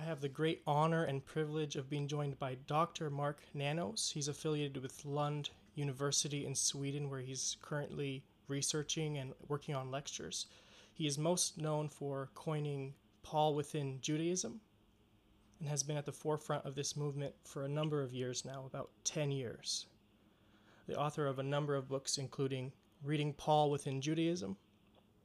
I 0.00 0.04
have 0.04 0.22
the 0.22 0.30
great 0.30 0.62
honor 0.66 1.04
and 1.04 1.22
privilege 1.22 1.76
of 1.76 1.90
being 1.90 2.08
joined 2.08 2.38
by 2.38 2.56
Dr. 2.66 3.10
Mark 3.10 3.42
Nanos. 3.52 4.10
He's 4.14 4.28
affiliated 4.28 4.82
with 4.82 5.04
Lund 5.04 5.50
University 5.74 6.46
in 6.46 6.54
Sweden, 6.54 7.10
where 7.10 7.20
he's 7.20 7.58
currently 7.60 8.24
researching 8.48 9.18
and 9.18 9.34
working 9.48 9.74
on 9.74 9.90
lectures. 9.90 10.46
He 10.94 11.06
is 11.06 11.18
most 11.18 11.58
known 11.58 11.90
for 11.90 12.30
coining 12.34 12.94
Paul 13.22 13.54
within 13.54 13.98
Judaism 14.00 14.62
and 15.58 15.68
has 15.68 15.82
been 15.82 15.98
at 15.98 16.06
the 16.06 16.12
forefront 16.12 16.64
of 16.64 16.74
this 16.74 16.96
movement 16.96 17.34
for 17.44 17.66
a 17.66 17.68
number 17.68 18.02
of 18.02 18.14
years 18.14 18.42
now, 18.42 18.64
about 18.64 18.88
10 19.04 19.30
years. 19.30 19.84
The 20.86 20.98
author 20.98 21.26
of 21.26 21.38
a 21.38 21.42
number 21.42 21.74
of 21.74 21.88
books, 21.88 22.16
including 22.16 22.72
Reading 23.04 23.34
Paul 23.34 23.70
Within 23.70 24.00
Judaism, 24.00 24.56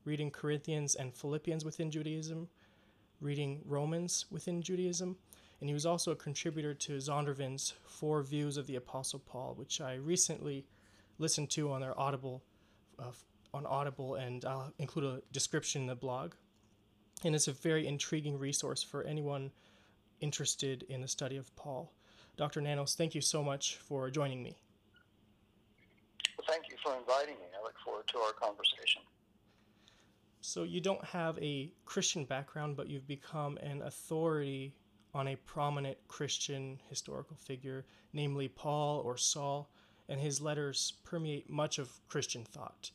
Reading 0.04 0.32
Corinthians 0.32 0.96
and 0.96 1.16
Philippians 1.16 1.64
Within 1.64 1.89
Judaism, 1.89 2.50
reading 3.21 3.61
Romans 3.66 4.25
within 4.29 4.61
Judaism, 4.61 5.18
and 5.60 5.69
he 5.69 5.73
was 5.73 5.86
also 5.86 6.11
a 6.11 6.15
contributor 6.15 6.73
to 6.73 6.97
Zondervan's 6.97 7.73
Four 7.86 8.21
Views 8.23 8.57
of 8.57 8.68
the 8.68 8.75
Apostle 8.75 9.19
Paul, 9.19 9.54
which 9.56 9.82
I 9.82 9.96
recently 9.96 10.65
listened 11.18 11.50
to 11.51 11.71
on 11.71 11.82
their 11.82 11.97
Audible, 12.00 12.43
uh, 13.00 13.11
on 13.54 13.65
Audible, 13.65 14.15
and 14.15 14.43
I'll 14.46 14.73
include 14.79 15.06
a 15.06 15.21
description 15.32 15.82
in 15.82 15.87
the 15.87 15.96
blog. 15.96 16.33
And 17.23 17.33
it's 17.33 17.47
a 17.47 17.54
very 17.54 17.87
intriguing 17.87 18.37
resource 18.37 18.83
for 18.83 19.04
anyone 19.04 19.51
interested 20.20 20.84
in 20.89 21.01
the 21.01 21.07
study 21.07 21.37
of 21.37 21.56
Paul. 21.56 21.93
Dr. 22.37 22.59
Nanos, 22.59 22.95
thank 22.95 23.15
you 23.15 23.21
so 23.21 23.42
much 23.42 23.78
for 23.78 24.09
joining 24.09 24.43
me. 24.43 24.57
Thank 26.47 26.70
you 26.70 26.75
for 26.84 26.95
inviting 26.97 27.36
me. 27.36 27.47
I 27.57 27.64
look 27.64 27.75
forward 27.84 28.06
to 28.07 28.20
our 28.20 28.34
conversation. 28.34 29.01
So 30.46 30.62
you 30.62 30.80
don't 30.80 31.04
have 31.04 31.40
a 31.40 31.72
Christian 31.86 32.23
background, 32.23 32.78
but 32.78 32.88
you've 32.88 33.08
become 33.08 33.58
an 33.58 33.81
authority 33.81 34.76
on 35.12 35.30
a 35.30 35.36
prominent 35.38 35.98
Christian 36.08 36.80
historical 36.88 37.36
figure, 37.36 37.84
namely 38.14 38.48
Paul 38.48 39.00
or 39.00 39.18
Saul, 39.18 39.72
and 40.08 40.20
his 40.20 40.40
letters 40.40 40.94
permeate 41.04 41.50
much 41.50 41.80
of 41.80 42.00
Christian 42.08 42.44
thought. 42.44 42.92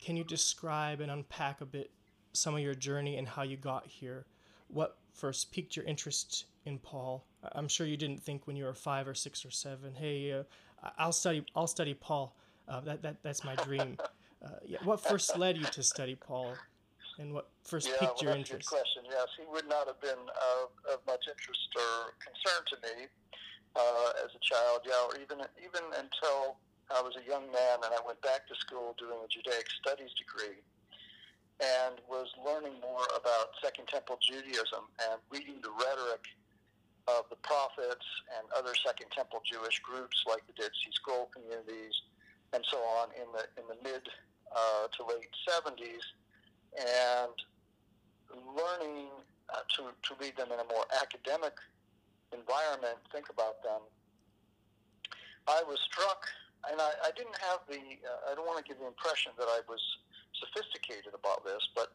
Can 0.00 0.16
you 0.16 0.24
describe 0.24 1.00
and 1.00 1.10
unpack 1.10 1.60
a 1.60 1.66
bit 1.66 1.92
some 2.32 2.56
of 2.56 2.60
your 2.60 2.74
journey 2.74 3.16
and 3.16 3.28
how 3.28 3.42
you 3.42 3.56
got 3.56 3.86
here? 3.86 4.26
What 4.66 4.98
first 5.14 5.52
piqued 5.52 5.76
your 5.76 5.84
interest 5.84 6.46
in 6.64 6.80
Paul? 6.80 7.24
I'm 7.52 7.68
sure 7.68 7.86
you 7.86 7.96
didn't 7.96 8.24
think 8.24 8.48
when 8.48 8.56
you 8.56 8.64
were 8.64 8.74
five 8.74 9.06
or 9.06 9.14
six 9.14 9.44
or 9.44 9.52
seven, 9.52 9.94
"Hey, 9.94 10.32
uh, 10.32 10.42
I'll 10.98 11.12
study. 11.12 11.46
I'll 11.54 11.68
study 11.68 11.94
Paul. 11.94 12.36
Uh, 12.66 12.80
that, 12.80 13.02
that 13.02 13.22
that's 13.22 13.44
my 13.44 13.54
dream." 13.54 13.98
Uh, 14.44 14.58
yeah, 14.66 14.78
what 14.82 14.98
first 14.98 15.38
led 15.38 15.56
you 15.56 15.62
to 15.62 15.84
study 15.84 16.16
Paul? 16.16 16.56
And 17.18 17.32
what 17.32 17.48
first 17.64 17.88
yeah, 17.88 18.00
piqued 18.00 18.22
well, 18.22 18.32
your 18.32 18.36
interest? 18.36 18.68
Good 18.68 18.76
question. 18.76 19.02
Yes, 19.08 19.28
he 19.36 19.44
would 19.50 19.68
not 19.68 19.86
have 19.86 20.00
been 20.00 20.18
uh, 20.18 20.92
of 20.94 21.00
much 21.06 21.24
interest 21.28 21.68
or 21.76 22.14
concern 22.20 22.60
to 22.72 22.76
me 22.84 22.96
uh, 23.76 24.24
as 24.24 24.30
a 24.32 24.42
child. 24.42 24.84
Yeah, 24.86 25.08
or 25.08 25.16
even 25.20 25.44
even 25.60 25.84
until 25.96 26.56
I 26.90 27.00
was 27.00 27.16
a 27.16 27.24
young 27.24 27.48
man 27.52 27.84
and 27.84 27.92
I 27.92 28.00
went 28.04 28.20
back 28.20 28.48
to 28.48 28.54
school 28.56 28.94
doing 28.98 29.16
a 29.16 29.28
Judaic 29.28 29.68
Studies 29.80 30.12
degree 30.18 30.60
and 31.62 32.00
was 32.10 32.28
learning 32.42 32.80
more 32.80 33.06
about 33.14 33.54
Second 33.62 33.86
Temple 33.88 34.18
Judaism 34.20 34.88
and 35.08 35.20
reading 35.30 35.62
the 35.62 35.70
rhetoric 35.70 36.26
of 37.06 37.26
the 37.30 37.38
prophets 37.42 38.06
and 38.38 38.46
other 38.56 38.74
Second 38.74 39.10
Temple 39.10 39.42
Jewish 39.46 39.78
groups 39.80 40.24
like 40.26 40.46
the 40.46 40.54
Dead 40.54 40.70
Sea 40.70 40.92
Scroll 40.94 41.30
communities 41.30 41.94
and 42.52 42.64
so 42.68 42.78
on 43.00 43.08
in 43.16 43.26
the 43.32 43.44
in 43.56 43.64
the 43.68 43.78
mid 43.82 44.04
uh, 44.52 44.86
to 44.92 45.00
late 45.06 45.32
70s 45.48 46.04
and 46.78 47.36
learning 48.32 49.12
uh, 49.52 49.60
to, 49.76 49.92
to 50.02 50.10
read 50.20 50.36
them 50.36 50.48
in 50.52 50.58
a 50.60 50.68
more 50.72 50.86
academic 51.00 51.56
environment, 52.32 52.96
think 53.12 53.28
about 53.28 53.62
them, 53.62 53.84
I 55.46 55.62
was 55.66 55.78
struck, 55.84 56.24
and 56.70 56.80
I, 56.80 56.90
I 57.04 57.10
didn't 57.16 57.36
have 57.42 57.60
the, 57.68 57.82
uh, 58.00 58.30
I 58.30 58.34
don't 58.34 58.46
want 58.46 58.64
to 58.64 58.66
give 58.66 58.78
the 58.78 58.86
impression 58.86 59.32
that 59.38 59.50
I 59.50 59.60
was 59.68 59.82
sophisticated 60.38 61.12
about 61.12 61.44
this, 61.44 61.60
but 61.74 61.92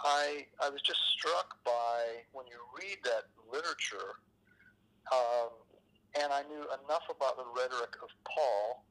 I, 0.00 0.46
I 0.62 0.70
was 0.70 0.82
just 0.82 1.00
struck 1.14 1.62
by 1.64 2.26
when 2.32 2.46
you 2.46 2.58
read 2.74 2.98
that 3.04 3.30
literature, 3.46 4.18
um, 5.12 5.54
and 6.18 6.32
I 6.32 6.42
knew 6.48 6.64
enough 6.82 7.06
about 7.10 7.36
the 7.36 7.46
rhetoric 7.54 7.94
of 8.02 8.10
Paul 8.24 8.84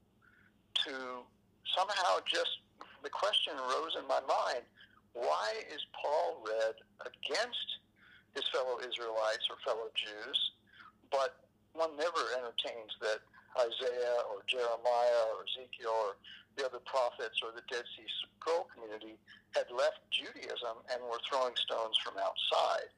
to 0.86 1.26
somehow 1.76 2.22
just, 2.24 2.64
the 3.04 3.10
question 3.10 3.54
arose 3.58 3.98
in 3.98 4.08
my 4.08 4.22
mind 4.26 4.66
why 5.18 5.50
is 5.74 5.82
Paul 5.98 6.46
read 6.46 6.78
against 7.02 7.82
his 8.38 8.46
fellow 8.54 8.78
Israelites 8.78 9.50
or 9.50 9.58
fellow 9.66 9.90
Jews, 9.98 10.38
but 11.10 11.42
one 11.74 11.98
never 11.98 12.22
entertains 12.38 12.94
that 13.02 13.26
Isaiah 13.58 14.22
or 14.30 14.46
Jeremiah 14.46 15.24
or 15.34 15.46
Ezekiel 15.50 15.90
or 15.90 16.22
the 16.58 16.66
other 16.66 16.82
prophets 16.86 17.42
or 17.42 17.50
the 17.54 17.66
Dead 17.70 17.86
Sea 17.98 18.10
Scroll 18.38 18.70
community 18.70 19.18
had 19.58 19.70
left 19.74 20.06
Judaism 20.14 20.86
and 20.94 21.02
were 21.06 21.22
throwing 21.26 21.58
stones 21.58 21.98
from 22.02 22.18
outside 22.22 22.94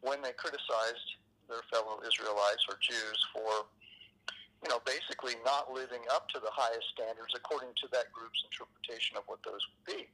when 0.00 0.20
they 0.20 0.36
criticized 0.36 1.16
their 1.48 1.64
fellow 1.72 2.00
Israelites 2.04 2.64
or 2.68 2.76
Jews 2.80 3.20
for, 3.32 3.68
you 4.60 4.68
know, 4.68 4.80
basically 4.84 5.36
not 5.44 5.72
living 5.72 6.04
up 6.12 6.28
to 6.32 6.40
the 6.40 6.52
highest 6.52 6.88
standards 6.92 7.32
according 7.36 7.72
to 7.80 7.88
that 7.92 8.12
group's 8.12 8.40
interpretation 8.44 9.16
of 9.16 9.24
what 9.28 9.40
those 9.44 9.60
would 9.64 9.84
be. 9.84 10.08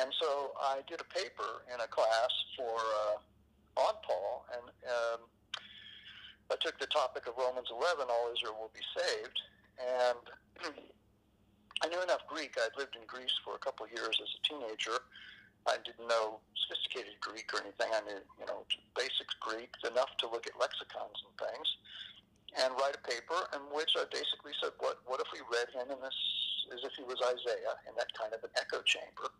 And 0.00 0.08
so 0.20 0.52
I 0.56 0.80
did 0.88 1.00
a 1.00 1.08
paper 1.12 1.64
in 1.68 1.80
a 1.80 1.86
class 1.86 2.32
for 2.56 2.76
uh, 2.76 3.16
on 3.76 3.94
Paul, 4.04 4.44
and 4.52 4.64
um, 4.88 5.20
I 6.50 6.56
took 6.60 6.78
the 6.80 6.88
topic 6.88 7.24
of 7.28 7.36
Romans 7.36 7.68
11, 7.72 8.08
all 8.08 8.28
Israel 8.32 8.56
will 8.60 8.72
be 8.76 8.84
saved, 8.92 9.38
and 9.80 10.24
I 11.84 11.88
knew 11.88 12.00
enough 12.00 12.24
Greek. 12.28 12.56
I'd 12.60 12.76
lived 12.76 12.96
in 12.96 13.04
Greece 13.08 13.32
for 13.44 13.56
a 13.56 13.62
couple 13.62 13.84
of 13.84 13.92
years 13.92 14.16
as 14.20 14.28
a 14.28 14.40
teenager. 14.44 15.00
I 15.66 15.78
didn't 15.82 16.08
know 16.08 16.40
sophisticated 16.56 17.18
Greek 17.20 17.48
or 17.54 17.62
anything. 17.62 17.90
I 17.90 18.00
knew, 18.04 18.20
you 18.38 18.46
know, 18.46 18.68
basic 18.94 19.28
Greek, 19.40 19.70
enough 19.86 20.12
to 20.22 20.26
look 20.28 20.46
at 20.46 20.54
lexicons 20.58 21.18
and 21.24 21.34
things, 21.36 21.68
and 22.60 22.70
write 22.76 22.96
a 22.96 23.02
paper 23.02 23.48
in 23.56 23.62
which 23.72 23.96
I 23.96 24.04
basically 24.10 24.52
said, 24.60 24.76
what, 24.78 25.00
what 25.06 25.20
if 25.20 25.28
we 25.32 25.40
read 25.48 25.72
him 25.72 25.90
in 25.90 26.00
this 26.00 26.18
as 26.70 26.80
if 26.84 26.92
he 26.96 27.04
was 27.04 27.18
Isaiah 27.20 27.76
in 27.88 27.94
that 27.96 28.12
kind 28.14 28.34
of 28.34 28.44
an 28.44 28.52
echo 28.56 28.84
chamber? 28.84 29.32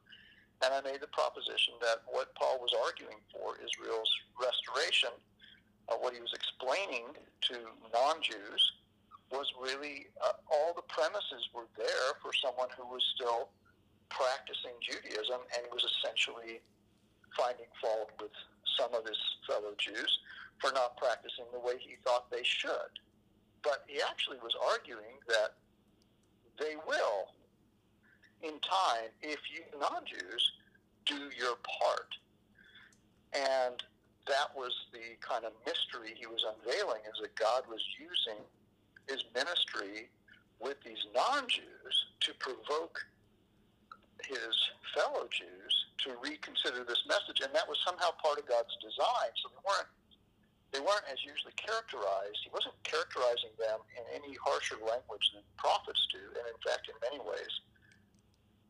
And 0.62 0.70
I 0.70 0.80
made 0.80 1.02
the 1.02 1.10
proposition 1.10 1.74
that 1.82 2.06
what 2.06 2.34
Paul 2.38 2.62
was 2.62 2.70
arguing 2.86 3.18
for, 3.34 3.58
Israel's 3.58 4.10
restoration, 4.38 5.10
uh, 5.90 5.98
what 5.98 6.14
he 6.14 6.20
was 6.22 6.32
explaining 6.32 7.18
to 7.50 7.56
non 7.90 8.22
Jews, 8.22 8.62
was 9.34 9.50
really 9.58 10.06
uh, 10.22 10.38
all 10.46 10.70
the 10.76 10.86
premises 10.86 11.50
were 11.50 11.66
there 11.76 12.14
for 12.22 12.30
someone 12.30 12.68
who 12.78 12.86
was 12.86 13.02
still 13.16 13.50
practicing 14.08 14.76
Judaism 14.78 15.40
and 15.56 15.66
was 15.72 15.82
essentially 15.82 16.60
finding 17.34 17.66
fault 17.80 18.12
with 18.20 18.30
some 18.78 18.94
of 18.94 19.02
his 19.08 19.18
fellow 19.48 19.74
Jews 19.78 20.20
for 20.60 20.70
not 20.70 20.96
practicing 20.96 21.48
the 21.50 21.58
way 21.58 21.74
he 21.80 21.96
thought 22.04 22.30
they 22.30 22.44
should. 22.44 22.92
But 23.64 23.82
he 23.88 23.98
actually 23.98 24.38
was 24.38 24.54
arguing 24.70 25.18
that 25.26 25.58
they 26.60 26.76
will 26.86 27.34
in 28.42 28.58
time 28.60 29.10
if 29.22 29.38
you 29.53 29.62
non 29.78 30.04
Jews 30.04 30.53
do 31.06 31.30
your 31.38 31.56
part. 31.80 32.10
And 33.32 33.82
that 34.28 34.54
was 34.54 34.72
the 34.92 35.19
kind 35.20 35.44
of 35.44 35.53
mystery 35.66 36.14
he 36.14 36.26
was 36.26 36.44
unveiling 36.47 37.02
is 37.08 37.19
that 37.22 37.34
God 37.34 37.64
was 37.69 37.81
using 37.98 38.38
his 39.08 39.25
ministry 39.34 40.10
with 40.60 40.78
these 40.84 41.02
non 41.14 41.48
Jews 41.48 41.94
to 42.20 42.34
provoke 42.38 43.02
his 44.22 44.54
fellow 44.94 45.26
Jews 45.31 45.75
to 46.06 46.14
reconsider 46.22 46.86
this 46.86 47.02
message, 47.10 47.42
and 47.42 47.50
that 47.54 47.66
was 47.66 47.78
somehow 47.82 48.14
part 48.22 48.38
of 48.38 48.47
God's 48.47 48.75
design. 48.78 49.31
So 49.43 49.50
they 49.50 49.62
weren't 49.66 49.90
they 50.72 50.81
weren't 50.81 51.05
as 51.12 51.20
usually 51.20 51.52
characterized. 51.61 52.40
He 52.40 52.49
wasn't 52.49 52.72
characterizing 52.81 53.52
them 53.61 53.84
in 53.93 54.05
any 54.16 54.32
harsher 54.40 54.81
language 54.81 55.28
than 55.37 55.44
prophets 55.61 56.00
do, 56.08 56.22
and 56.32 56.49
in 56.49 56.58
fact, 56.64 56.88
in 56.88 56.96
many 57.05 57.20
ways, 57.20 57.52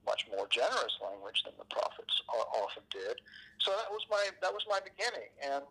much 0.06 0.26
more 0.30 0.46
generous 0.50 0.98
language 0.98 1.42
than 1.44 1.54
the 1.58 1.68
prophets 1.70 2.14
often 2.28 2.82
did. 2.90 3.20
So 3.60 3.70
that 3.70 3.90
was 3.90 4.02
my 4.10 4.22
that 4.42 4.52
was 4.52 4.66
my 4.68 4.80
beginning, 4.82 5.30
and 5.42 5.66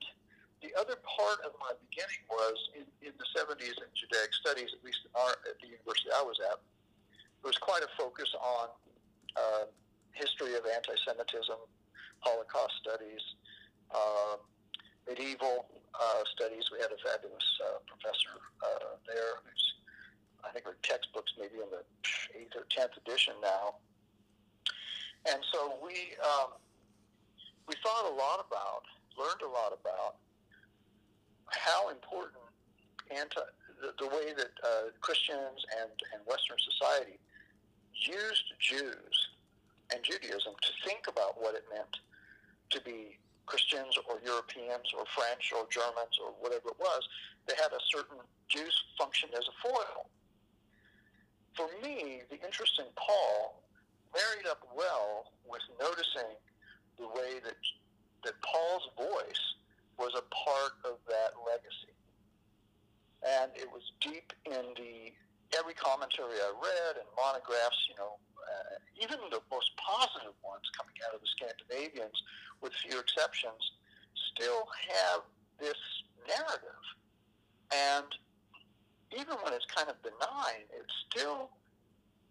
the 0.61 0.71
other 0.77 0.95
part 1.01 1.41
of 1.41 1.57
my 1.57 1.73
beginning 1.89 2.21
was 2.29 2.57
in, 2.77 2.85
in 3.01 3.13
the 3.17 3.25
70s 3.33 3.81
in 3.81 3.89
Judaic 3.97 4.29
studies, 4.29 4.69
at 4.77 4.85
least 4.85 5.01
our, 5.17 5.33
at 5.49 5.57
the 5.57 5.73
university 5.73 6.13
I 6.13 6.21
was 6.21 6.37
at, 6.37 6.61
there 7.41 7.49
was 7.49 7.57
quite 7.57 7.81
a 7.81 7.89
focus 7.97 8.29
on 8.37 8.69
uh, 9.33 9.65
history 10.13 10.53
of 10.53 10.61
anti-Semitism, 10.69 11.57
Holocaust 12.21 12.77
studies, 12.77 13.21
uh, 13.89 14.37
medieval 15.09 15.65
uh, 15.97 16.21
studies. 16.29 16.69
We 16.69 16.77
had 16.77 16.93
a 16.93 17.01
fabulous 17.01 17.47
uh, 17.65 17.81
professor 17.89 18.37
uh, 18.61 19.01
there 19.09 19.41
who's, 19.41 19.65
I 20.45 20.53
think, 20.53 20.69
her 20.69 20.77
textbooks 20.85 21.33
maybe 21.41 21.57
in 21.57 21.73
the 21.73 21.81
eighth 22.37 22.53
or 22.53 22.69
tenth 22.69 22.93
edition 23.01 23.33
now 23.41 23.81
and 25.29 25.39
so 25.51 25.75
we 25.83 26.17
um, 26.23 26.57
we 27.67 27.75
thought 27.83 28.09
a 28.09 28.15
lot 28.15 28.45
about, 28.45 28.83
learned 29.17 29.41
a 29.41 29.51
lot 29.51 29.71
about 29.71 30.15
how 31.49 31.89
important 31.89 32.41
anti 33.11 33.41
the, 33.81 33.93
the 33.99 34.07
way 34.07 34.33
that 34.37 34.53
uh, 34.63 34.93
Christians 35.01 35.65
and, 35.81 35.91
and 36.13 36.21
Western 36.25 36.57
society 36.57 37.17
used 37.95 38.45
Jews 38.59 39.15
and 39.93 40.03
Judaism 40.03 40.53
to 40.61 40.71
think 40.85 41.07
about 41.07 41.41
what 41.41 41.55
it 41.55 41.65
meant 41.73 41.97
to 42.71 42.81
be 42.81 43.17
Christians 43.45 43.97
or 44.07 44.21
Europeans 44.23 44.93
or 44.95 45.03
French 45.11 45.51
or 45.51 45.67
Germans 45.69 46.15
or 46.23 46.31
whatever 46.39 46.69
it 46.69 46.79
was. 46.79 47.03
They 47.47 47.55
had 47.57 47.73
a 47.73 47.81
certain 47.91 48.21
Jews 48.47 48.71
functioned 48.97 49.33
as 49.33 49.43
a 49.49 49.55
foil. 49.59 50.07
For 51.57 51.67
me, 51.83 52.21
the 52.29 52.39
interest 52.39 52.79
in 52.79 52.85
Paul 52.95 53.61
married 54.13 54.47
up 54.49 54.63
well 54.75 55.31
with 55.47 55.61
noticing 55.79 56.35
the 56.99 57.07
way 57.07 57.39
that 57.43 57.57
that 58.23 58.33
Paul's 58.41 58.87
voice 58.97 59.43
was 59.97 60.13
a 60.13 60.21
part 60.29 60.77
of 60.85 61.01
that 61.09 61.33
legacy 61.41 61.95
and 63.21 63.51
it 63.55 63.69
was 63.69 63.93
deep 64.01 64.33
in 64.45 64.73
the 64.77 65.13
every 65.57 65.73
commentary 65.73 66.39
I 66.39 66.51
read 66.55 66.97
and 66.97 67.07
monographs, 67.15 67.77
you 67.89 67.95
know, 67.99 68.17
uh, 68.39 68.75
even 69.03 69.19
the 69.29 69.41
most 69.51 69.71
positive 69.77 70.33
ones 70.43 70.65
coming 70.73 70.95
out 71.05 71.13
of 71.13 71.21
the 71.21 71.27
Scandinavians, 71.27 72.15
with 72.61 72.73
few 72.73 72.97
exceptions, 72.99 73.59
still 74.33 74.65
have 74.89 75.21
this 75.59 75.77
narrative. 76.27 76.83
And 77.69 78.07
even 79.11 79.35
when 79.43 79.53
it's 79.53 79.67
kind 79.67 79.89
of 79.89 80.01
benign, 80.01 80.65
it's 80.71 80.95
still 81.11 81.51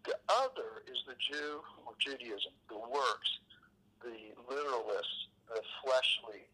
the 0.05 0.17
other 0.29 0.83
is 0.89 1.03
the 1.05 1.15
Jew 1.19 1.61
or 1.85 1.93
Judaism, 1.99 2.53
the 2.69 2.77
works, 2.77 3.39
the 4.01 4.33
literalist, 4.49 5.29
the 5.47 5.61
fleshly. 5.83 6.47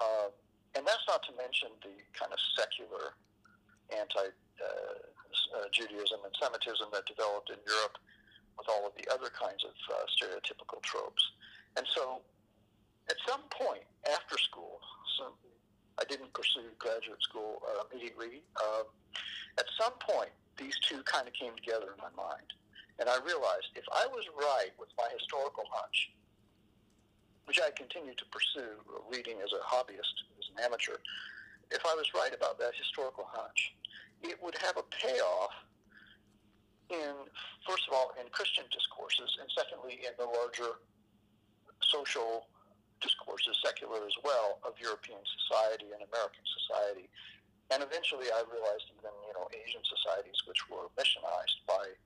Uh, 0.00 0.30
and 0.74 0.86
that's 0.86 1.04
not 1.06 1.22
to 1.28 1.32
mention 1.36 1.68
the 1.82 1.94
kind 2.16 2.32
of 2.32 2.40
secular 2.58 3.14
anti-Judaism 3.92 4.32
uh, 6.20 6.26
and 6.26 6.34
Semitism 6.40 6.88
that 6.92 7.06
developed 7.06 7.50
in 7.50 7.60
Europe 7.66 7.98
with 8.58 8.68
all 8.68 8.86
of 8.86 8.94
the 8.96 9.06
other 9.12 9.30
kinds 9.30 9.64
of 9.64 9.76
uh, 9.92 10.04
stereotypical 10.10 10.80
tropes. 10.82 11.22
And 11.76 11.86
so 11.94 12.22
at 13.10 13.16
some 13.28 13.42
point 13.50 13.84
after 14.10 14.38
school, 14.38 14.80
I 16.00 16.04
didn't 16.04 16.32
pursue 16.32 16.72
graduate 16.78 17.22
school 17.22 17.62
uh, 17.62 17.84
immediately. 17.92 18.42
Um, 18.58 18.84
at 19.58 19.66
some 19.78 19.92
point, 20.00 20.30
these 20.56 20.74
two 20.82 21.02
kind 21.04 21.28
of 21.28 21.34
came 21.34 21.54
together 21.54 21.94
in 21.94 21.98
my 22.02 22.10
mind. 22.16 22.48
And 22.98 23.08
I 23.08 23.16
realized 23.24 23.72
if 23.74 23.84
I 23.92 24.06
was 24.06 24.24
right 24.36 24.72
with 24.78 24.90
my 24.98 25.08
historical 25.16 25.64
hunch, 25.70 26.12
which 27.46 27.58
I 27.58 27.70
continued 27.74 28.18
to 28.18 28.26
pursue 28.26 28.78
reading 29.10 29.38
as 29.42 29.50
a 29.52 29.62
hobbyist, 29.64 30.16
as 30.38 30.46
an 30.54 30.64
amateur, 30.64 30.98
if 31.70 31.82
I 31.86 31.94
was 31.94 32.06
right 32.14 32.34
about 32.34 32.58
that 32.60 32.72
historical 32.76 33.24
hunch, 33.26 33.74
it 34.22 34.38
would 34.42 34.56
have 34.62 34.76
a 34.76 34.86
payoff 34.92 35.50
in, 36.90 37.26
first 37.66 37.88
of 37.88 37.96
all, 37.96 38.12
in 38.20 38.28
Christian 38.30 38.64
discourses, 38.70 39.40
and 39.40 39.48
secondly, 39.56 40.04
in 40.04 40.12
the 40.20 40.28
larger 40.28 40.78
social 41.80 42.46
discourses, 43.00 43.58
secular 43.64 44.04
as 44.06 44.14
well, 44.22 44.60
of 44.62 44.78
European 44.78 45.18
society 45.24 45.90
and 45.90 46.04
American 46.04 46.44
society. 46.46 47.08
And 47.72 47.82
eventually 47.82 48.28
I 48.30 48.44
realized 48.46 48.86
even, 48.94 49.10
you 49.26 49.34
know, 49.34 49.48
Asian 49.50 49.82
societies, 49.82 50.38
which 50.46 50.68
were 50.68 50.92
missionized 50.94 51.64
by 51.66 51.96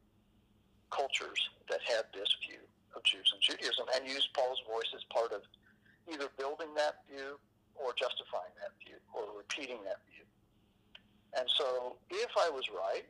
cultures 0.90 1.40
that 1.68 1.80
had 1.82 2.06
this 2.14 2.30
view 2.46 2.62
of 2.94 3.02
Jews 3.04 3.28
and 3.32 3.42
Judaism, 3.42 3.86
and 3.94 4.08
used 4.08 4.32
Paul's 4.32 4.60
voice 4.64 4.88
as 4.94 5.04
part 5.12 5.32
of 5.32 5.42
either 6.08 6.28
building 6.38 6.72
that 6.76 7.04
view 7.10 7.38
or 7.74 7.92
justifying 7.92 8.54
that 8.62 8.72
view 8.80 8.96
or 9.12 9.28
repeating 9.36 9.82
that 9.84 10.00
view. 10.08 10.24
And 11.36 11.44
so 11.58 12.00
if 12.08 12.32
I 12.40 12.48
was 12.48 12.64
right, 12.72 13.04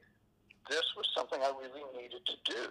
this 0.68 0.82
was 0.96 1.06
something 1.14 1.38
I 1.38 1.54
really 1.54 1.86
needed 1.94 2.26
to 2.26 2.36
do. 2.42 2.64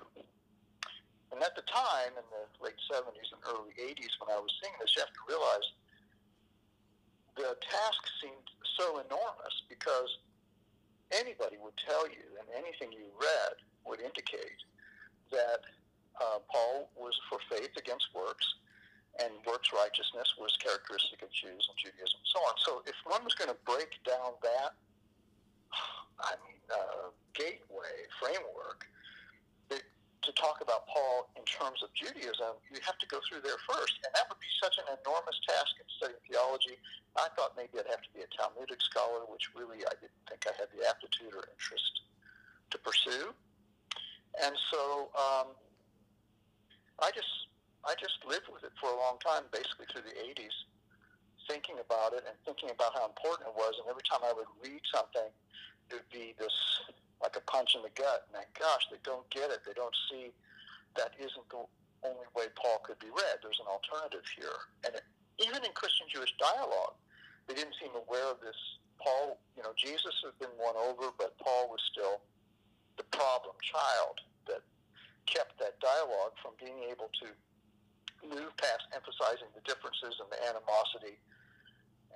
And 1.31 1.40
at 1.42 1.56
the 1.56 1.63
time, 1.63 2.12
in 2.16 2.25
the 2.31 2.44
late 2.60 2.80
70s 2.92 3.31
and 3.31 3.42
early 3.48 3.72
80s, 3.80 4.19
when 4.19 4.36
I 4.36 4.40
was 4.40 4.51
seeing 4.60 4.75
this, 4.80 4.92
you 4.96 5.01
have 5.04 5.16
to 5.16 5.25
realize 5.28 5.68
the 7.36 7.56
task 7.63 8.01
seemed 8.19 8.48
so 8.80 9.00
enormous 9.00 9.56
because 9.68 10.19
anybody 11.12 11.56
would 11.60 11.75
tell 11.75 12.08
you, 12.08 12.24
and 12.40 12.48
anything 12.56 12.92
you 12.92 13.08
read 13.19 13.56
would 13.88 14.00
indicate 14.00 14.60
that 15.31 15.62
uh, 16.22 16.39
Paul 16.51 16.89
was 16.95 17.13
for 17.30 17.39
faith 17.50 17.72
against 17.77 18.07
works, 18.13 18.45
and 19.19 19.31
works 19.48 19.72
righteousness 19.72 20.27
was 20.39 20.56
characteristic 20.60 21.22
of 21.24 21.31
Jews 21.31 21.63
and 21.69 21.77
Judaism, 21.80 22.19
and 22.19 22.30
so 22.30 22.39
on. 22.44 22.54
So 22.63 22.72
if 22.86 22.95
one 23.06 23.24
was 23.24 23.33
going 23.33 23.50
to 23.50 23.60
break 23.66 23.95
down 24.04 24.36
that 24.44 24.75
I 26.19 26.39
mean, 26.48 26.60
uh, 26.72 27.12
gateway 27.33 28.07
framework 28.19 28.88
to 30.25 30.33
talk 30.33 30.57
about 30.60 30.89
Paul 30.89 31.30
in 31.38 31.45
terms 31.45 31.86
of 31.86 31.94
Judaism, 31.94 32.57
you 32.74 32.81
have 32.81 32.98
to 32.98 33.07
go 33.07 33.22
through 33.30 33.45
there 33.45 33.62
first. 33.69 34.01
And 34.01 34.10
that 34.18 34.25
would 34.27 34.42
be 34.42 34.50
such 34.57 34.81
an 34.81 34.89
enormous 34.89 35.38
task 35.45 35.77
in 35.77 35.86
studying 36.01 36.22
theology. 36.25 36.81
I 37.13 37.30
thought 37.38 37.54
maybe 37.54 37.77
I'd 37.77 37.88
have 37.94 38.01
to 38.01 38.12
be 38.12 38.25
a 38.25 38.30
Talmudic 38.33 38.81
scholar, 38.81 39.24
which 39.30 39.54
really 39.54 39.86
I 39.86 39.94
didn't 40.01 40.18
think 40.25 40.50
I 40.50 40.54
had 40.57 40.74
the 40.74 40.81
aptitude 40.83 41.31
or 41.38 41.45
interest 41.45 42.10
to 42.74 42.77
pursue. 42.81 43.31
And 44.44 44.56
so 44.72 45.12
um, 45.16 45.48
I 47.00 47.12
just 47.16 47.30
I 47.86 47.94
just 48.02 48.18
lived 48.26 48.50
with 48.50 48.66
it 48.66 48.74
for 48.82 48.90
a 48.90 48.98
long 48.98 49.22
time, 49.22 49.46
basically 49.54 49.86
through 49.94 50.10
the 50.10 50.18
80s, 50.18 50.58
thinking 51.46 51.78
about 51.78 52.18
it 52.18 52.26
and 52.26 52.34
thinking 52.42 52.74
about 52.74 52.98
how 52.98 53.06
important 53.06 53.46
it 53.46 53.56
was. 53.56 53.78
And 53.78 53.86
every 53.86 54.02
time 54.10 54.26
I 54.26 54.34
would 54.34 54.50
read 54.58 54.82
something, 54.90 55.30
it 55.90 55.94
would 56.02 56.10
be 56.10 56.34
this 56.42 56.54
like 57.22 57.38
a 57.38 57.46
punch 57.46 57.78
in 57.78 57.86
the 57.86 57.94
gut. 57.94 58.26
And 58.34 58.42
gosh, 58.58 58.90
they 58.90 59.00
don't 59.06 59.24
get 59.30 59.54
it. 59.54 59.62
They 59.64 59.78
don't 59.78 59.96
see 60.10 60.34
that 60.98 61.14
isn't 61.22 61.48
the 61.54 61.64
only 62.04 62.30
way 62.34 62.50
Paul 62.58 62.82
could 62.82 62.98
be 62.98 63.14
read. 63.14 63.40
There's 63.46 63.62
an 63.62 63.70
alternative 63.70 64.26
here. 64.34 64.58
And 64.82 64.98
it, 64.98 65.06
even 65.38 65.62
in 65.62 65.72
Christian 65.78 66.10
Jewish 66.10 66.34
dialogue, 66.42 66.98
they 67.48 67.54
didn't 67.54 67.78
seem 67.78 67.94
aware 67.94 68.26
of 68.34 68.42
this. 68.42 68.58
Paul, 68.98 69.38
you 69.54 69.62
know, 69.62 69.76
Jesus 69.78 70.16
had 70.26 70.34
been 70.42 70.54
won 70.58 70.74
over, 70.74 71.14
but 71.14 71.38
Paul 71.38 71.70
was 71.70 71.84
still 71.92 72.24
the 72.97 73.07
problem 73.12 73.56
child 73.62 74.21
that 74.47 74.62
kept 75.25 75.57
that 75.59 75.80
dialogue 75.80 76.33
from 76.42 76.53
being 76.59 76.86
able 76.89 77.09
to 77.21 77.27
move 78.25 78.56
past 78.57 78.88
emphasizing 78.94 79.50
the 79.53 79.62
differences 79.68 80.18
and 80.21 80.30
the 80.31 80.39
animosity 80.50 81.19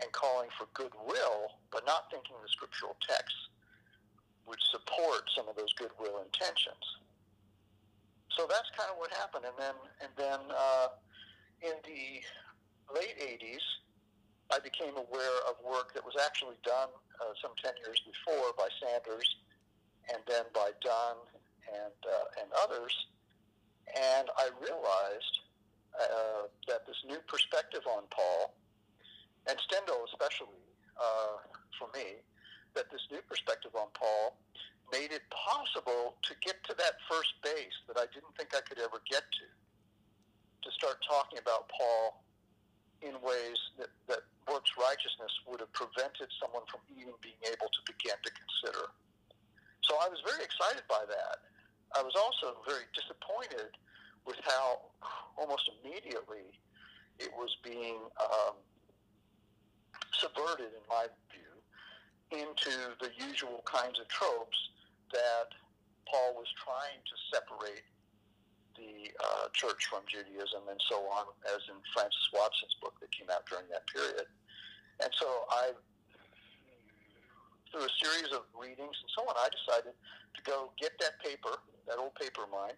and 0.01 0.09
calling 0.15 0.47
for 0.55 0.65
goodwill, 0.73 1.59
but 1.71 1.85
not 1.85 2.07
thinking 2.09 2.35
the 2.41 2.49
scriptural 2.49 2.95
texts 3.03 3.51
would 4.47 4.59
support 4.71 5.27
some 5.35 5.47
of 5.47 5.55
those 5.55 5.73
goodwill 5.75 6.23
intentions. 6.23 6.85
So 8.33 8.47
that's 8.47 8.71
kind 8.73 8.87
of 8.87 8.97
what 8.97 9.11
happened, 9.11 9.43
and 9.43 9.57
then 9.59 9.75
and 9.99 10.11
then 10.15 10.39
uh, 10.47 10.95
in 11.61 11.75
the 11.83 12.23
late 12.95 13.19
'80s, 13.19 13.61
I 14.49 14.57
became 14.63 14.95
aware 14.95 15.37
of 15.45 15.59
work 15.61 15.93
that 15.93 16.01
was 16.01 16.15
actually 16.17 16.57
done 16.65 16.89
uh, 17.21 17.33
some 17.37 17.51
10 17.61 17.73
years 17.85 18.01
before 18.01 18.55
by 18.57 18.65
Sanders, 18.81 19.27
and 20.13 20.21
then 20.27 20.45
by 20.53 20.71
Dunn 20.81 21.17
and 21.69 21.97
uh, 22.05 22.41
and 22.41 22.49
others, 22.65 22.93
and 23.93 24.29
I 24.37 24.49
realized 24.61 25.35
uh, 25.97 26.49
that 26.67 26.85
this 26.85 26.97
new 27.05 27.19
perspective 27.27 27.81
on 27.85 28.03
Paul, 28.09 28.55
and 29.47 29.57
Stendahl 29.57 30.05
especially 30.09 30.61
uh, 30.97 31.41
for 31.77 31.87
me, 31.95 32.21
that 32.75 32.91
this 32.91 33.01
new 33.11 33.21
perspective 33.25 33.71
on 33.73 33.87
Paul 33.93 34.37
made 34.91 35.13
it 35.13 35.21
possible 35.29 36.17
to 36.25 36.33
get 36.41 36.57
to 36.65 36.73
that 36.77 36.97
first 37.09 37.33
base 37.45 37.77
that 37.87 37.97
I 37.97 38.09
didn't 38.09 38.33
think 38.37 38.57
I 38.57 38.61
could 38.65 38.81
ever 38.81 39.01
get 39.05 39.21
to, 39.21 39.45
to 40.65 40.69
start 40.73 40.97
talking 41.05 41.37
about 41.37 41.69
Paul 41.69 42.25
in 43.01 43.15
ways 43.21 43.59
that, 43.77 43.93
that 44.09 44.25
works 44.49 44.73
righteousness 44.75 45.31
would 45.47 45.61
have 45.61 45.71
prevented 45.71 46.27
someone 46.41 46.65
from 46.67 46.81
even 46.91 47.13
being 47.21 47.39
able 47.47 47.69
to 47.69 47.81
begin 47.85 48.17
to 48.17 48.31
consider. 48.33 48.91
So 49.89 49.97
I 49.97 50.05
was 50.05 50.21
very 50.21 50.45
excited 50.45 50.85
by 50.85 51.01
that. 51.09 51.41
I 51.97 52.05
was 52.05 52.13
also 52.13 52.61
very 52.69 52.85
disappointed 52.93 53.73
with 54.21 54.37
how 54.45 54.93
almost 55.33 55.65
immediately 55.81 56.53
it 57.17 57.33
was 57.33 57.49
being 57.65 57.97
um, 58.21 58.53
subverted, 60.13 60.77
in 60.77 60.85
my 60.85 61.09
view, 61.33 61.53
into 62.29 62.93
the 63.01 63.09
usual 63.17 63.65
kinds 63.65 63.97
of 63.97 64.05
tropes 64.13 64.61
that 65.09 65.49
Paul 66.05 66.37
was 66.37 66.45
trying 66.61 67.01
to 67.01 67.15
separate 67.33 67.89
the 68.77 69.09
uh, 69.17 69.49
church 69.57 69.89
from 69.89 70.05
Judaism 70.05 70.69
and 70.69 70.77
so 70.85 71.01
on, 71.09 71.33
as 71.49 71.65
in 71.65 71.81
Francis 71.97 72.29
Watson's 72.29 72.77
book 72.77 72.93
that 73.01 73.09
came 73.09 73.33
out 73.33 73.49
during 73.49 73.65
that 73.73 73.89
period. 73.89 74.29
And 75.01 75.09
so 75.17 75.25
I, 75.49 75.73
through 77.71 77.85
a 77.85 77.93
series 78.01 78.33
of 78.33 78.45
readings 78.53 78.97
and 78.99 79.09
so 79.13 79.25
on, 79.25 79.33
I 79.37 79.47
decided 79.53 79.93
to 79.93 80.41
go 80.45 80.73
get 80.77 80.97
that 80.99 81.21
paper, 81.21 81.57
that 81.87 81.97
old 81.97 82.13
paper 82.17 82.45
of 82.45 82.51
mine, 82.51 82.77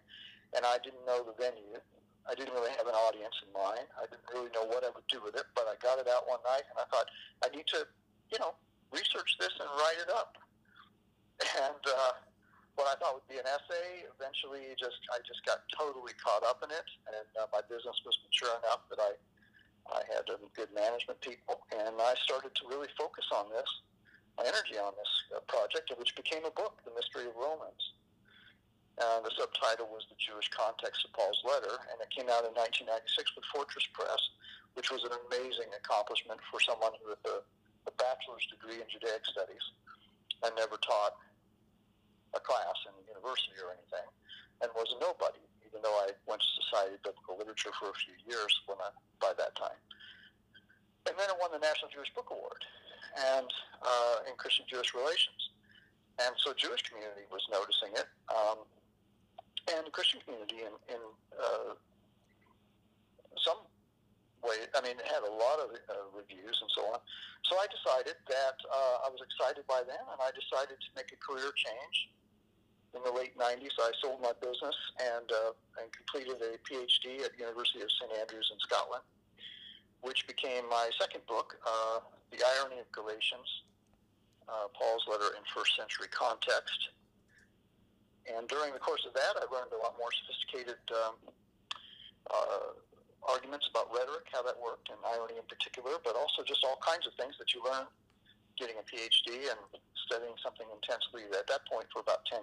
and 0.56 0.64
I 0.64 0.78
didn't 0.80 1.04
know 1.08 1.24
the 1.24 1.36
venue. 1.36 1.80
I 2.22 2.38
didn't 2.38 2.54
really 2.54 2.70
have 2.78 2.86
an 2.86 2.94
audience 2.94 3.34
in 3.42 3.50
mind. 3.50 3.88
I 3.98 4.06
didn't 4.06 4.28
really 4.30 4.52
know 4.54 4.62
what 4.68 4.86
I 4.86 4.94
would 4.94 5.08
do 5.10 5.18
with 5.18 5.34
it, 5.34 5.48
but 5.58 5.66
I 5.66 5.74
got 5.82 5.98
it 5.98 6.06
out 6.06 6.30
one 6.30 6.38
night, 6.46 6.62
and 6.70 6.78
I 6.78 6.86
thought, 6.86 7.10
I 7.42 7.50
need 7.50 7.66
to, 7.74 7.82
you 8.30 8.38
know, 8.38 8.54
research 8.94 9.40
this 9.42 9.50
and 9.58 9.66
write 9.82 9.98
it 9.98 10.10
up. 10.12 10.38
And 11.42 11.82
uh, 11.82 12.14
what 12.78 12.86
I 12.86 12.94
thought 13.02 13.18
would 13.18 13.26
be 13.26 13.40
an 13.40 13.48
essay, 13.48 14.06
eventually 14.06 14.76
just 14.78 15.02
I 15.10 15.18
just 15.26 15.42
got 15.42 15.66
totally 15.74 16.14
caught 16.22 16.46
up 16.46 16.62
in 16.62 16.70
it, 16.70 16.88
and 17.10 17.28
uh, 17.42 17.50
my 17.50 17.60
business 17.66 17.98
was 18.06 18.14
mature 18.22 18.54
enough 18.62 18.86
that 18.94 19.02
I 19.02 19.18
I 19.90 20.06
had 20.06 20.30
um, 20.30 20.46
good 20.54 20.70
management 20.70 21.20
people, 21.20 21.66
and 21.74 21.98
I 21.98 22.14
started 22.22 22.54
to 22.54 22.62
really 22.70 22.86
focus 22.94 23.26
on 23.34 23.50
this, 23.50 23.66
my 24.38 24.44
energy 24.44 24.80
on 24.80 24.92
this 24.96 25.12
uh, 25.32 25.40
project, 25.48 25.92
which 25.96 26.16
became 26.16 26.44
a 26.44 26.54
book, 26.54 26.80
The 26.84 26.94
Mystery 26.96 27.28
of 27.28 27.36
Romans. 27.36 27.96
Uh, 29.00 29.24
the 29.24 29.32
subtitle 29.32 29.88
was 29.88 30.04
The 30.08 30.18
Jewish 30.20 30.52
Context 30.52 31.04
of 31.04 31.12
Paul's 31.16 31.40
Letter, 31.44 31.80
and 31.92 31.96
it 32.00 32.12
came 32.12 32.28
out 32.28 32.44
in 32.44 32.52
1996 32.52 33.36
with 33.36 33.48
Fortress 33.52 33.88
Press, 33.96 34.20
which 34.76 34.92
was 34.92 35.04
an 35.04 35.16
amazing 35.28 35.68
accomplishment 35.72 36.40
for 36.48 36.60
someone 36.60 36.92
with 37.04 37.20
a, 37.28 37.40
a 37.88 37.92
bachelor's 37.96 38.44
degree 38.48 38.80
in 38.80 38.88
Judaic 38.88 39.24
studies 39.24 39.64
and 40.44 40.52
never 40.56 40.76
taught 40.80 41.16
a 42.36 42.40
class 42.40 42.76
in 42.88 42.92
a 42.96 43.04
university 43.08 43.56
or 43.60 43.72
anything, 43.72 44.08
and 44.64 44.68
was 44.76 44.88
a 44.96 44.98
nobody 45.00 45.44
even 45.72 45.80
though 45.80 46.04
I 46.04 46.12
went 46.28 46.44
to 46.44 46.50
Society 46.68 47.00
of 47.00 47.02
Biblical 47.02 47.40
Literature 47.40 47.72
for 47.80 47.88
a 47.88 47.96
few 47.96 48.12
years 48.28 48.52
when 48.68 48.76
I, 48.76 48.92
by 49.24 49.32
that 49.40 49.56
time. 49.56 49.80
And 51.08 51.16
then 51.16 51.32
it 51.32 51.36
won 51.40 51.48
the 51.48 51.64
National 51.64 51.88
Jewish 51.88 52.12
Book 52.12 52.28
Award 52.28 52.60
and 53.16 53.48
uh, 53.82 54.28
in 54.28 54.34
Christian 54.36 54.64
Jewish 54.68 54.94
relations. 54.94 55.52
And 56.20 56.34
so 56.38 56.52
Jewish 56.52 56.84
community 56.84 57.24
was 57.32 57.40
noticing 57.48 57.96
it, 57.96 58.08
um, 58.28 58.68
and 59.72 59.88
the 59.88 59.94
Christian 59.94 60.20
community 60.24 60.60
in, 60.60 60.74
in 60.92 61.00
uh, 61.32 61.72
some 63.40 63.64
way, 64.44 64.68
I 64.76 64.84
mean, 64.84 65.00
it 65.00 65.08
had 65.08 65.24
a 65.24 65.32
lot 65.32 65.56
of 65.62 65.72
uh, 65.72 66.12
reviews 66.12 66.58
and 66.60 66.70
so 66.76 66.84
on. 66.92 67.00
So 67.48 67.56
I 67.56 67.64
decided 67.72 68.20
that 68.28 68.56
uh, 68.68 69.06
I 69.06 69.08
was 69.08 69.24
excited 69.24 69.64
by 69.64 69.80
them, 69.88 70.04
and 70.12 70.18
I 70.20 70.30
decided 70.36 70.76
to 70.76 70.90
make 70.92 71.16
a 71.16 71.18
career 71.18 71.48
change 71.56 72.12
in 72.94 73.00
the 73.02 73.12
late 73.12 73.36
90s, 73.38 73.72
I 73.80 73.90
sold 74.00 74.20
my 74.20 74.32
business 74.40 74.76
and, 75.00 75.24
uh, 75.32 75.52
and 75.80 75.88
completed 75.92 76.36
a 76.44 76.60
PhD 76.60 77.24
at 77.24 77.32
University 77.38 77.80
of 77.80 77.88
St. 77.88 78.12
Andrews 78.20 78.50
in 78.52 78.58
Scotland, 78.60 79.02
which 80.02 80.26
became 80.26 80.68
my 80.68 80.90
second 81.00 81.24
book, 81.26 81.56
uh, 81.64 82.00
The 82.32 82.40
Irony 82.56 82.80
of 82.80 82.88
Galatians, 82.96 83.46
uh, 84.48 84.72
Paul's 84.72 85.04
letter 85.06 85.36
in 85.36 85.44
first 85.52 85.76
century 85.76 86.08
context. 86.08 86.90
And 88.24 88.48
during 88.48 88.72
the 88.72 88.80
course 88.80 89.04
of 89.04 89.12
that, 89.12 89.36
I 89.36 89.44
learned 89.52 89.70
a 89.76 89.80
lot 89.82 89.94
more 90.00 90.10
sophisticated 90.24 90.80
um, 90.96 91.14
uh, 92.32 92.72
arguments 93.28 93.68
about 93.68 93.92
rhetoric, 93.92 94.26
how 94.32 94.42
that 94.42 94.56
worked, 94.58 94.88
and 94.88 94.98
irony 95.04 95.38
in 95.38 95.46
particular, 95.46 96.00
but 96.02 96.16
also 96.16 96.42
just 96.42 96.64
all 96.64 96.78
kinds 96.80 97.06
of 97.06 97.14
things 97.14 97.36
that 97.38 97.52
you 97.54 97.62
learn 97.62 97.86
getting 98.58 98.76
a 98.78 98.84
PhD 98.86 99.48
and 99.48 99.60
studying 100.06 100.34
something 100.42 100.66
intensely 100.72 101.24
at 101.36 101.46
that 101.46 101.64
point 101.68 101.86
for 101.92 102.00
about 102.00 102.24
10 102.26 102.40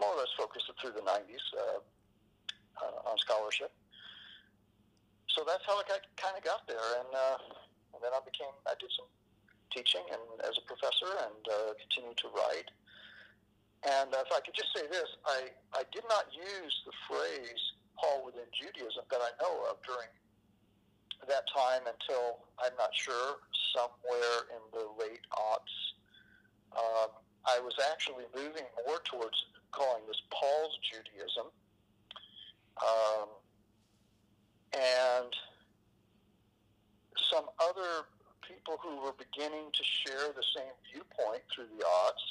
more 0.00 0.12
or 0.14 0.18
less 0.18 0.32
focused 0.36 0.66
through 0.82 0.92
the 0.92 1.04
90s 1.04 1.44
uh, 1.54 1.78
uh, 2.82 3.10
on 3.10 3.16
scholarship. 3.18 3.70
So 5.30 5.44
that's 5.46 5.62
how 5.66 5.78
I 5.78 5.84
kind 6.16 6.36
of 6.36 6.42
got 6.42 6.66
there, 6.66 6.80
and, 7.00 7.10
uh, 7.12 7.38
and 7.96 8.04
then 8.04 8.12
I 8.12 8.20
became 8.20 8.52
I 8.68 8.76
did 8.76 8.92
some 8.92 9.08
teaching 9.72 10.04
and 10.12 10.20
as 10.44 10.60
a 10.60 10.64
professor 10.68 11.08
and 11.24 11.40
uh, 11.48 11.72
continued 11.80 12.20
to 12.20 12.28
write. 12.36 12.68
And 13.88 14.12
if 14.12 14.28
I 14.28 14.40
could 14.44 14.52
just 14.52 14.72
say 14.76 14.84
this, 14.88 15.08
I, 15.24 15.52
I 15.72 15.82
did 15.92 16.04
not 16.08 16.28
use 16.32 16.74
the 16.84 16.92
phrase 17.08 17.62
Paul 17.96 18.24
within 18.24 18.48
Judaism 18.52 19.04
that 19.08 19.20
I 19.24 19.32
know 19.40 19.72
of 19.72 19.80
during 19.84 20.12
that 21.24 21.48
time 21.48 21.88
until 21.88 22.44
I'm 22.60 22.76
not 22.76 22.92
sure 22.92 23.40
somewhere 23.72 24.36
in 24.52 24.62
the 24.76 24.84
late 25.00 25.24
aughts. 25.32 25.76
Um, 26.76 27.10
I 27.48 27.60
was 27.60 27.74
actually 27.92 28.28
moving 28.34 28.68
more 28.84 29.00
towards 29.04 29.36
calling 29.72 30.02
this 30.08 30.20
Paul's 30.32 30.76
Judaism. 30.84 31.48
Um, 32.76 33.28
and 34.74 35.32
some 37.36 37.52
other 37.60 38.08
people 38.40 38.80
who 38.80 38.96
were 39.04 39.12
beginning 39.20 39.68
to 39.76 39.84
share 39.84 40.32
the 40.32 40.46
same 40.56 40.72
viewpoint 40.88 41.44
through 41.52 41.68
the 41.76 41.84
odds 41.84 42.24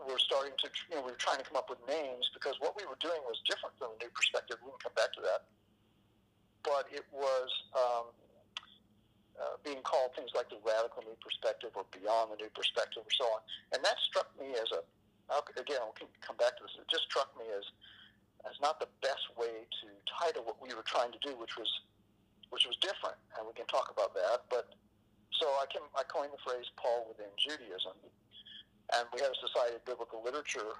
were 0.00 0.16
starting 0.16 0.56
to, 0.56 0.72
you 0.88 0.96
know, 0.96 1.04
we 1.04 1.12
were 1.12 1.20
trying 1.20 1.36
to 1.36 1.44
come 1.44 1.60
up 1.60 1.68
with 1.68 1.82
names 1.84 2.32
because 2.32 2.56
what 2.64 2.72
we 2.80 2.86
were 2.88 2.96
doing 3.02 3.20
was 3.28 3.36
different 3.44 3.76
from 3.76 3.92
the 3.98 4.08
new 4.08 4.12
perspective. 4.16 4.56
We 4.64 4.72
can 4.72 4.88
come 4.88 4.96
back 4.96 5.12
to 5.20 5.22
that. 5.26 5.52
But 6.64 6.88
it 6.88 7.04
was 7.12 7.50
um, 7.76 8.06
uh, 9.36 9.60
being 9.60 9.84
called 9.84 10.16
things 10.16 10.32
like 10.32 10.48
the 10.48 10.62
radical 10.64 11.04
new 11.04 11.18
perspective 11.20 11.76
or 11.76 11.84
beyond 11.92 12.32
the 12.32 12.38
new 12.40 12.48
perspective 12.56 13.04
or 13.04 13.12
so 13.12 13.26
on. 13.36 13.42
And 13.76 13.84
that 13.84 14.00
struck 14.00 14.32
me 14.40 14.56
as 14.56 14.72
a 14.72 14.80
again, 15.60 15.76
I'll 15.84 15.92
come 16.24 16.40
back 16.40 16.56
to 16.56 16.64
this. 16.64 16.72
It 16.80 16.88
just 16.88 17.04
struck 17.04 17.28
me 17.36 17.44
as 17.52 17.66
as 18.46 18.56
not 18.62 18.80
the 18.80 18.88
best 19.04 19.28
way 19.36 19.66
to 19.82 19.86
title 20.08 20.46
what 20.46 20.56
we 20.62 20.72
were 20.72 20.86
trying 20.86 21.12
to 21.12 21.20
do, 21.20 21.36
which 21.36 21.58
was 21.58 21.68
which 22.50 22.66
was 22.66 22.76
different, 22.80 23.16
and 23.36 23.46
we 23.46 23.52
can 23.52 23.66
talk 23.66 23.92
about 23.92 24.14
that. 24.14 24.48
But 24.48 24.72
so 25.36 25.46
I 25.60 25.66
can 25.70 25.82
I 25.94 26.02
coined 26.08 26.32
the 26.32 26.42
phrase 26.42 26.66
Paul 26.76 27.06
within 27.08 27.30
Judaism, 27.36 27.96
and 28.96 29.04
we 29.12 29.20
had 29.20 29.30
a 29.30 29.38
Society 29.38 29.76
of 29.76 29.84
Biblical 29.84 30.24
Literature 30.24 30.76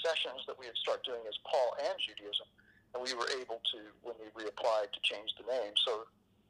sessions 0.00 0.46
that 0.46 0.56
we 0.56 0.64
had 0.64 0.76
started 0.78 1.04
doing 1.04 1.20
as 1.28 1.36
Paul 1.44 1.76
and 1.76 1.96
Judaism, 2.00 2.48
and 2.94 3.02
we 3.02 3.12
were 3.12 3.28
able 3.36 3.60
to 3.74 3.80
when 4.00 4.16
we 4.22 4.30
reapplied 4.32 4.94
to 4.94 5.00
change 5.02 5.34
the 5.36 5.46
name. 5.50 5.74
So 5.84 6.06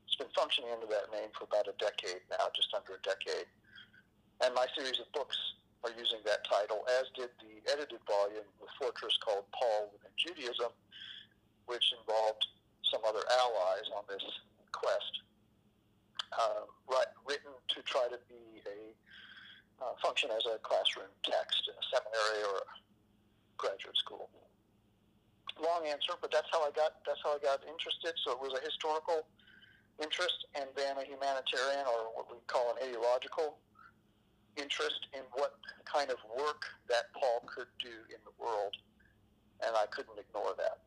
it's 0.06 0.16
been 0.20 0.30
functioning 0.36 0.70
under 0.70 0.86
that 0.92 1.10
name 1.10 1.32
for 1.34 1.48
about 1.48 1.66
a 1.66 1.74
decade 1.80 2.22
now, 2.30 2.52
just 2.54 2.70
under 2.76 2.98
a 2.98 3.02
decade. 3.02 3.48
And 4.40 4.54
my 4.54 4.66
series 4.76 4.98
of 5.00 5.10
books 5.12 5.36
are 5.84 5.92
using 5.96 6.20
that 6.28 6.44
title, 6.44 6.84
as 7.00 7.08
did 7.16 7.32
the 7.40 7.64
edited 7.72 8.00
volume 8.04 8.48
with 8.60 8.70
Fortress 8.76 9.16
called 9.24 9.48
Paul 9.52 9.88
Within 9.92 10.12
Judaism, 10.16 10.72
which 11.66 11.92
involved 11.96 12.44
some 12.90 13.00
other 13.06 13.23
allies 13.23 13.87
on 13.97 14.02
this 14.11 14.23
quest, 14.73 15.23
uh, 16.35 16.66
right, 16.90 17.11
written 17.26 17.54
to 17.68 17.82
try 17.82 18.06
to 18.11 18.18
be 18.28 18.61
a 18.66 18.92
uh, 19.80 19.94
function 20.02 20.28
as 20.30 20.44
a 20.44 20.59
classroom 20.61 21.09
text 21.25 21.64
in 21.70 21.75
a 21.75 21.85
seminary 21.88 22.42
or 22.52 22.61
a 22.61 22.68
graduate 23.56 23.97
school. 23.97 24.28
Long 25.56 25.87
answer, 25.87 26.16
but 26.20 26.30
that's 26.30 26.49
how 26.52 26.64
I 26.64 26.73
got 26.73 27.04
that's 27.04 27.20
how 27.23 27.37
I 27.37 27.40
got 27.40 27.61
interested. 27.68 28.16
So 28.25 28.32
it 28.32 28.40
was 28.40 28.56
a 28.56 28.62
historical 28.64 29.28
interest 30.00 30.49
and 30.56 30.64
then 30.73 30.97
a 30.97 31.04
humanitarian 31.04 31.85
or 31.85 32.16
what 32.16 32.32
we 32.32 32.40
call 32.49 32.73
an 32.73 32.80
ideological 32.80 33.61
interest 34.56 35.09
in 35.12 35.20
what 35.37 35.61
kind 35.85 36.09
of 36.11 36.16
work 36.32 36.64
that 36.88 37.12
Paul 37.12 37.44
could 37.44 37.68
do 37.76 37.92
in 38.09 38.20
the 38.25 38.32
world, 38.40 38.73
and 39.61 39.76
I 39.76 39.85
couldn't 39.92 40.16
ignore 40.16 40.56
that. 40.56 40.80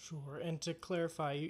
Sure. 0.00 0.40
And 0.42 0.60
to 0.62 0.74
clarify 0.74 1.48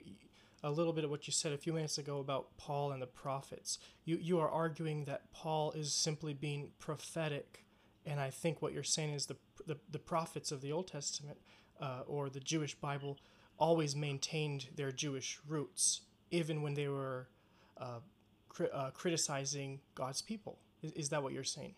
a 0.62 0.70
little 0.70 0.92
bit 0.92 1.04
of 1.04 1.10
what 1.10 1.26
you 1.26 1.32
said 1.32 1.52
a 1.52 1.58
few 1.58 1.72
minutes 1.72 1.98
ago 1.98 2.18
about 2.18 2.56
Paul 2.56 2.92
and 2.92 3.00
the 3.00 3.06
prophets, 3.06 3.78
you, 4.04 4.18
you 4.20 4.40
are 4.40 4.50
arguing 4.50 5.04
that 5.04 5.30
Paul 5.32 5.72
is 5.72 5.92
simply 5.92 6.34
being 6.34 6.70
prophetic. 6.78 7.64
And 8.06 8.18
I 8.18 8.30
think 8.30 8.62
what 8.62 8.72
you're 8.72 8.82
saying 8.82 9.12
is 9.12 9.26
the, 9.26 9.36
the, 9.66 9.76
the 9.90 9.98
prophets 9.98 10.50
of 10.50 10.62
the 10.62 10.72
Old 10.72 10.88
Testament 10.88 11.38
uh, 11.80 12.00
or 12.06 12.30
the 12.30 12.40
Jewish 12.40 12.74
Bible 12.74 13.18
always 13.58 13.94
maintained 13.94 14.68
their 14.76 14.92
Jewish 14.92 15.38
roots, 15.46 16.02
even 16.30 16.62
when 16.62 16.74
they 16.74 16.88
were 16.88 17.28
uh, 17.76 18.00
cri- 18.48 18.70
uh, 18.72 18.90
criticizing 18.90 19.80
God's 19.94 20.22
people. 20.22 20.58
Is, 20.82 20.92
is 20.92 21.08
that 21.10 21.22
what 21.22 21.32
you're 21.32 21.44
saying? 21.44 21.74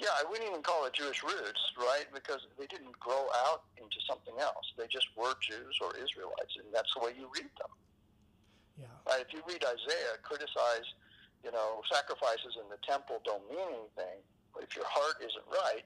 Yeah, 0.00 0.16
I 0.16 0.24
wouldn't 0.24 0.48
even 0.48 0.62
call 0.62 0.86
it 0.86 0.94
Jewish 0.96 1.22
roots, 1.22 1.60
right? 1.76 2.08
Because 2.12 2.40
they 2.56 2.66
didn't 2.66 2.96
grow 2.98 3.28
out 3.48 3.68
into 3.76 4.00
something 4.08 4.34
else. 4.40 4.72
They 4.76 4.88
just 4.88 5.08
were 5.12 5.36
Jews 5.44 5.76
or 5.80 5.92
Israelites, 5.96 6.56
and 6.56 6.72
that's 6.72 6.88
the 6.96 7.04
way 7.04 7.12
you 7.12 7.28
read 7.28 7.52
them. 7.60 7.72
Yeah. 8.80 8.96
Right? 9.04 9.20
If 9.20 9.36
you 9.36 9.44
read 9.44 9.60
Isaiah, 9.60 10.16
criticize, 10.24 10.88
you 11.44 11.52
know, 11.52 11.84
sacrifices 11.92 12.56
in 12.56 12.66
the 12.72 12.80
temple 12.80 13.20
don't 13.28 13.44
mean 13.52 13.84
anything. 13.84 14.24
But 14.56 14.64
if 14.64 14.72
your 14.74 14.88
heart 14.88 15.20
isn't 15.20 15.46
right, 15.52 15.84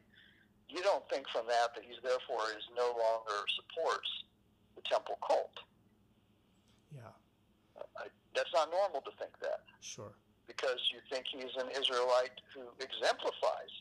you 0.71 0.81
don't 0.81 1.05
think 1.11 1.27
from 1.29 1.51
that 1.51 1.75
that 1.75 1.83
he's 1.83 1.99
therefore 2.01 2.55
is 2.55 2.65
no 2.73 2.95
longer 2.95 3.39
supports 3.59 4.11
the 4.79 4.83
temple 4.87 5.19
cult. 5.27 5.59
Yeah. 6.95 7.13
I, 7.99 8.07
that's 8.35 8.55
not 8.55 8.71
normal 8.71 9.03
to 9.03 9.13
think 9.19 9.35
that. 9.43 9.67
Sure 9.83 10.15
because 10.47 10.81
you 10.93 11.01
think 11.09 11.27
he's 11.29 11.55
an 11.57 11.73
Israelite 11.73 12.37
who 12.53 12.69
exemplifies 12.81 13.73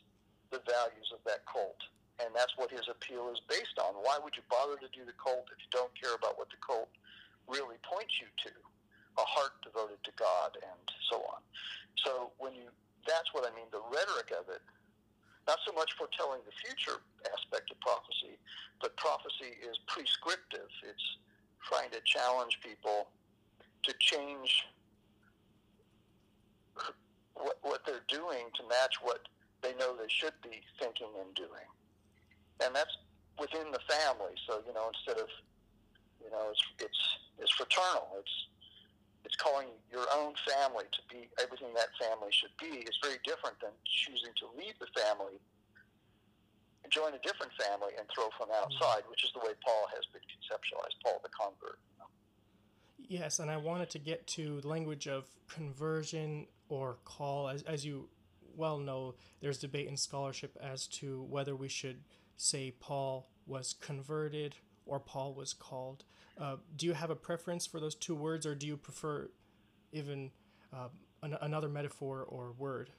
the 0.50 0.60
values 0.64 1.08
of 1.12 1.20
that 1.28 1.44
cult. 1.44 1.78
And 2.22 2.30
that's 2.30 2.54
what 2.54 2.70
his 2.70 2.86
appeal 2.86 3.26
is 3.34 3.42
based 3.50 3.74
on. 3.82 3.98
Why 3.98 4.22
would 4.22 4.38
you 4.38 4.46
bother 4.46 4.78
to 4.78 4.88
do 4.94 5.02
the 5.02 5.16
cult 5.18 5.50
if 5.50 5.58
you 5.58 5.70
don't 5.74 5.90
care 5.98 6.14
about 6.14 6.38
what 6.38 6.46
the 6.48 6.60
cult 6.62 6.88
really 7.50 7.76
points 7.82 8.22
you 8.22 8.30
to? 8.48 8.54
A 9.18 9.26
heart 9.26 9.58
devoted 9.66 9.98
to 10.06 10.12
God 10.14 10.54
and 10.62 10.84
so 11.10 11.22
on. 11.26 11.42
So 12.02 12.30
when 12.38 12.54
you, 12.54 12.70
that's 13.06 13.34
what 13.34 13.42
I 13.46 13.50
mean, 13.54 13.66
the 13.74 13.82
rhetoric 13.90 14.30
of 14.30 14.46
it, 14.46 14.62
not 15.46 15.58
so 15.66 15.74
much 15.74 15.92
foretelling 15.98 16.40
the 16.46 16.56
future 16.56 17.02
aspect 17.28 17.70
of 17.70 17.78
prophecy, 17.80 18.38
but 18.80 18.96
prophecy 18.96 19.58
is 19.60 19.76
prescriptive. 19.86 20.70
It's 20.86 21.08
trying 21.66 21.90
to 21.90 22.00
challenge 22.04 22.60
people 22.62 23.10
to 23.84 23.92
change 23.98 24.64
what, 27.34 27.58
what 27.62 27.80
they're 27.86 28.06
doing 28.08 28.50
to 28.56 28.62
match 28.68 28.96
what 29.02 29.26
they 29.62 29.74
know 29.74 29.96
they 29.96 30.08
should 30.08 30.34
be 30.42 30.62
thinking 30.78 31.10
and 31.20 31.34
doing. 31.34 31.68
And 32.62 32.74
that's 32.74 32.96
within 33.38 33.72
the 33.72 33.82
family. 33.88 34.36
So, 34.46 34.62
you 34.66 34.72
know, 34.74 34.92
instead 34.92 35.18
of, 35.18 35.28
you 36.22 36.30
know, 36.30 36.50
it's, 36.50 36.62
it's, 36.78 37.02
it's 37.38 37.52
fraternal. 37.52 38.14
It's, 38.20 38.36
it's 39.24 39.36
calling 39.36 39.72
your 39.90 40.04
own 40.14 40.34
family 40.44 40.84
to 40.92 41.00
be 41.08 41.26
everything 41.40 41.72
that 41.74 41.88
family 41.96 42.30
should 42.30 42.52
be. 42.60 42.84
It's 42.84 43.00
very 43.02 43.18
different 43.24 43.58
than 43.58 43.72
choosing 43.88 44.36
to 44.44 44.46
leave 44.52 44.76
the 44.78 44.86
family 44.92 45.40
and 46.84 46.92
join 46.92 47.16
a 47.16 47.22
different 47.24 47.50
family 47.56 47.96
and 47.98 48.06
throw 48.12 48.28
from 48.36 48.52
mm-hmm. 48.52 48.62
outside, 48.62 49.02
which 49.08 49.24
is 49.24 49.32
the 49.32 49.40
way 49.40 49.56
Paul 49.64 49.88
has 49.96 50.04
been 50.12 50.22
conceptualized, 50.28 51.00
Paul 51.02 51.20
the 51.24 51.32
convert. 51.32 51.80
Yes, 53.06 53.38
and 53.38 53.50
I 53.50 53.56
wanted 53.56 53.90
to 53.90 53.98
get 53.98 54.26
to 54.28 54.60
language 54.64 55.08
of 55.08 55.28
conversion 55.48 56.46
or 56.74 56.98
call. 57.04 57.48
As, 57.48 57.62
as 57.62 57.84
you 57.84 58.08
well 58.56 58.78
know, 58.78 59.14
there's 59.40 59.58
debate 59.58 59.86
in 59.86 59.96
scholarship 59.96 60.56
as 60.60 60.86
to 60.86 61.22
whether 61.30 61.54
we 61.54 61.68
should 61.68 62.02
say 62.36 62.74
Paul 62.80 63.28
was 63.46 63.74
converted 63.80 64.56
or 64.86 64.98
Paul 64.98 65.34
was 65.34 65.52
called. 65.52 66.04
Uh, 66.38 66.56
do 66.76 66.86
you 66.86 66.94
have 66.94 67.10
a 67.10 67.16
preference 67.16 67.66
for 67.66 67.78
those 67.78 67.94
two 67.94 68.14
words, 68.14 68.44
or 68.44 68.54
do 68.54 68.66
you 68.66 68.76
prefer 68.76 69.30
even 69.92 70.30
uh, 70.72 70.88
an, 71.22 71.36
another 71.40 71.68
metaphor 71.68 72.26
or 72.28 72.52
word 72.58 72.90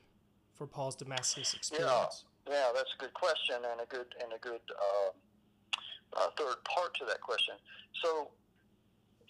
for 0.54 0.66
Paul's 0.66 0.96
Damascus 0.96 1.54
experience? 1.54 2.24
Yeah, 2.48 2.54
yeah, 2.54 2.68
that's 2.74 2.92
a 2.98 3.02
good 3.02 3.14
question 3.14 3.58
and 3.72 3.82
a 3.82 3.86
good 3.86 4.08
and 4.24 4.32
a 4.34 4.40
good 4.40 4.62
uh, 4.72 6.18
uh 6.18 6.30
third 6.38 6.64
part 6.64 6.96
to 6.96 7.06
that 7.06 7.20
question. 7.20 7.56
So, 8.04 8.30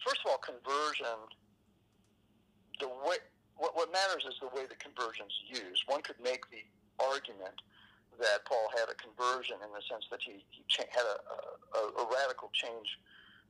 first 0.06 0.22
of 0.24 0.32
all, 0.32 0.38
conversion. 0.38 1.18
The 2.82 2.88
way 2.88 3.16
what, 3.58 3.76
what 3.76 3.92
matters 3.92 4.26
is 4.28 4.36
the 4.42 4.52
way 4.52 4.68
the 4.68 4.80
conversion's 4.80 5.34
used. 5.48 5.84
One 5.88 6.02
could 6.02 6.20
make 6.22 6.50
the 6.52 6.64
argument 7.00 7.62
that 8.20 8.46
Paul 8.46 8.72
had 8.72 8.88
a 8.88 8.96
conversion 8.96 9.60
in 9.60 9.72
the 9.76 9.84
sense 9.88 10.08
that 10.12 10.24
he, 10.24 10.44
he 10.52 10.64
cha- 10.68 10.88
had 10.92 11.04
a, 11.04 11.18
a, 11.76 11.82
a 12.00 12.06
radical 12.08 12.52
change 12.54 12.88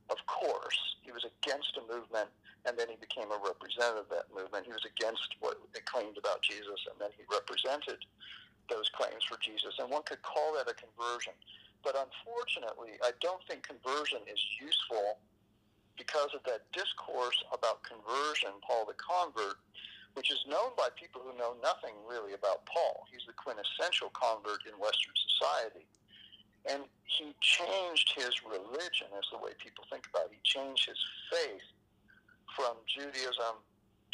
of 0.10 0.18
course. 0.28 0.78
He 1.02 1.12
was 1.12 1.26
against 1.26 1.78
a 1.78 1.84
movement, 1.90 2.30
and 2.66 2.78
then 2.78 2.90
he 2.90 2.98
became 2.98 3.32
a 3.34 3.42
representative 3.42 4.06
of 4.06 4.10
that 4.14 4.30
movement. 4.30 4.66
He 4.66 4.74
was 4.74 4.86
against 4.86 5.38
what 5.40 5.58
they 5.74 5.82
claimed 5.82 6.18
about 6.18 6.42
Jesus, 6.42 6.86
and 6.90 6.98
then 7.02 7.10
he 7.18 7.26
represented 7.26 8.06
those 8.70 8.90
claims 8.94 9.26
for 9.26 9.38
Jesus. 9.42 9.78
And 9.78 9.90
one 9.90 10.06
could 10.06 10.22
call 10.22 10.54
that 10.58 10.70
a 10.70 10.78
conversion. 10.78 11.34
But 11.82 11.98
unfortunately, 11.98 12.98
I 13.06 13.14
don't 13.22 13.42
think 13.46 13.66
conversion 13.66 14.26
is 14.26 14.42
useful 14.58 15.22
because 15.98 16.34
of 16.34 16.42
that 16.50 16.66
discourse 16.74 17.38
about 17.54 17.86
conversion, 17.86 18.58
Paul 18.66 18.90
the 18.90 18.98
convert, 18.98 19.62
which 20.16 20.32
is 20.32 20.40
known 20.48 20.72
by 20.80 20.88
people 20.96 21.20
who 21.20 21.36
know 21.38 21.60
nothing 21.60 21.94
really 22.08 22.34
about 22.34 22.66
Paul. 22.66 23.04
He's 23.12 23.28
the 23.28 23.36
quintessential 23.36 24.10
convert 24.16 24.64
in 24.64 24.80
Western 24.80 25.16
society. 25.16 25.86
And 26.66 26.88
he 27.04 27.36
changed 27.44 28.16
his 28.16 28.42
religion, 28.42 29.12
is 29.20 29.28
the 29.30 29.38
way 29.38 29.52
people 29.60 29.84
think 29.92 30.08
about 30.10 30.32
it. 30.32 30.40
He 30.40 30.42
changed 30.42 30.88
his 30.88 30.98
faith 31.30 31.68
from 32.56 32.80
Judaism 32.88 33.60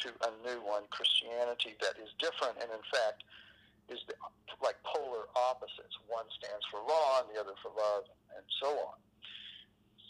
to 0.04 0.10
a 0.26 0.32
new 0.42 0.60
one, 0.66 0.90
Christianity, 0.90 1.78
that 1.80 1.96
is 2.02 2.10
different 2.18 2.58
and, 2.58 2.74
in 2.74 2.84
fact, 2.90 3.24
is 3.88 4.02
the, 4.10 4.18
like 4.66 4.82
polar 4.82 5.30
opposites. 5.38 5.96
One 6.10 6.26
stands 6.34 6.66
for 6.74 6.82
law 6.82 7.22
and 7.22 7.30
the 7.30 7.38
other 7.38 7.54
for 7.62 7.70
love, 7.78 8.10
and 8.34 8.44
so 8.58 8.74
on. 8.74 8.98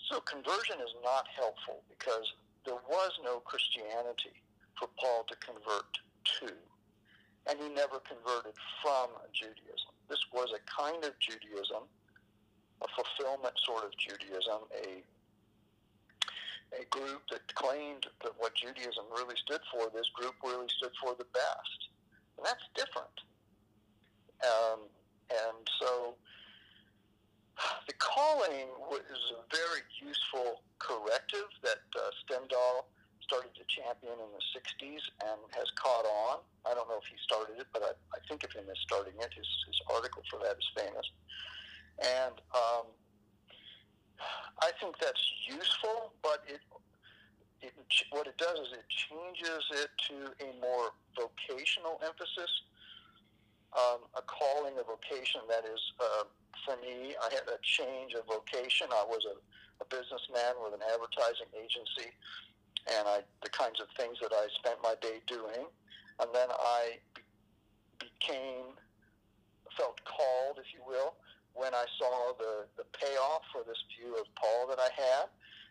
So 0.07 0.23
conversion 0.23 0.79
is 0.79 0.95
not 1.03 1.27
helpful 1.27 1.83
because 1.91 2.31
there 2.63 2.79
was 2.87 3.11
no 3.23 3.43
Christianity 3.43 4.39
for 4.81 4.89
Paul 4.97 5.25
to 5.29 5.35
convert 5.37 5.93
to. 6.41 6.49
And 7.45 7.59
he 7.61 7.69
never 7.69 8.01
converted 8.01 8.57
from 8.81 9.13
Judaism. 9.31 9.93
This 10.09 10.25
was 10.33 10.49
a 10.57 10.61
kind 10.65 11.05
of 11.05 11.13
Judaism, 11.21 11.85
a 12.81 12.87
fulfillment 12.97 13.53
sort 13.61 13.85
of 13.85 13.93
Judaism, 13.97 14.65
a 14.73 15.05
a 16.71 16.85
group 16.85 17.21
that 17.29 17.43
claimed 17.53 18.07
that 18.23 18.31
what 18.37 18.55
Judaism 18.55 19.03
really 19.11 19.35
stood 19.35 19.59
for, 19.73 19.91
this 19.91 20.07
group 20.15 20.35
really 20.41 20.69
stood 20.69 20.95
for 21.03 21.13
the 21.19 21.27
best. 21.35 21.79
And 22.37 22.45
that's 22.45 22.63
different. 22.73 23.11
Um, 24.39 24.79
and 25.29 25.67
so 25.81 26.15
the 27.87 27.93
calling 27.99 28.71
was 28.87 29.03
a 29.35 29.43
very 29.53 29.83
useful 29.99 30.63
corrective 30.79 31.51
that 31.61 31.83
uh, 31.91 32.07
Stendahl 32.23 32.87
started 33.31 33.55
to 33.55 33.63
champion 33.71 34.19
in 34.19 34.27
the 34.35 34.43
60s 34.51 34.99
and 35.23 35.39
has 35.55 35.71
caught 35.79 36.03
on. 36.03 36.43
I 36.67 36.75
don't 36.75 36.91
know 36.91 36.99
if 36.99 37.07
he 37.07 37.15
started 37.23 37.63
it, 37.63 37.67
but 37.71 37.79
I, 37.79 37.95
I 38.11 38.19
think 38.27 38.43
of 38.43 38.51
him 38.51 38.67
as 38.67 38.75
starting 38.83 39.15
it. 39.23 39.31
His, 39.31 39.47
his 39.71 39.79
article 39.87 40.19
for 40.27 40.43
that 40.43 40.59
is 40.59 40.67
famous. 40.75 41.07
And 42.03 42.35
um, 42.51 42.91
I 44.59 44.75
think 44.83 44.99
that's 44.99 45.23
useful, 45.47 46.11
but 46.19 46.43
it, 46.43 46.59
it, 47.63 47.71
what 48.11 48.27
it 48.27 48.35
does 48.35 48.67
is 48.67 48.75
it 48.75 48.87
changes 48.91 49.63
it 49.79 49.87
to 50.11 50.35
a 50.43 50.51
more 50.59 50.91
vocational 51.15 52.03
emphasis, 52.03 52.51
um, 53.71 54.11
a 54.19 54.23
calling, 54.27 54.75
a 54.75 54.83
vocation 54.83 55.39
that 55.47 55.63
is, 55.63 55.79
uh, 56.03 56.27
for 56.67 56.75
me, 56.83 57.15
I 57.15 57.31
had 57.31 57.47
a 57.47 57.63
change 57.63 58.11
of 58.11 58.27
vocation. 58.27 58.91
I 58.91 59.07
was 59.07 59.23
a, 59.23 59.39
a 59.79 59.87
businessman 59.87 60.59
with 60.59 60.75
an 60.75 60.83
advertising 60.83 61.47
agency 61.55 62.11
and 62.87 63.07
I 63.07 63.21
the 63.43 63.49
kinds 63.49 63.79
of 63.79 63.87
things 63.97 64.17
that 64.21 64.33
I 64.33 64.47
spent 64.57 64.77
my 64.81 64.95
day 65.01 65.21
doing, 65.27 65.67
and 66.19 66.29
then 66.33 66.49
I 66.49 66.97
be, 67.13 67.21
became 67.99 68.73
felt 69.77 70.01
called, 70.05 70.59
if 70.59 70.73
you 70.73 70.81
will, 70.85 71.15
when 71.53 71.73
I 71.73 71.85
saw 71.97 72.33
the 72.37 72.65
the 72.77 72.85
payoff 72.97 73.43
for 73.51 73.63
this 73.67 73.79
view 73.93 74.15
of 74.17 74.25
Paul 74.35 74.67
that 74.69 74.79
I 74.79 74.89
had, 74.95 75.29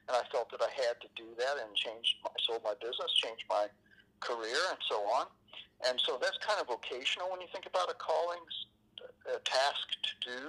and 0.09 0.15
I 0.17 0.23
felt 0.31 0.51
that 0.51 0.63
I 0.63 0.71
had 0.75 1.01
to 1.03 1.09
do 1.17 1.35
that 1.39 1.57
and 1.63 1.75
change. 1.75 2.19
My, 2.25 2.31
sold 2.47 2.63
my 2.65 2.75
business, 2.81 3.11
changed 3.19 3.45
my 3.49 3.67
career, 4.21 4.61
and 4.71 4.79
so 4.89 5.01
on. 5.17 5.27
And 5.89 5.97
so 6.05 6.19
that's 6.21 6.37
kind 6.45 6.61
of 6.61 6.69
vocational 6.69 7.31
when 7.33 7.41
you 7.41 7.49
think 7.53 7.65
about 7.65 7.89
a 7.89 7.97
calling, 7.97 8.45
a 9.33 9.41
task 9.41 9.97
to 10.05 10.13
do. 10.21 10.43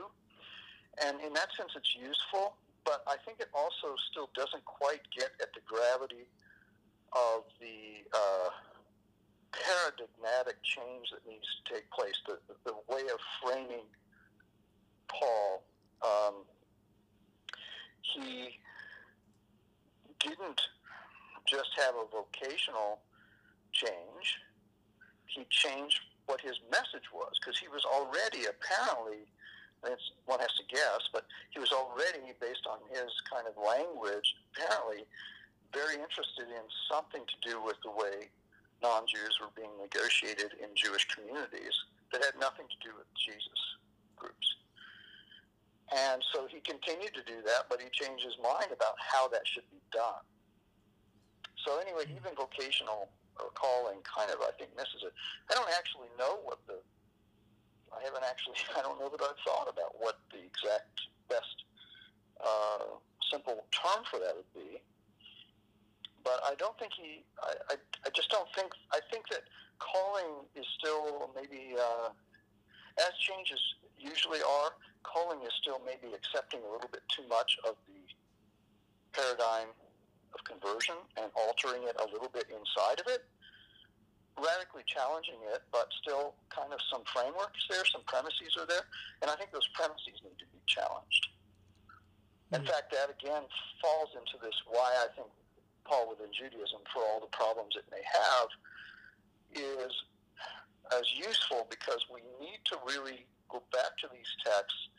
And 0.99 1.21
in 1.23 1.31
that 1.33 1.47
sense, 1.55 1.71
it's 1.75 1.95
useful, 1.95 2.59
but 2.83 3.03
I 3.07 3.15
think 3.23 3.39
it 3.39 3.47
also 3.55 3.95
still 4.11 4.29
doesn't 4.35 4.65
quite 4.65 4.99
get 5.15 5.31
at 5.39 5.55
the 5.55 5.63
gravity 5.63 6.27
of 7.13 7.43
the 7.59 8.07
uh, 8.13 8.49
paradigmatic 9.51 10.61
change 10.63 11.11
that 11.11 11.27
needs 11.29 11.47
to 11.63 11.73
take 11.73 11.89
place, 11.91 12.15
the, 12.27 12.37
the 12.65 12.73
way 12.89 13.01
of 13.01 13.19
framing 13.43 13.85
Paul. 15.07 15.63
Um, 16.01 16.35
he 18.01 18.59
didn't 20.19 20.61
just 21.47 21.69
have 21.77 21.95
a 21.95 22.05
vocational 22.11 22.99
change, 23.71 24.39
he 25.25 25.45
changed 25.49 25.99
what 26.25 26.41
his 26.41 26.59
message 26.71 27.07
was 27.13 27.33
because 27.39 27.57
he 27.57 27.67
was 27.67 27.83
already 27.85 28.45
apparently 28.45 29.27
one 30.25 30.39
has 30.39 30.53
to 30.55 30.63
guess, 30.69 31.09
but 31.11 31.25
he 31.49 31.59
was 31.59 31.71
already, 31.71 32.33
based 32.39 32.67
on 32.69 32.79
his 32.89 33.11
kind 33.27 33.47
of 33.47 33.53
language, 33.57 34.35
apparently 34.53 35.03
very 35.73 35.95
interested 35.95 36.47
in 36.51 36.65
something 36.91 37.23
to 37.25 37.37
do 37.43 37.63
with 37.63 37.79
the 37.83 37.91
way 37.91 38.29
non-Jews 38.83 39.37
were 39.39 39.53
being 39.55 39.71
negotiated 39.79 40.57
in 40.59 40.69
Jewish 40.75 41.07
communities 41.07 41.75
that 42.11 42.23
had 42.23 42.35
nothing 42.39 42.65
to 42.67 42.77
do 42.81 42.91
with 42.97 43.07
Jesus 43.15 43.61
groups. 44.17 44.47
And 45.91 46.23
so 46.31 46.47
he 46.47 46.63
continued 46.63 47.13
to 47.13 47.23
do 47.23 47.43
that, 47.45 47.67
but 47.69 47.83
he 47.83 47.91
changed 47.91 48.23
his 48.23 48.35
mind 48.39 48.71
about 48.71 48.95
how 48.97 49.27
that 49.29 49.43
should 49.43 49.67
be 49.69 49.83
done. 49.91 50.23
So 51.67 51.77
anyway, 51.77 52.07
even 52.09 52.33
vocational 52.33 53.11
or 53.37 53.51
calling 53.53 53.99
kind 54.01 54.31
of, 54.31 54.39
I 54.41 54.51
think, 54.57 54.71
misses 54.75 55.03
it. 55.03 55.13
I 55.51 55.53
don't 55.53 55.69
actually 55.71 56.09
know 56.17 56.41
what 56.43 56.59
the, 56.65 56.79
I 57.91 58.01
haven't 58.03 58.23
actually, 58.23 58.59
I 58.77 58.81
don't 58.81 58.99
know 58.99 59.11
that 59.11 59.21
I've 59.21 59.39
thought 59.45 59.67
about 59.67 59.99
what 59.99 60.19
the 60.31 60.41
exact 60.41 61.05
best 61.29 61.67
uh, 62.39 62.97
simple 63.29 63.67
term 63.71 64.03
for 64.09 64.19
that 64.19 64.35
would 64.35 64.51
be 64.55 64.81
but 66.23 66.39
I 66.45 66.55
don't 66.55 66.77
think 66.79 66.93
he. 66.93 67.23
I, 67.41 67.73
I, 67.73 67.75
I 68.05 68.09
just 68.15 68.29
don't 68.29 68.47
think. 68.55 68.71
I 68.91 68.99
think 69.11 69.27
that 69.29 69.43
calling 69.79 70.45
is 70.55 70.65
still 70.77 71.31
maybe 71.35 71.75
uh, 71.77 72.09
as 72.99 73.13
changes 73.19 73.59
usually 73.97 74.41
are. 74.41 74.71
Calling 75.03 75.41
is 75.41 75.53
still 75.61 75.81
maybe 75.85 76.13
accepting 76.13 76.61
a 76.61 76.69
little 76.71 76.89
bit 76.91 77.01
too 77.09 77.25
much 77.27 77.57
of 77.65 77.73
the 77.89 78.01
paradigm 79.17 79.73
of 80.33 80.39
conversion 80.45 80.95
and 81.17 81.31
altering 81.35 81.83
it 81.83 81.97
a 81.99 82.07
little 82.13 82.29
bit 82.31 82.47
inside 82.47 83.01
of 83.01 83.07
it, 83.09 83.25
radically 84.37 84.85
challenging 84.87 85.41
it, 85.51 85.65
but 85.73 85.89
still 85.99 86.37
kind 86.53 86.71
of 86.71 86.79
some 86.87 87.03
frameworks 87.09 87.65
there, 87.67 87.83
some 87.89 88.05
premises 88.07 88.55
are 88.55 88.69
there, 88.69 88.87
and 89.21 89.27
I 89.29 89.35
think 89.35 89.51
those 89.51 89.67
premises 89.73 90.21
need 90.23 90.37
to 90.39 90.47
be 90.53 90.61
challenged. 90.69 91.33
In 92.51 92.59
mm-hmm. 92.59 92.67
fact, 92.67 92.91
that 92.91 93.11
again 93.11 93.43
falls 93.81 94.11
into 94.15 94.35
this 94.39 94.55
why 94.67 94.91
I 95.03 95.07
think 95.15 95.27
Paul 95.83 96.09
within 96.09 96.31
Judaism, 96.33 96.81
for 96.93 97.03
all 97.03 97.19
the 97.19 97.31
problems 97.31 97.75
it 97.75 97.85
may 97.91 98.03
have, 98.03 98.49
is 99.53 99.93
as 100.91 101.07
useful 101.15 101.67
because 101.69 102.05
we 102.11 102.21
need 102.39 102.59
to 102.65 102.77
really 102.87 103.25
go 103.49 103.63
back 103.71 103.97
to 103.99 104.07
these 104.11 104.31
texts 104.43 104.89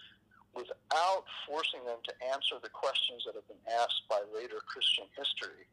without 0.55 1.25
forcing 1.49 1.81
them 1.89 2.01
to 2.05 2.13
answer 2.29 2.61
the 2.61 2.69
questions 2.69 3.25
that 3.25 3.35
have 3.35 3.49
been 3.49 3.65
asked 3.73 4.05
by 4.09 4.21
later 4.33 4.61
Christian 4.69 5.09
history 5.17 5.65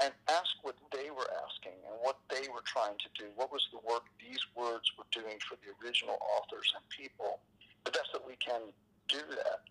and 0.00 0.12
ask 0.28 0.52
what 0.60 0.76
they 0.92 1.08
were 1.08 1.28
asking 1.44 1.76
and 1.88 1.96
what 2.00 2.20
they 2.28 2.48
were 2.52 2.64
trying 2.64 2.96
to 3.00 3.08
do. 3.16 3.32
What 3.36 3.52
was 3.52 3.64
the 3.72 3.80
work 3.84 4.04
these 4.20 4.40
words 4.56 4.84
were 4.96 5.08
doing 5.12 5.40
for 5.44 5.56
the 5.60 5.72
original 5.80 6.20
authors 6.36 6.68
and 6.76 6.84
people? 6.92 7.40
The 7.84 7.92
best 7.92 8.12
that 8.12 8.24
we 8.26 8.36
can 8.36 8.72
do 9.08 9.24
that. 9.40 9.64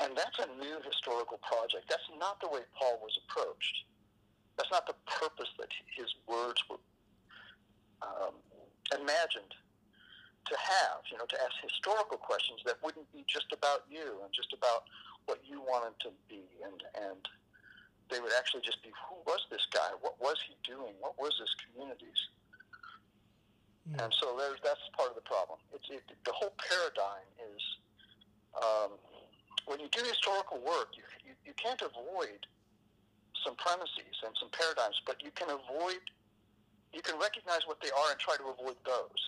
And 0.00 0.16
that's 0.16 0.38
a 0.40 0.48
new 0.56 0.80
historical 0.80 1.38
project. 1.44 1.88
That's 1.88 2.08
not 2.18 2.40
the 2.40 2.48
way 2.48 2.64
Paul 2.78 2.98
was 3.02 3.18
approached. 3.26 3.84
That's 4.56 4.70
not 4.70 4.86
the 4.86 4.96
purpose 5.04 5.52
that 5.58 5.68
his 5.96 6.08
words 6.26 6.62
were 6.68 6.80
um, 8.00 8.34
imagined 8.92 9.52
to 10.48 10.54
have, 10.58 11.04
you 11.10 11.16
know, 11.18 11.28
to 11.28 11.38
ask 11.38 11.54
historical 11.62 12.18
questions 12.18 12.60
that 12.66 12.76
wouldn't 12.82 13.06
be 13.12 13.24
just 13.28 13.52
about 13.52 13.84
you 13.88 14.20
and 14.24 14.32
just 14.32 14.52
about 14.52 14.88
what 15.26 15.38
you 15.44 15.60
wanted 15.60 15.94
to 16.00 16.10
be 16.28 16.42
and, 16.64 16.82
and 16.98 17.22
they 18.12 18.20
would 18.20 18.32
actually 18.36 18.60
just 18.60 18.82
be 18.82 18.92
who 19.08 19.16
was 19.24 19.40
this 19.48 19.64
guy? 19.72 19.96
What 20.04 20.20
was 20.20 20.36
he 20.44 20.52
doing? 20.60 20.92
What 21.00 21.16
was 21.16 21.32
his 21.40 21.48
communities? 21.64 22.28
Mm. 23.88 24.04
And 24.04 24.10
so 24.12 24.36
there's 24.36 24.60
that's 24.60 24.84
part 24.92 25.08
of 25.08 25.16
the 25.16 25.24
problem. 25.24 25.58
It's 25.72 25.88
it, 25.88 26.04
the 26.28 26.36
whole 26.36 26.52
paradigm 26.60 27.24
is 27.40 27.62
um, 28.52 28.92
when 29.66 29.80
you 29.80 29.88
do 29.92 30.02
historical 30.02 30.58
work, 30.60 30.94
you, 30.96 31.04
you 31.24 31.34
you 31.44 31.54
can't 31.54 31.80
avoid 31.82 32.46
some 33.44 33.56
premises 33.56 34.16
and 34.24 34.34
some 34.38 34.50
paradigms, 34.50 35.00
but 35.06 35.22
you 35.22 35.30
can 35.34 35.50
avoid 35.50 36.02
you 36.92 37.00
can 37.00 37.18
recognize 37.18 37.64
what 37.66 37.80
they 37.80 37.90
are 37.90 38.10
and 38.12 38.20
try 38.20 38.36
to 38.36 38.52
avoid 38.52 38.76
those 38.84 39.22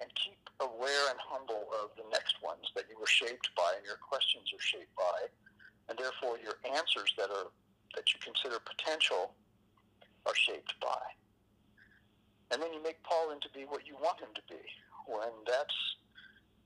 and 0.00 0.08
keep 0.16 0.40
aware 0.60 1.12
and 1.12 1.20
humble 1.20 1.68
of 1.84 1.92
the 2.00 2.06
next 2.10 2.40
ones 2.42 2.72
that 2.74 2.88
you 2.88 2.96
were 2.98 3.06
shaped 3.06 3.52
by 3.54 3.76
and 3.76 3.84
your 3.84 4.00
questions 4.00 4.48
are 4.50 4.64
shaped 4.64 4.94
by 4.96 5.28
and 5.88 5.98
therefore 5.98 6.40
your 6.40 6.56
answers 6.64 7.12
that 7.18 7.30
are 7.30 7.52
that 7.94 8.10
you 8.10 8.18
consider 8.18 8.58
potential 8.58 9.34
are 10.26 10.34
shaped 10.34 10.74
by. 10.80 10.98
And 12.50 12.60
then 12.60 12.72
you 12.72 12.82
make 12.82 13.02
paul 13.02 13.30
into 13.30 13.48
be 13.54 13.64
what 13.64 13.86
you 13.86 13.94
want 14.02 14.18
him 14.20 14.32
to 14.34 14.42
be. 14.48 14.60
When 15.06 15.30
that's 15.46 15.78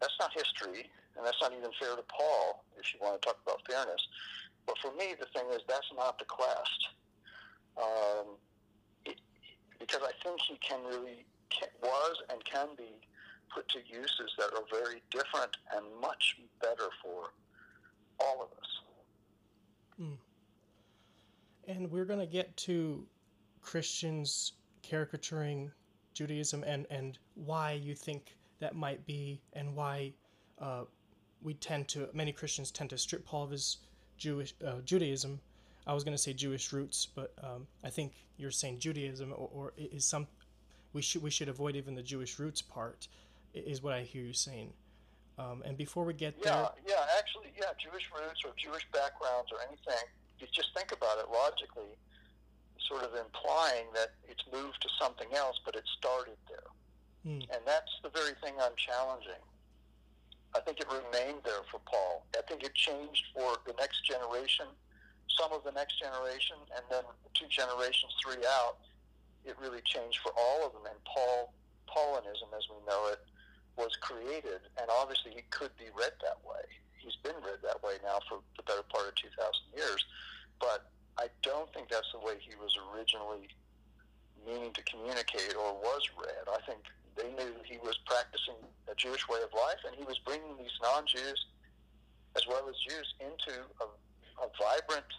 that's 0.01 0.15
not 0.21 0.33
history 0.33 0.89
and 1.19 1.27
that's 1.27 1.43
not 1.43 1.53
even 1.53 1.71
fair 1.79 1.97
to 1.97 2.05
paul 2.07 2.65
if 2.79 2.95
you 2.95 3.01
want 3.03 3.21
to 3.21 3.27
talk 3.27 3.37
about 3.45 3.61
fairness 3.69 4.01
but 4.67 4.79
for 4.79 4.95
me 4.95 5.15
the 5.19 5.27
thing 5.35 5.45
is 5.53 5.61
that's 5.69 5.91
not 5.97 6.19
the 6.19 6.25
quest 6.25 6.89
um, 7.77 8.39
it, 9.05 9.21
because 9.79 10.01
i 10.03 10.13
think 10.23 10.41
he 10.41 10.57
can 10.59 10.79
really 10.87 11.27
can, 11.51 11.69
was 11.83 12.17
and 12.31 12.43
can 12.45 12.69
be 12.77 13.01
put 13.55 13.69
to 13.69 13.79
uses 13.89 14.33
that 14.39 14.51
are 14.55 14.65
very 14.71 15.03
different 15.11 15.57
and 15.75 15.85
much 16.01 16.37
better 16.61 16.89
for 17.03 17.33
all 18.21 18.43
of 18.43 18.59
us. 18.59 18.81
Mm. 20.01 20.17
And 21.67 21.91
we're 21.91 22.05
going 22.05 22.21
to 22.21 22.27
get 22.27 22.57
to 22.59 23.05
Christians 23.63 24.53
caricaturing 24.83 25.71
Judaism 26.15 26.65
and, 26.67 26.87
and 26.91 27.19
why 27.35 27.73
you 27.73 27.95
think 27.95 28.37
that 28.61 28.75
might 28.75 29.05
be, 29.07 29.41
and 29.53 29.75
why 29.75 30.13
uh, 30.61 30.83
we 31.43 31.55
tend 31.55 31.89
to, 31.89 32.09
many 32.13 32.33
Christians 32.33 32.71
tend 32.71 32.91
to 32.91 32.99
strip 32.99 33.25
Paul 33.25 33.45
of 33.45 33.51
his 33.51 33.79
Jewish 34.17 34.55
uh, 34.67 34.81
Judaism. 34.85 35.41
I 35.87 35.95
was 35.95 36.05
going 36.05 36.17
to 36.17 36.23
say 36.23 36.33
Jewish 36.33 36.73
roots, 36.73 37.07
but 37.07 37.33
um, 37.43 37.67
I 37.83 37.91
think 37.91 38.13
you're 38.37 38.51
saying 38.51 38.81
Judaism, 38.81 39.33
or, 39.33 39.49
or 39.53 39.73
is 39.77 40.05
some 40.05 40.27
we 40.93 41.03
should 41.03 41.23
we 41.23 41.31
should 41.31 41.49
avoid 41.49 41.77
even 41.77 41.95
the 41.95 42.03
Jewish 42.03 42.39
roots 42.39 42.61
part 42.63 43.09
is 43.55 43.83
what 43.83 43.95
I 43.95 44.03
hear 44.03 44.23
you 44.23 44.33
saying. 44.33 44.73
Um, 45.39 45.63
and 45.65 45.77
before 45.77 46.05
we 46.05 46.15
get 46.15 46.35
yeah, 46.39 46.69
there, 46.85 46.97
yeah, 46.99 47.05
actually, 47.17 47.53
yeah, 47.57 47.71
Jewish 47.79 48.11
roots 48.11 48.43
or 48.45 48.51
Jewish 48.59 48.83
backgrounds 48.93 49.51
or 49.53 49.59
anything, 49.67 50.05
you 50.41 50.47
just 50.53 50.75
think 50.75 50.91
about 50.91 51.19
it 51.19 51.31
logically, 51.31 51.95
sort 52.89 53.05
of 53.05 53.15
implying 53.15 53.87
that 53.95 54.19
it's 54.27 54.43
moved 54.53 54.83
to 54.83 54.89
something 55.01 55.29
else, 55.35 55.61
but 55.65 55.77
it 55.77 55.85
started 55.97 56.37
there, 56.51 56.71
hmm. 57.23 57.41
and 57.55 57.63
that's 57.65 57.93
the 58.03 58.11
very 58.11 58.35
thing 58.43 58.55
I'm 58.61 58.75
challenging. 58.77 59.43
I 60.57 60.61
think 60.61 60.81
it 60.81 60.87
remained 60.89 61.45
there 61.45 61.63
for 61.71 61.81
Paul. 61.85 62.27
I 62.37 62.43
think 62.49 62.65
it 62.65 62.75
changed 62.75 63.27
for 63.35 63.57
the 63.67 63.75
next 63.79 64.05
generation, 64.05 64.67
some 65.29 65.53
of 65.53 65.63
the 65.65 65.73
next 65.73 66.01
generation, 66.01 66.57
and 66.75 66.85
then 66.91 67.05
two 67.35 67.47
generations, 67.49 68.15
three 68.25 68.43
out. 68.47 68.79
It 69.45 69.57
really 69.61 69.83
changed 69.85 70.19
for 70.19 70.33
all 70.37 70.67
of 70.67 70.73
them, 70.73 70.83
and 70.89 70.99
Paul 71.05 71.53
Paulinism, 71.89 72.53
as 72.57 72.69
we 72.69 72.77
know 72.87 73.09
it, 73.13 73.21
was 73.77 73.97
created, 74.01 74.61
and 74.77 74.91
obviously 74.91 75.33
he 75.33 75.43
could 75.51 75.71
be 75.79 75.89
read 75.97 76.13
that 76.21 76.41
way. 76.45 76.65
He's 76.99 77.17
been 77.23 77.39
read 77.41 77.63
that 77.63 77.83
way 77.83 77.97
now 78.03 78.19
for 78.29 78.41
the 78.57 78.63
better 78.65 78.83
part 78.83 79.09
of 79.09 79.15
2,000 79.15 79.33
years, 79.77 80.05
but 80.61 80.91
I 81.17 81.29
don't 81.43 81.73
think 81.73 81.89
that's 81.89 82.11
the 82.13 82.19
way 82.19 82.35
he 82.41 82.55
was 82.57 82.77
originally 82.91 83.49
meaning 84.45 84.73
to 84.73 84.83
communicate 84.83 85.55
or 85.55 85.75
was 85.75 86.03
read. 86.19 86.47
I 86.47 86.59
think 86.67 86.83
they 87.19 87.35
knew 87.35 87.53
he 87.67 87.77
was 87.83 87.99
practicing 88.07 88.57
a 88.87 88.95
Jewish 88.95 89.29
way 89.29 89.43
of 89.43 89.53
life, 89.53 89.83
and 89.85 89.95
he 89.99 90.05
was 90.07 90.19
bringing 90.23 90.57
these 90.57 90.73
non-Jews 90.81 91.47
as 92.37 92.47
well 92.47 92.65
as 92.71 92.77
Jews 92.79 93.15
into 93.19 93.59
a, 93.83 93.87
a 94.39 94.49
vibrant 94.55 95.11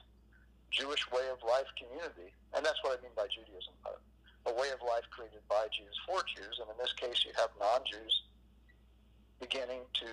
Jewish 0.72 1.04
way 1.12 1.28
of 1.28 1.44
life 1.44 1.68
community, 1.76 2.32
and 2.56 2.64
that's 2.64 2.80
what 2.84 2.98
I 2.98 3.04
mean 3.04 3.12
by 3.16 3.28
Judaism. 3.28 3.76
A 4.48 4.54
way 4.56 4.72
of 4.72 4.80
life 4.80 5.04
created 5.12 5.44
by 5.52 5.68
Jews 5.76 5.94
for 6.08 6.24
Jews, 6.24 6.64
and 6.64 6.72
in 6.72 6.78
this 6.80 6.94
case, 6.96 7.28
you 7.28 7.36
have 7.36 7.52
non-Jews 7.60 8.24
beginning 9.44 9.84
to, 10.00 10.10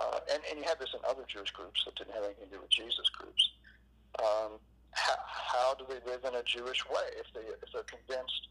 uh, 0.00 0.20
and, 0.32 0.40
and 0.48 0.58
you 0.58 0.64
have 0.64 0.78
this 0.78 0.94
in 0.96 1.00
other 1.04 1.28
Jewish 1.28 1.50
groups 1.52 1.84
that 1.84 1.94
didn't 1.96 2.14
have 2.14 2.24
anything 2.24 2.48
to 2.48 2.56
do 2.56 2.60
with 2.62 2.72
Jesus 2.72 3.08
groups. 3.12 3.42
Um, 4.18 4.56
how, 4.92 5.18
how 5.22 5.74
do 5.74 5.84
they 5.88 6.00
live 6.08 6.24
in 6.24 6.34
a 6.34 6.42
Jewish 6.42 6.82
way 6.88 7.06
if 7.18 7.26
they 7.34 7.46
if 7.46 7.68
they're 7.72 7.86
convinced 7.86 8.48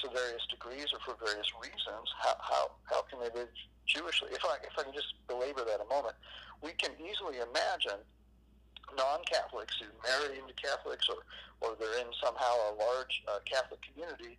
to 0.00 0.08
various 0.10 0.46
degrees 0.46 0.86
or 0.92 1.00
for 1.04 1.18
various 1.18 1.50
reasons? 1.58 2.06
How 2.18 2.36
how, 2.40 2.64
how 2.84 3.02
can 3.02 3.20
they 3.20 3.32
live 3.34 3.48
Jewishly? 3.86 4.30
If 4.32 4.44
I 4.44 4.56
if 4.62 4.74
I 4.78 4.82
can 4.84 4.92
just 4.92 5.14
belabor 5.26 5.64
that 5.64 5.80
a 5.80 5.88
moment, 5.88 6.14
we 6.62 6.72
can 6.72 6.92
easily 6.98 7.38
imagine 7.38 8.00
non-Catholics 8.96 9.76
who 9.80 9.88
marry 10.00 10.38
into 10.38 10.54
Catholics 10.54 11.08
or 11.08 11.20
or 11.60 11.76
they're 11.78 11.98
in 11.98 12.10
somehow 12.22 12.70
a 12.70 12.72
large 12.78 13.22
uh, 13.26 13.38
Catholic 13.44 13.80
community, 13.82 14.38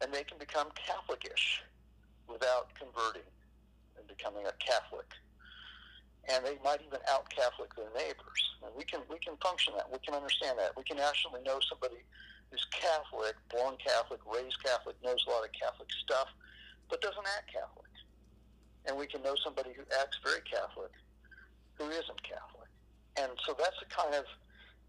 and 0.00 0.12
they 0.12 0.22
can 0.22 0.38
become 0.38 0.68
Catholicish 0.78 1.60
without 2.28 2.70
converting 2.78 3.26
and 3.98 4.06
becoming 4.06 4.46
a 4.46 4.54
Catholic. 4.62 5.10
And 6.28 6.44
they 6.44 6.58
might 6.64 6.82
even 6.82 6.98
out 7.10 7.30
Catholic 7.30 7.74
their 7.74 7.90
neighbors. 7.94 8.42
And 8.62 8.74
we 8.76 8.84
can 8.84 9.00
we 9.10 9.18
can 9.18 9.36
function 9.42 9.74
that. 9.76 9.90
We 9.90 9.98
can 9.98 10.14
understand 10.14 10.58
that. 10.58 10.76
We 10.76 10.82
can 10.82 10.98
actually 10.98 11.42
know 11.42 11.58
somebody 11.62 12.02
who's 12.50 12.66
Catholic, 12.70 13.34
born 13.50 13.76
Catholic, 13.82 14.20
raised 14.26 14.62
Catholic, 14.62 14.96
knows 15.02 15.24
a 15.26 15.30
lot 15.30 15.44
of 15.44 15.52
Catholic 15.52 15.88
stuff, 16.04 16.28
but 16.88 17.00
doesn't 17.00 17.26
act 17.36 17.52
Catholic. 17.52 17.90
And 18.86 18.96
we 18.96 19.06
can 19.06 19.22
know 19.22 19.34
somebody 19.42 19.70
who 19.74 19.82
acts 20.00 20.18
very 20.22 20.40
Catholic, 20.46 20.92
who 21.74 21.90
isn't 21.90 22.22
Catholic. 22.22 22.70
And 23.18 23.32
so 23.44 23.56
that's 23.58 23.76
a 23.82 23.88
kind 23.90 24.14
of 24.14 24.24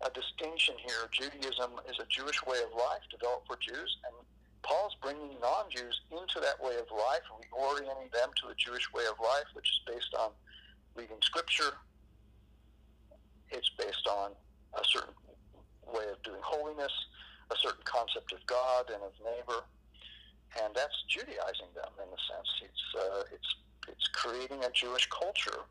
a 0.05 0.13
distinction 0.13 0.75
here. 0.77 1.09
Judaism 1.09 1.81
is 1.89 1.97
a 1.97 2.05
Jewish 2.05 2.45
way 2.45 2.61
of 2.61 2.69
life 2.77 3.01
developed 3.09 3.47
for 3.47 3.57
Jews, 3.57 3.97
and 4.05 4.13
Paul's 4.61 4.95
bringing 5.01 5.39
non-Jews 5.41 6.01
into 6.11 6.39
that 6.41 6.61
way 6.61 6.75
of 6.77 6.85
life, 6.91 7.25
reorienting 7.33 8.11
them 8.11 8.29
to 8.43 8.49
a 8.49 8.55
Jewish 8.55 8.91
way 8.93 9.05
of 9.09 9.17
life, 9.17 9.49
which 9.53 9.69
is 9.69 9.79
based 9.87 10.13
on 10.13 10.29
reading 10.95 11.17
Scripture. 11.21 11.73
It's 13.49 13.71
based 13.77 14.07
on 14.07 14.31
a 14.75 14.83
certain 14.83 15.13
way 15.87 16.05
of 16.11 16.21
doing 16.21 16.41
holiness, 16.43 16.91
a 17.51 17.57
certain 17.57 17.83
concept 17.83 18.33
of 18.33 18.45
God 18.45 18.89
and 18.93 19.01
of 19.03 19.13
neighbor, 19.23 19.63
and 20.63 20.73
that's 20.75 20.95
Judaizing 21.07 21.71
them 21.75 21.91
in 22.01 22.09
a 22.09 22.21
sense. 22.27 22.49
It's 22.63 22.85
uh, 22.95 23.23
it's 23.31 23.51
it's 23.87 24.07
creating 24.11 24.63
a 24.63 24.71
Jewish 24.71 25.07
culture. 25.09 25.65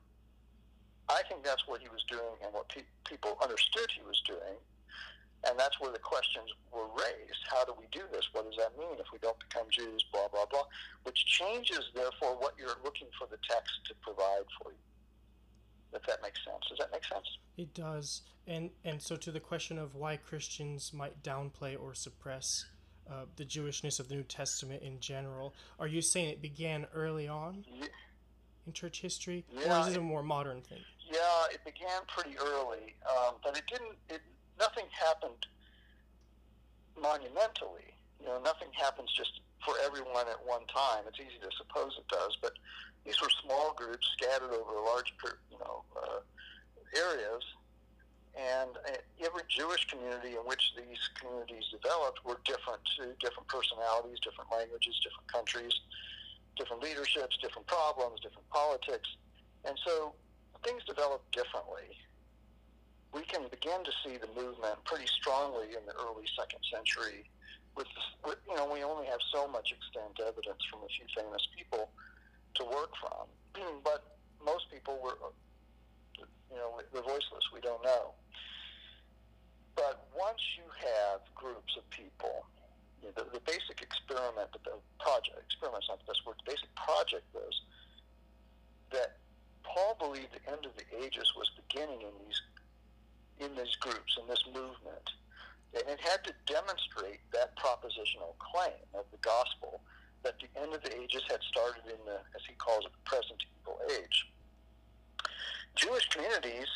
I 1.08 1.22
think 1.28 1.44
that's 1.44 1.66
what 1.68 1.80
he 1.80 1.88
was 1.88 2.02
doing, 2.10 2.34
and 2.42 2.52
what 2.52 2.68
pe- 2.68 2.90
people 3.04 3.38
understood 3.42 3.86
he 3.94 4.02
was 4.02 4.20
doing 4.26 4.58
and 5.44 5.58
that's 5.58 5.78
where 5.80 5.92
the 5.92 5.98
questions 6.02 6.50
were 6.72 6.88
raised. 6.96 7.42
How 7.46 7.64
do 7.64 7.74
we 7.78 7.86
do 7.92 8.02
this? 8.10 8.26
What 8.32 8.50
does 8.50 8.58
that 8.58 8.76
mean 8.78 8.98
if 8.98 9.06
we 9.12 9.18
don't 9.18 9.38
become 9.38 9.66
Jews? 9.70 10.04
Blah, 10.12 10.28
blah, 10.28 10.46
blah. 10.50 10.66
Which 11.04 11.26
changes, 11.26 11.86
therefore, 11.94 12.34
what 12.38 12.54
you're 12.58 12.80
looking 12.82 13.08
for 13.18 13.28
the 13.30 13.38
text 13.48 13.72
to 13.86 13.94
provide 14.02 14.48
for 14.58 14.72
you. 14.72 14.82
If 15.92 16.02
that 16.06 16.20
makes 16.22 16.44
sense. 16.44 16.64
Does 16.68 16.78
that 16.78 16.90
make 16.92 17.04
sense? 17.04 17.26
It 17.56 17.74
does. 17.74 18.22
And, 18.46 18.70
and 18.84 19.00
so, 19.00 19.16
to 19.16 19.30
the 19.30 19.40
question 19.40 19.78
of 19.78 19.94
why 19.94 20.16
Christians 20.16 20.92
might 20.92 21.22
downplay 21.22 21.80
or 21.80 21.94
suppress 21.94 22.66
uh, 23.10 23.24
the 23.36 23.44
Jewishness 23.44 23.98
of 23.98 24.08
the 24.08 24.14
New 24.14 24.22
Testament 24.22 24.82
in 24.82 25.00
general, 25.00 25.54
are 25.78 25.86
you 25.86 26.02
saying 26.02 26.28
it 26.28 26.42
began 26.42 26.86
early 26.94 27.28
on 27.28 27.64
yeah. 27.72 27.86
in 28.66 28.72
church 28.72 29.00
history? 29.00 29.44
Yeah, 29.50 29.84
or 29.84 29.88
is 29.88 29.94
it 29.94 29.98
a 29.98 30.02
more 30.02 30.22
modern 30.22 30.60
thing? 30.62 30.80
Yeah, 31.10 31.20
it 31.52 31.64
began 31.64 32.02
pretty 32.08 32.36
early, 32.38 32.94
um, 33.08 33.36
but 33.42 33.56
it 33.56 33.64
didn't. 33.68 33.96
It 34.08 34.20
nothing 34.58 34.86
happened 34.90 35.46
monumentally. 37.00 37.94
You 38.20 38.26
know, 38.26 38.40
nothing 38.42 38.68
happens 38.72 39.12
just 39.12 39.40
for 39.64 39.74
everyone 39.84 40.26
at 40.28 40.44
one 40.44 40.66
time. 40.66 41.04
It's 41.06 41.20
easy 41.20 41.38
to 41.40 41.50
suppose 41.56 41.92
it 41.98 42.08
does, 42.08 42.36
but 42.40 42.52
these 43.06 43.22
were 43.22 43.30
small 43.46 43.72
groups 43.78 44.04
scattered 44.18 44.50
over 44.50 44.82
large, 44.82 45.14
you 45.50 45.58
know, 45.62 45.84
uh, 45.94 46.18
areas. 46.98 47.42
And 48.34 48.76
uh, 48.84 48.98
every 49.24 49.46
Jewish 49.48 49.86
community 49.86 50.34
in 50.34 50.44
which 50.44 50.74
these 50.76 50.98
communities 51.14 51.64
developed 51.70 52.20
were 52.26 52.42
different 52.44 52.82
too, 52.98 53.14
different 53.22 53.48
personalities, 53.48 54.18
different 54.20 54.50
languages, 54.50 54.98
different 55.00 55.30
countries, 55.32 55.72
different 56.58 56.82
leaderships, 56.82 57.38
different 57.40 57.66
problems, 57.66 58.20
different 58.20 58.48
politics. 58.50 59.08
And 59.64 59.78
so 59.86 60.12
things 60.64 60.82
developed 60.84 61.30
differently. 61.30 61.96
We 63.14 63.22
can 63.22 63.48
begin 63.48 63.86
to 63.86 63.92
see 64.04 64.18
the 64.18 64.28
movement 64.34 64.82
pretty 64.84 65.06
strongly 65.06 65.78
in 65.78 65.86
the 65.86 65.94
early 65.96 66.26
second 66.36 66.60
century 66.68 67.30
with, 67.76 67.86
with, 68.26 68.36
you 68.48 68.56
know, 68.56 68.68
we 68.68 68.82
only 68.82 69.06
have 69.06 69.20
so 69.32 69.46
much 69.46 69.72
extant 69.72 70.18
evidence 70.20 70.60
from 70.68 70.80
a 70.82 70.90
few 70.90 71.06
famous 71.16 71.46
people 71.56 71.88
to 72.58 72.64
work 72.64 72.92
from. 73.00 73.26
but 73.84 74.16
most 74.44 74.70
people 74.70 74.98
were, 75.02 75.16
you 76.18 76.56
know, 76.56 76.80
we're 76.92 77.02
voiceless. 77.02 77.44
We 77.52 77.60
don't 77.60 77.82
know. 77.82 78.14
But 79.74 80.08
once 80.16 80.40
you 80.56 80.64
have 80.80 81.20
groups 81.34 81.76
of 81.76 81.88
people, 81.90 82.46
you 83.02 83.08
know, 83.08 83.24
the, 83.24 83.38
the 83.38 83.44
basic 83.44 83.82
experiment, 83.82 84.48
the 84.52 84.80
project, 84.98 85.36
experiment's 85.44 85.88
not 85.88 86.00
the 86.00 86.08
best 86.08 86.24
word, 86.24 86.36
the 86.44 86.52
basic 86.52 86.72
project 86.74 87.24
was 87.34 87.60
that 88.90 89.18
Paul 89.62 89.96
believed 90.00 90.32
the 90.32 90.44
end 90.50 90.64
of 90.64 90.72
the 90.76 90.86
ages 91.04 91.32
was 91.36 91.50
beginning 91.56 92.00
in 92.00 92.14
these 92.24 92.40
in 93.38 93.52
these 93.54 93.76
groups, 93.76 94.16
in 94.16 94.26
this 94.26 94.42
movement 94.46 95.12
and 95.76 95.84
it 95.88 96.00
had 96.00 96.24
to 96.24 96.32
demonstrate 96.46 97.20
that 97.32 97.56
propositional 97.56 98.32
claim 98.38 98.80
of 98.94 99.04
the 99.12 99.18
gospel 99.18 99.80
that 100.26 100.34
the 100.42 100.50
end 100.58 100.74
of 100.74 100.82
the 100.82 100.90
ages 100.98 101.22
had 101.30 101.38
started 101.46 101.86
in 101.86 102.02
the, 102.02 102.18
as 102.34 102.42
he 102.42 102.54
calls 102.58 102.82
it, 102.82 102.90
the 102.90 103.06
present 103.06 103.38
evil 103.62 103.78
age. 103.94 104.26
Jewish 105.78 106.10
communities 106.10 106.66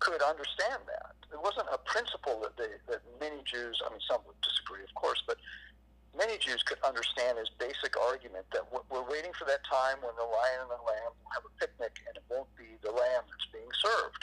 could 0.00 0.24
understand 0.24 0.80
that. 0.88 1.12
It 1.28 1.36
wasn't 1.36 1.68
a 1.68 1.76
principle 1.84 2.40
that 2.40 2.56
they, 2.56 2.72
that 2.88 3.04
many 3.20 3.44
Jews, 3.44 3.76
I 3.84 3.92
mean, 3.92 4.00
some 4.08 4.24
would 4.24 4.40
disagree, 4.40 4.80
of 4.80 4.94
course, 4.96 5.20
but 5.28 5.36
many 6.16 6.40
Jews 6.40 6.64
could 6.64 6.80
understand 6.80 7.36
his 7.36 7.52
basic 7.60 8.00
argument 8.00 8.48
that 8.56 8.64
we're 8.72 9.04
waiting 9.04 9.36
for 9.36 9.44
that 9.44 9.60
time 9.68 10.00
when 10.00 10.16
the 10.16 10.24
lion 10.24 10.64
and 10.64 10.72
the 10.72 10.80
lamb 10.80 11.12
will 11.20 11.32
have 11.36 11.44
a 11.44 11.52
picnic 11.60 12.00
and 12.08 12.16
it 12.16 12.24
won't 12.32 12.48
be 12.56 12.80
the 12.80 12.96
lamb 12.96 13.28
that's 13.28 13.48
being 13.52 13.68
served, 13.76 14.22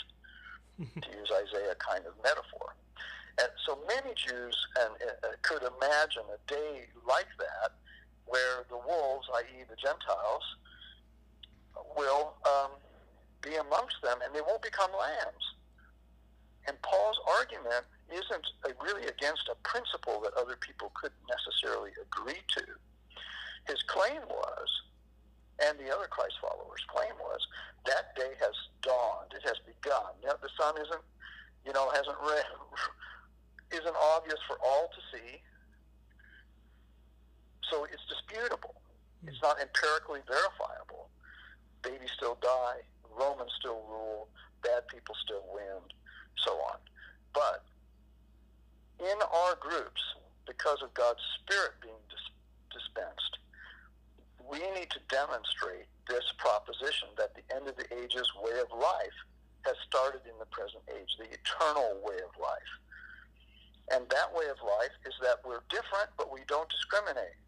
to 1.06 1.10
use 1.14 1.30
Isaiah 1.30 1.78
kind 1.78 2.10
of 2.10 2.18
metaphor. 2.26 2.74
And 3.38 3.50
so 3.66 3.78
many 3.86 4.18
Jews 4.18 4.58
and, 4.82 4.98
uh, 4.98 5.38
could 5.46 5.62
imagine 5.62 6.26
a 6.34 6.42
day 6.50 6.90
like 7.06 7.30
that 7.38 7.78
where 8.26 8.66
the 8.70 8.78
wolves, 8.78 9.28
i.e., 9.36 9.64
the 9.70 9.76
Gentiles, 9.76 10.44
will 11.98 12.34
um, 12.46 12.72
be 13.42 13.56
amongst 13.56 14.02
them 14.02 14.20
and 14.24 14.34
they 14.34 14.42
won't 14.42 14.62
become 14.62 14.92
lambs. 14.92 15.46
And 16.68 16.80
Paul's 16.82 17.20
argument 17.28 17.86
isn't 18.08 18.48
really 18.82 19.08
against 19.08 19.50
a 19.52 19.56
principle 19.68 20.22
that 20.24 20.34
other 20.40 20.56
people 20.56 20.92
couldn't 20.96 21.28
necessarily 21.28 21.92
agree 22.00 22.40
to. 22.58 22.66
His 23.68 23.82
claim 23.88 24.22
was, 24.28 24.68
and 25.60 25.80
the 25.80 25.92
other 25.94 26.08
Christ 26.08 26.36
followers' 26.40 26.84
claim 26.88 27.16
was, 27.20 27.40
that 27.86 28.16
day 28.16 28.32
has 28.40 28.56
dawned. 28.82 29.32
It 29.36 29.44
has 29.44 29.60
begun. 29.68 30.16
The 30.24 30.52
sun 30.60 30.76
isn't, 30.80 31.04
you 31.66 31.74
know, 31.74 31.90
hasn't 31.92 32.18
re- 32.24 32.56
isn't 33.80 33.98
obvious 34.16 34.40
for 34.48 34.58
all 34.64 34.88
to 34.88 35.02
see. 35.12 35.42
So 37.70 37.86
it's 37.86 38.06
disputable. 38.06 38.76
It's 39.28 39.42
not 39.42 39.60
empirically 39.62 40.20
verifiable. 40.28 41.10
Babies 41.82 42.12
still 42.16 42.38
die, 42.42 42.84
Romans 43.18 43.52
still 43.60 43.84
rule, 43.88 44.28
bad 44.64 44.88
people 44.88 45.16
still 45.24 45.44
win, 45.54 45.82
so 46.38 46.52
on. 46.72 46.78
But 47.34 47.64
in 49.00 49.18
our 49.22 49.56
groups, 49.60 50.02
because 50.48 50.82
of 50.82 50.94
God's 50.94 51.24
Spirit 51.40 51.74
being 51.82 52.00
dis- 52.10 52.36
dispensed, 52.72 53.40
we 54.44 54.60
need 54.76 54.92
to 54.92 55.00
demonstrate 55.10 55.88
this 56.08 56.24
proposition 56.38 57.08
that 57.18 57.36
the 57.36 57.44
end 57.56 57.68
of 57.68 57.76
the 57.78 57.88
ages 57.96 58.28
way 58.44 58.60
of 58.60 58.68
life 58.76 59.18
has 59.66 59.76
started 59.88 60.22
in 60.28 60.36
the 60.40 60.48
present 60.52 60.84
age, 60.92 61.16
the 61.18 61.32
eternal 61.32 62.00
way 62.04 62.20
of 62.20 62.32
life. 62.40 62.74
And 63.92 64.08
that 64.10 64.32
way 64.36 64.48
of 64.52 64.60
life 64.64 64.96
is 65.06 65.16
that 65.22 65.40
we're 65.46 65.64
different, 65.70 66.12
but 66.18 66.32
we 66.32 66.42
don't 66.48 66.70
discriminate. 66.70 67.40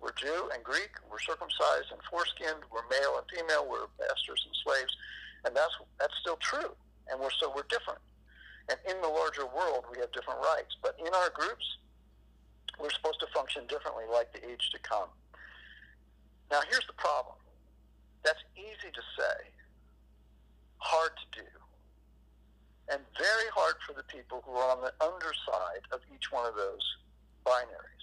We're 0.00 0.16
Jew 0.16 0.48
and 0.54 0.64
Greek, 0.64 0.96
we're 1.10 1.20
circumcised 1.20 1.92
and 1.92 2.00
foreskinned, 2.08 2.64
we're 2.72 2.88
male 2.88 3.20
and 3.20 3.26
female, 3.28 3.68
we're 3.68 3.86
masters 4.00 4.40
and 4.48 4.56
slaves, 4.64 4.96
and 5.44 5.54
that's 5.54 5.76
that's 5.98 6.16
still 6.20 6.36
true. 6.40 6.72
And 7.08 7.20
we're 7.20 7.34
so 7.38 7.52
we're 7.54 7.68
different. 7.68 8.00
And 8.68 8.78
in 8.88 9.00
the 9.02 9.08
larger 9.08 9.46
world, 9.46 9.84
we 9.92 9.98
have 10.00 10.12
different 10.12 10.40
rights. 10.40 10.76
But 10.80 10.96
in 10.98 11.12
our 11.12 11.30
groups, 11.30 11.64
we're 12.78 12.90
supposed 12.90 13.20
to 13.20 13.26
function 13.34 13.66
differently, 13.68 14.04
like 14.10 14.32
the 14.32 14.40
age 14.48 14.70
to 14.72 14.78
come. 14.78 15.10
Now, 16.50 16.60
here's 16.68 16.86
the 16.86 16.96
problem. 16.96 17.36
That's 18.22 18.40
easy 18.56 18.92
to 18.94 19.02
say, 19.18 19.50
hard 20.78 21.10
to 21.18 21.42
do 21.42 21.48
and 22.90 23.00
very 23.16 23.48
hard 23.54 23.76
for 23.86 23.94
the 23.94 24.02
people 24.02 24.42
who 24.44 24.52
are 24.52 24.70
on 24.76 24.82
the 24.82 24.92
underside 25.00 25.86
of 25.92 26.00
each 26.12 26.30
one 26.32 26.44
of 26.44 26.56
those 26.56 26.82
binaries. 27.46 27.99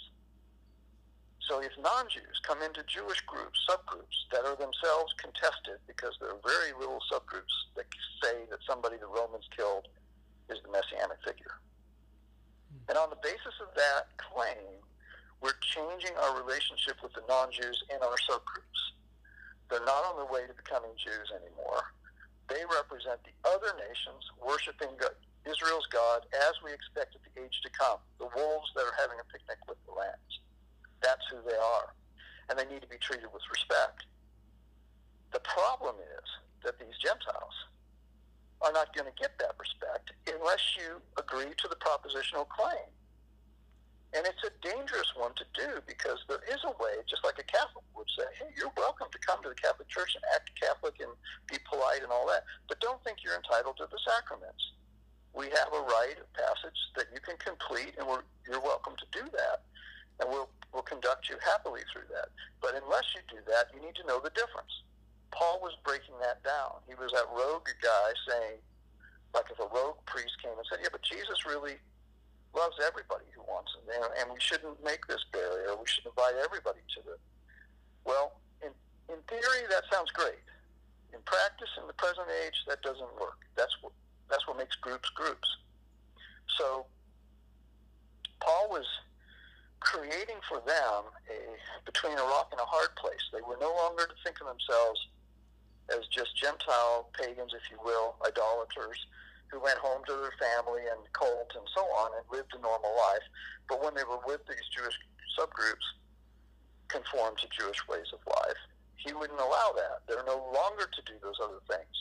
So 1.47 1.63
if 1.63 1.71
non-Jews 1.79 2.43
come 2.43 2.59
into 2.61 2.83
Jewish 2.83 3.23
groups, 3.23 3.55
subgroups 3.63 4.27
that 4.35 4.43
are 4.43 4.59
themselves 4.59 5.15
contested 5.15 5.79
because 5.87 6.11
there 6.19 6.35
are 6.35 6.43
very 6.43 6.75
little 6.75 6.99
subgroups 7.07 7.55
that 7.79 7.87
say 8.21 8.43
that 8.51 8.59
somebody 8.67 8.99
the 8.99 9.07
Romans 9.07 9.47
killed 9.55 9.87
is 10.51 10.59
the 10.59 10.71
messianic 10.71 11.23
figure. 11.23 11.55
Hmm. 12.67 12.91
And 12.91 12.95
on 12.99 13.09
the 13.09 13.21
basis 13.23 13.55
of 13.63 13.71
that 13.79 14.11
claim, 14.19 14.83
we're 15.39 15.55
changing 15.63 16.19
our 16.19 16.35
relationship 16.35 16.99
with 16.99 17.15
the 17.15 17.23
non-Jews 17.31 17.79
in 17.95 18.03
our 18.03 18.19
subgroups. 18.27 18.81
They're 19.71 19.87
not 19.87 20.03
on 20.03 20.19
their 20.19 20.27
way 20.27 20.43
to 20.51 20.55
becoming 20.55 20.91
Jews 20.99 21.31
anymore. 21.31 21.95
They 22.51 22.67
represent 22.67 23.23
the 23.23 23.35
other 23.47 23.71
nations 23.79 24.23
worshiping 24.39 24.99
God, 24.99 25.15
Israel's 25.47 25.87
God 25.87 26.27
as 26.47 26.59
we 26.59 26.75
expect 26.75 27.15
at 27.15 27.23
the 27.23 27.31
age 27.39 27.59
to 27.63 27.71
come. 27.71 28.03
The 28.19 28.31
wolves 28.35 28.71
that 28.75 28.83
are 28.83 28.97
having 28.99 29.19
a 29.19 29.27
picnic 29.31 29.59
with 29.67 29.79
the 29.87 29.95
lambs. 29.95 30.43
That's 31.01 31.25
who 31.31 31.37
they 31.47 31.55
are. 31.57 31.93
And 32.49 32.57
they 32.57 32.65
need 32.65 32.81
to 32.81 32.87
be 32.87 32.97
treated 32.97 33.27
with 33.33 33.43
respect. 33.51 34.05
The 35.33 35.41
problem 35.43 35.95
is 35.99 36.27
that 36.63 36.79
these 36.79 36.97
Gentiles 36.97 37.53
are 38.61 38.71
not 38.71 38.95
going 38.95 39.05
to 39.05 39.15
get 39.19 39.37
that 39.37 39.53
respect 39.59 40.11
unless 40.25 40.63
you 40.77 40.97
agree 41.19 41.53
to 41.57 41.67
the 41.67 41.77
propositional 41.77 42.47
claim. 42.47 42.89
And 44.15 44.25
it's 44.25 44.41
a 44.47 44.53
dangerous 44.63 45.11
one 45.19 45.35
to 45.35 45.45
do 45.51 45.83
because 45.85 46.23
there 46.31 46.41
is 46.47 46.63
a 46.63 46.71
way, 46.81 47.03
just 47.11 47.27
like 47.27 47.37
a 47.37 47.43
Catholic 47.43 47.83
would 47.93 48.07
say, 48.17 48.23
hey, 48.39 48.49
you're 48.55 48.71
welcome 48.79 49.11
to 49.11 49.19
come 49.19 49.43
to 49.43 49.49
the 49.51 49.59
Catholic 49.59 49.91
Church 49.91 50.15
and 50.15 50.23
act 50.33 50.49
Catholic 50.55 50.95
and 51.03 51.11
be 51.51 51.59
polite 51.67 52.01
and 52.01 52.09
all 52.09 52.25
that, 52.31 52.47
but 52.71 52.79
don't 52.79 53.03
think 53.03 53.19
you're 53.21 53.35
entitled 53.35 53.75
to 53.77 53.87
the 53.91 53.99
sacraments. 54.07 54.63
We 55.35 55.51
have 55.53 55.69
a 55.75 55.83
rite 55.83 56.23
of 56.23 56.31
passage 56.33 56.79
that 56.95 57.11
you 57.13 57.19
can 57.19 57.35
complete, 57.37 57.93
and 57.99 58.07
you're 58.47 58.63
welcome 58.63 58.95
to 58.95 59.07
do 59.11 59.27
that. 59.37 59.67
And 60.19 60.29
we'll, 60.29 60.49
we'll 60.73 60.87
conduct 60.87 61.29
you 61.29 61.37
happily 61.43 61.81
through 61.93 62.09
that. 62.13 62.29
But 62.61 62.73
unless 62.73 63.05
you 63.13 63.21
do 63.29 63.41
that, 63.47 63.69
you 63.73 63.81
need 63.81 63.95
to 64.01 64.05
know 64.05 64.19
the 64.19 64.33
difference. 64.33 64.81
Paul 65.31 65.59
was 65.61 65.77
breaking 65.85 66.17
that 66.21 66.41
down. 66.43 66.81
He 66.87 66.95
was 66.95 67.11
that 67.13 67.29
rogue 67.29 67.69
guy 67.81 68.07
saying, 68.25 68.57
like 69.33 69.45
if 69.51 69.59
a 69.59 69.69
rogue 69.69 70.01
priest 70.05 70.33
came 70.41 70.55
and 70.57 70.65
said, 70.65 70.79
yeah, 70.81 70.89
but 70.91 71.03
Jesus 71.03 71.45
really 71.45 71.77
loves 72.55 72.75
everybody 72.81 73.29
who 73.35 73.45
wants 73.45 73.69
him, 73.77 73.85
and, 73.93 74.09
and 74.17 74.25
we 74.33 74.39
shouldn't 74.41 74.81
make 74.83 75.05
this 75.05 75.21
barrier. 75.31 75.77
We 75.77 75.85
should 75.85 76.05
invite 76.09 76.33
everybody 76.41 76.81
to 76.97 76.99
the. 77.05 77.15
Well, 78.01 78.41
in 78.65 78.73
in 79.13 79.21
theory, 79.29 79.69
that 79.69 79.83
sounds 79.91 80.09
great. 80.11 80.41
In 81.13 81.19
practice, 81.25 81.69
in 81.79 81.85
the 81.85 81.93
present 81.93 82.27
age, 82.43 82.57
that 82.67 82.81
doesn't 82.81 83.13
work. 83.19 83.45
That's 83.55 83.75
what 83.81 83.93
that's 84.29 84.47
what 84.47 84.57
makes 84.57 84.75
groups 84.77 85.09
groups. 85.11 85.47
So 86.57 86.85
Paul 88.39 88.69
was 88.69 88.85
creating 89.79 90.41
for 90.47 90.61
them 90.65 91.11
a 91.29 91.37
between 91.85 92.17
a 92.17 92.23
rock 92.23 92.49
and 92.51 92.59
a 92.59 92.65
hard 92.65 92.95
place. 92.95 93.23
They 93.31 93.41
were 93.41 93.57
no 93.59 93.73
longer 93.73 94.05
to 94.05 94.17
think 94.23 94.41
of 94.41 94.47
themselves 94.47 94.99
as 95.89 96.05
just 96.11 96.35
Gentile 96.35 97.09
pagans, 97.15 97.53
if 97.55 97.71
you 97.71 97.77
will, 97.83 98.15
idolaters 98.25 98.99
who 99.47 99.61
went 99.61 99.79
home 99.79 100.03
to 100.05 100.13
their 100.19 100.35
family 100.35 100.83
and 100.91 100.99
cult 101.13 101.55
and 101.55 101.63
so 101.73 101.81
on 101.95 102.11
and 102.19 102.25
lived 102.27 102.51
a 102.51 102.59
normal 102.59 102.91
life. 102.91 103.23
But 103.69 103.81
when 103.81 103.95
they 103.95 104.03
were 104.03 104.19
with 104.27 104.43
these 104.47 104.67
Jewish 104.75 104.99
subgroups, 105.39 105.87
conformed 106.87 107.37
to 107.39 107.47
Jewish 107.51 107.87
ways 107.87 108.07
of 108.13 108.19
life. 108.27 108.59
He 108.95 109.13
wouldn't 109.13 109.39
allow 109.39 109.71
that. 109.75 110.07
They're 110.07 110.25
no 110.25 110.49
longer 110.53 110.87
to 110.87 111.01
do 111.05 111.13
those 111.21 111.39
other 111.43 111.61
things. 111.69 111.95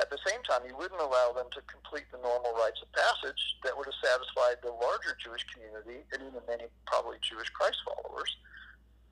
At 0.00 0.08
the 0.08 0.18
same 0.24 0.40
time, 0.48 0.64
he 0.64 0.72
wouldn't 0.72 1.00
allow 1.00 1.36
them 1.36 1.52
to 1.52 1.60
complete 1.68 2.08
the 2.08 2.16
normal 2.24 2.56
rites 2.56 2.80
of 2.80 2.88
passage 2.96 3.60
that 3.62 3.76
would 3.76 3.84
have 3.84 4.00
satisfied 4.00 4.56
the 4.64 4.72
larger 4.72 5.12
Jewish 5.20 5.44
community 5.52 6.08
and 6.16 6.24
even 6.24 6.40
many 6.48 6.72
probably 6.88 7.20
Jewish 7.20 7.52
Christ 7.52 7.84
followers 7.84 8.32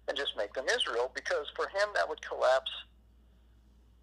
and 0.08 0.16
just 0.16 0.32
make 0.40 0.56
them 0.56 0.64
Israel 0.72 1.12
because 1.12 1.44
for 1.52 1.68
him 1.68 1.92
that 1.92 2.08
would 2.08 2.24
collapse, 2.24 2.72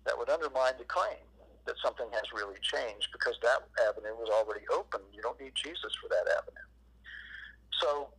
that 0.06 0.14
would 0.14 0.30
undermine 0.30 0.78
the 0.78 0.86
claim 0.86 1.26
that 1.66 1.74
something 1.82 2.06
has 2.14 2.30
really 2.30 2.62
changed 2.62 3.10
because 3.12 3.34
that 3.42 3.66
avenue 3.90 4.14
was 4.14 4.30
already 4.30 4.66
open. 4.70 5.02
You 5.10 5.26
don't 5.26 5.42
need 5.42 5.58
Jesus 5.58 5.98
for 5.98 6.08
that 6.14 6.30
avenue. 6.38 6.70
So 7.82 8.14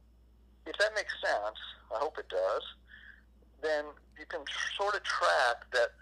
if 0.66 0.74
that 0.82 0.90
makes 0.98 1.14
sense, 1.22 1.58
I 1.94 2.02
hope 2.02 2.18
it 2.18 2.28
does, 2.28 2.62
then 3.62 3.86
you 4.18 4.26
can 4.26 4.42
sort 4.76 4.96
of 4.96 5.02
track 5.04 5.70
that 5.72 5.94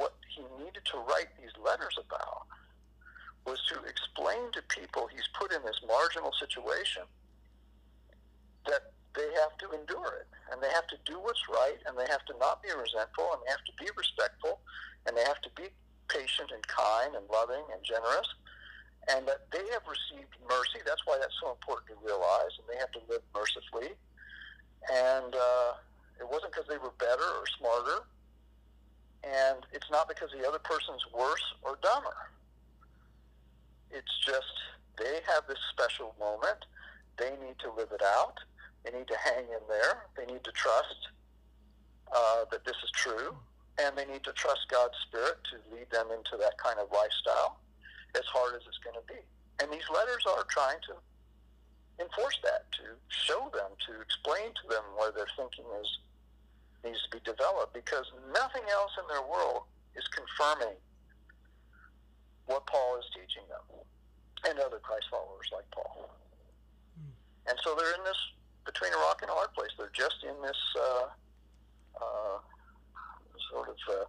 what 0.00 0.16
he 0.32 0.40
needed 0.56 0.80
to 0.88 0.96
write 1.04 1.28
these 1.36 1.52
letters 1.60 1.92
about 2.00 2.48
was 3.44 3.60
to 3.68 3.76
explain 3.84 4.48
to 4.56 4.64
people 4.72 5.04
he's 5.12 5.28
put 5.36 5.52
in 5.52 5.60
this 5.60 5.76
marginal 5.84 6.32
situation 6.40 7.04
that 8.64 8.96
they 9.12 9.28
have 9.44 9.52
to 9.60 9.68
endure 9.76 10.24
it 10.24 10.28
and 10.48 10.62
they 10.64 10.72
have 10.72 10.88
to 10.88 10.96
do 11.04 11.20
what's 11.20 11.44
right 11.52 11.76
and 11.84 11.92
they 12.00 12.08
have 12.08 12.24
to 12.24 12.32
not 12.40 12.64
be 12.64 12.72
resentful 12.72 13.28
and 13.36 13.44
they 13.44 13.52
have 13.52 13.64
to 13.68 13.76
be 13.76 13.88
respectful 13.92 14.64
and 15.04 15.12
they 15.12 15.24
have 15.28 15.40
to 15.44 15.52
be 15.52 15.68
patient 16.08 16.48
and 16.48 16.64
kind 16.64 17.12
and 17.12 17.24
loving 17.28 17.64
and 17.68 17.84
generous 17.84 18.28
and 19.08 19.28
that 19.28 19.48
they 19.52 19.64
have 19.72 19.84
received 19.84 20.32
mercy. 20.48 20.80
That's 20.84 21.04
why 21.04 21.16
that's 21.20 21.36
so 21.40 21.52
important 21.52 21.92
to 21.92 21.98
realize 22.00 22.52
and 22.56 22.64
they 22.68 22.78
have 22.80 22.92
to 22.96 23.02
live 23.08 23.24
mercifully. 23.32 23.96
And 24.88 25.32
uh, 25.32 25.80
it 26.20 26.28
wasn't 26.28 26.52
because 26.52 26.68
they 26.68 26.80
were 26.80 26.92
better 27.00 27.24
or 27.24 27.44
smarter 27.60 28.04
and 29.24 29.66
it's 29.72 29.90
not 29.90 30.08
because 30.08 30.30
the 30.32 30.46
other 30.46 30.58
person's 30.58 31.04
worse 31.12 31.44
or 31.62 31.78
dumber. 31.82 32.30
It's 33.90 34.18
just 34.24 34.54
they 34.96 35.20
have 35.26 35.46
this 35.48 35.58
special 35.72 36.14
moment. 36.18 36.64
They 37.18 37.30
need 37.44 37.58
to 37.60 37.72
live 37.72 37.92
it 37.92 38.02
out. 38.02 38.38
They 38.84 38.96
need 38.96 39.08
to 39.08 39.16
hang 39.16 39.44
in 39.44 39.64
there. 39.68 40.08
They 40.16 40.24
need 40.26 40.44
to 40.44 40.52
trust 40.52 41.08
uh, 42.14 42.44
that 42.50 42.64
this 42.64 42.76
is 42.82 42.90
true. 42.92 43.36
And 43.78 43.96
they 43.96 44.04
need 44.04 44.24
to 44.24 44.32
trust 44.32 44.68
God's 44.68 44.96
Spirit 45.08 45.36
to 45.52 45.74
lead 45.74 45.90
them 45.90 46.08
into 46.12 46.36
that 46.38 46.58
kind 46.58 46.78
of 46.78 46.88
lifestyle, 46.92 47.60
as 48.14 48.24
hard 48.28 48.54
as 48.54 48.62
it's 48.68 48.78
going 48.84 48.96
to 48.96 49.06
be. 49.08 49.20
And 49.62 49.72
these 49.72 49.88
letters 49.88 50.24
are 50.28 50.44
trying 50.48 50.80
to 50.88 50.96
enforce 52.00 52.38
that, 52.44 52.70
to 52.72 52.96
show 53.08 53.48
them, 53.52 53.72
to 53.88 54.00
explain 54.00 54.52
to 54.52 54.64
them 54.68 54.84
where 54.96 55.12
their 55.12 55.28
thinking 55.36 55.64
is 55.80 55.88
needs 56.84 57.00
to 57.04 57.10
be 57.16 57.22
developed 57.24 57.74
because 57.74 58.06
nothing 58.32 58.64
else 58.70 58.92
in 58.98 59.06
their 59.08 59.22
world 59.22 59.68
is 59.94 60.06
confirming 60.08 60.76
what 62.46 62.66
Paul 62.66 62.98
is 62.98 63.06
teaching 63.14 63.44
them 63.48 63.64
and 64.48 64.58
other 64.58 64.78
Christ 64.78 65.06
followers 65.10 65.48
like 65.52 65.68
Paul. 65.70 66.08
Mm. 66.96 67.12
And 67.52 67.56
so 67.62 67.76
they're 67.76 67.94
in 67.94 68.04
this 68.04 68.18
between 68.64 68.92
a 68.92 69.00
rock 69.04 69.20
and 69.22 69.30
a 69.30 69.34
hard 69.34 69.52
place. 69.52 69.70
They're 69.76 69.92
just 69.92 70.24
in 70.24 70.36
this 70.42 70.60
uh, 70.78 71.06
uh, 72.00 72.38
sort 73.52 73.68
of 73.68 73.78
uh, 73.88 74.04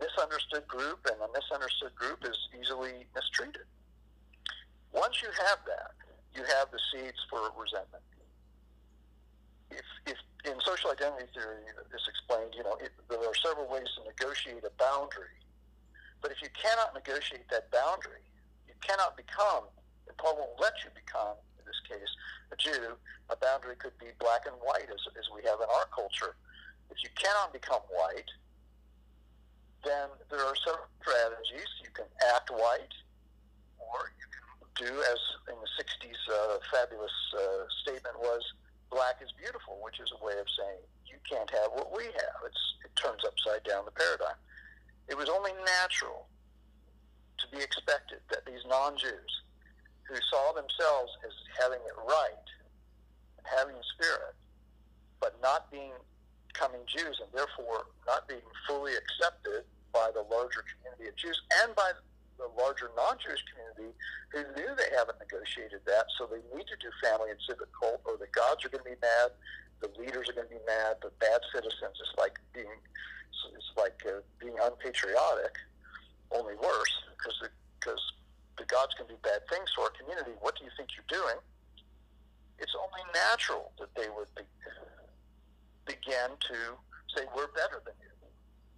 misunderstood 0.00 0.66
group, 0.66 1.04
and 1.10 1.20
a 1.20 1.28
misunderstood 1.32 1.94
group 1.94 2.24
is 2.24 2.36
easily 2.56 3.06
mistreated. 3.14 3.68
Once 4.92 5.20
you 5.22 5.28
have 5.28 5.58
that, 5.66 5.92
you 6.32 6.42
have 6.44 6.70
the 6.70 6.80
seeds 6.92 7.18
for 7.28 7.50
resentment 7.58 8.04
if, 9.70 9.86
if 10.06 10.18
in 10.44 10.60
social 10.60 10.92
identity 10.92 11.24
theory, 11.32 11.64
it's 11.88 12.08
explained, 12.08 12.52
you 12.52 12.62
know, 12.62 12.76
it, 12.76 12.92
there 13.08 13.18
are 13.18 13.38
several 13.40 13.68
ways 13.68 13.88
to 13.96 14.04
negotiate 14.04 14.64
a 14.64 14.72
boundary. 14.76 15.40
But 16.20 16.32
if 16.32 16.40
you 16.44 16.48
cannot 16.52 16.92
negotiate 16.92 17.48
that 17.48 17.72
boundary, 17.72 18.24
you 18.68 18.76
cannot 18.80 19.16
become, 19.16 19.68
and 20.08 20.16
Paul 20.16 20.36
won't 20.36 20.60
let 20.60 20.76
you 20.84 20.92
become, 20.92 21.36
in 21.56 21.64
this 21.64 21.80
case, 21.88 22.12
a 22.52 22.56
Jew. 22.56 22.96
A 23.32 23.36
boundary 23.36 23.76
could 23.76 23.96
be 23.96 24.12
black 24.20 24.44
and 24.44 24.56
white, 24.60 24.88
as, 24.92 25.00
as 25.16 25.26
we 25.32 25.40
have 25.48 25.60
in 25.64 25.68
our 25.68 25.88
culture. 25.92 26.36
If 26.92 27.00
you 27.00 27.08
cannot 27.16 27.52
become 27.52 27.80
white, 27.88 28.28
then 29.84 30.12
there 30.28 30.44
are 30.44 30.56
several 30.60 30.88
strategies. 31.00 31.68
You 31.80 31.92
can 31.92 32.08
act 32.36 32.52
white, 32.52 32.92
or 33.80 34.12
you 34.16 34.26
can 34.28 34.44
do, 34.76 34.92
as 35.08 35.20
in 35.48 35.56
the 35.56 35.70
60s, 35.76 36.20
uh, 36.28 36.60
fabulous 36.68 37.16
uh, 37.32 37.64
statement 37.84 38.20
was, 38.20 38.44
black 38.94 39.18
is 39.18 39.34
beautiful, 39.34 39.82
which 39.82 39.98
is 39.98 40.06
a 40.14 40.20
way 40.22 40.38
of 40.38 40.46
saying 40.54 40.78
you 41.10 41.18
can't 41.26 41.50
have 41.50 41.74
what 41.74 41.90
we 41.90 42.06
have. 42.06 42.38
It's, 42.46 42.64
it 42.86 42.94
turns 42.94 43.26
upside 43.26 43.66
down 43.66 43.82
the 43.84 43.90
paradigm. 43.90 44.38
It 45.10 45.18
was 45.18 45.28
only 45.28 45.50
natural 45.66 46.30
to 47.42 47.46
be 47.50 47.58
expected 47.58 48.22
that 48.30 48.46
these 48.46 48.62
non-Jews 48.70 49.32
who 50.06 50.16
saw 50.30 50.54
themselves 50.54 51.10
as 51.26 51.34
having 51.58 51.82
it 51.82 51.96
right 52.06 52.48
and 53.36 53.44
having 53.44 53.74
the 53.74 53.88
spirit, 53.98 54.38
but 55.18 55.34
not 55.42 55.70
being 55.74 55.98
coming 56.54 56.86
Jews 56.86 57.18
and 57.18 57.28
therefore 57.34 57.90
not 58.06 58.28
being 58.30 58.46
fully 58.68 58.94
accepted 58.94 59.66
by 59.90 60.14
the 60.14 60.22
larger 60.30 60.62
community 60.70 61.10
of 61.10 61.16
Jews 61.18 61.40
and 61.64 61.74
by 61.74 61.90
the 62.38 62.50
larger 62.58 62.90
non-Jewish 62.96 63.42
community 63.50 63.94
who 64.32 64.42
knew 64.58 64.70
they 64.74 64.90
haven't 64.96 65.18
negotiated 65.22 65.80
that, 65.86 66.06
so 66.18 66.26
they 66.26 66.42
need 66.56 66.66
to 66.66 66.78
do 66.82 66.90
family 67.02 67.30
and 67.30 67.38
civic 67.46 67.70
cult, 67.72 68.02
or 68.04 68.18
the 68.18 68.30
gods 68.34 68.64
are 68.64 68.70
going 68.70 68.82
to 68.82 68.90
be 68.90 69.00
mad, 69.00 69.30
the 69.80 69.90
leaders 69.98 70.28
are 70.28 70.36
going 70.36 70.48
to 70.48 70.54
be 70.54 70.64
mad, 70.66 70.98
the 71.02 71.12
bad 71.22 71.40
citizens. 71.54 71.94
It's 72.00 72.16
like 72.18 72.38
being, 72.52 72.78
it's 73.54 73.72
like 73.76 74.02
uh, 74.06 74.22
being 74.40 74.56
unpatriotic, 74.58 75.54
only 76.32 76.54
worse, 76.56 76.94
because 77.14 77.38
because 77.78 78.02
the 78.58 78.64
gods 78.66 78.94
can 78.96 79.06
do 79.06 79.18
bad 79.22 79.46
things 79.50 79.70
to 79.76 79.82
our 79.82 79.92
community. 79.94 80.32
What 80.40 80.56
do 80.56 80.64
you 80.64 80.70
think 80.76 80.90
you're 80.96 81.10
doing? 81.10 81.38
It's 82.58 82.74
only 82.74 83.02
natural 83.12 83.72
that 83.78 83.92
they 83.94 84.08
would 84.08 84.30
be, 84.34 84.46
begin 85.86 86.34
to 86.50 86.58
say, 87.14 87.26
"We're 87.34 87.52
better 87.52 87.82
than 87.84 87.94
you. 88.00 88.10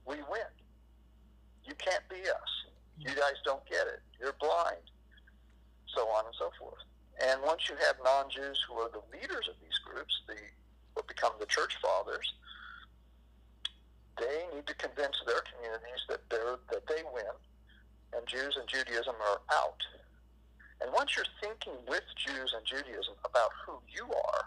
We 0.04 0.16
win. 0.28 0.50
You 1.64 1.74
can't 1.76 2.02
be 2.08 2.20
us." 2.28 2.52
You 2.98 3.10
guys 3.10 3.38
don't 3.44 3.64
get 3.66 3.86
it. 3.86 4.00
You're 4.20 4.36
blind. 4.40 4.90
So 5.86 6.02
on 6.08 6.26
and 6.26 6.34
so 6.38 6.50
forth. 6.58 6.80
And 7.22 7.40
once 7.42 7.68
you 7.68 7.76
have 7.86 7.96
non-Jews 8.04 8.64
who 8.68 8.74
are 8.74 8.90
the 8.90 9.02
leaders 9.12 9.48
of 9.48 9.54
these 9.62 9.78
groups, 9.84 10.20
the 10.26 10.36
what 10.94 11.06
become 11.06 11.32
the 11.38 11.46
church 11.46 11.76
fathers, 11.80 12.32
they 14.18 14.44
need 14.54 14.66
to 14.66 14.74
convince 14.74 15.16
their 15.26 15.40
communities 15.44 16.02
that 16.08 16.20
they're 16.30 16.56
that 16.72 16.86
they 16.88 17.02
win, 17.12 17.36
and 18.16 18.26
Jews 18.26 18.56
and 18.58 18.68
Judaism 18.68 19.14
are 19.20 19.40
out. 19.52 19.80
And 20.80 20.92
once 20.92 21.16
you're 21.16 21.28
thinking 21.40 21.74
with 21.88 22.04
Jews 22.16 22.54
and 22.56 22.64
Judaism 22.64 23.14
about 23.24 23.50
who 23.64 23.80
you 23.88 24.04
are, 24.04 24.44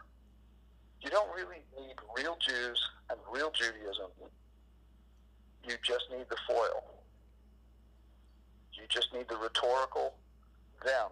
you 1.01 1.09
don't 1.09 1.29
really 1.35 1.61
need 1.77 1.95
real 2.15 2.37
Jews 2.39 2.79
and 3.09 3.19
real 3.31 3.51
Judaism. 3.51 4.09
You 5.67 5.75
just 5.83 6.05
need 6.11 6.25
the 6.29 6.37
foil. 6.47 6.98
You 8.79 8.87
just 8.87 9.13
need 9.13 9.27
the 9.27 9.37
rhetorical 9.37 10.15
them. 10.83 11.11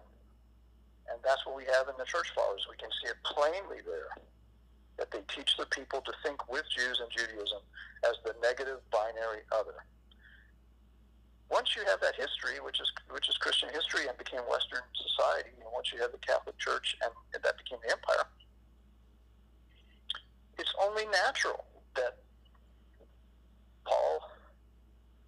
And 1.10 1.20
that's 1.24 1.44
what 1.46 1.56
we 1.56 1.64
have 1.64 1.88
in 1.88 1.94
the 1.98 2.04
church 2.04 2.32
fathers. 2.34 2.66
We 2.68 2.76
can 2.76 2.90
see 3.00 3.08
it 3.08 3.16
plainly 3.24 3.80
there 3.84 4.12
that 4.98 5.10
they 5.10 5.22
teach 5.32 5.56
the 5.56 5.66
people 5.66 6.00
to 6.02 6.12
think 6.24 6.50
with 6.50 6.64
Jews 6.74 7.00
and 7.00 7.08
Judaism 7.10 7.62
as 8.04 8.16
the 8.24 8.34
negative 8.42 8.80
binary 8.90 9.46
other. 9.52 9.84
Once 11.50 11.74
you 11.76 11.82
have 11.86 12.00
that 12.00 12.14
history, 12.14 12.60
which 12.60 12.80
is 12.80 12.92
which 13.08 13.28
is 13.28 13.36
Christian 13.38 13.70
history 13.72 14.06
and 14.06 14.18
became 14.18 14.42
Western 14.50 14.84
society, 14.92 15.50
and 15.56 15.68
once 15.72 15.90
you 15.92 16.00
have 16.00 16.12
the 16.12 16.18
Catholic 16.18 16.58
Church 16.58 16.96
and, 17.02 17.12
and 17.32 17.42
that 17.42 17.56
became 17.56 17.78
the 17.86 17.90
empire, 17.90 18.26
it's 20.58 20.74
only 20.82 21.06
natural 21.06 21.64
that 21.96 22.18
Paul 23.86 24.30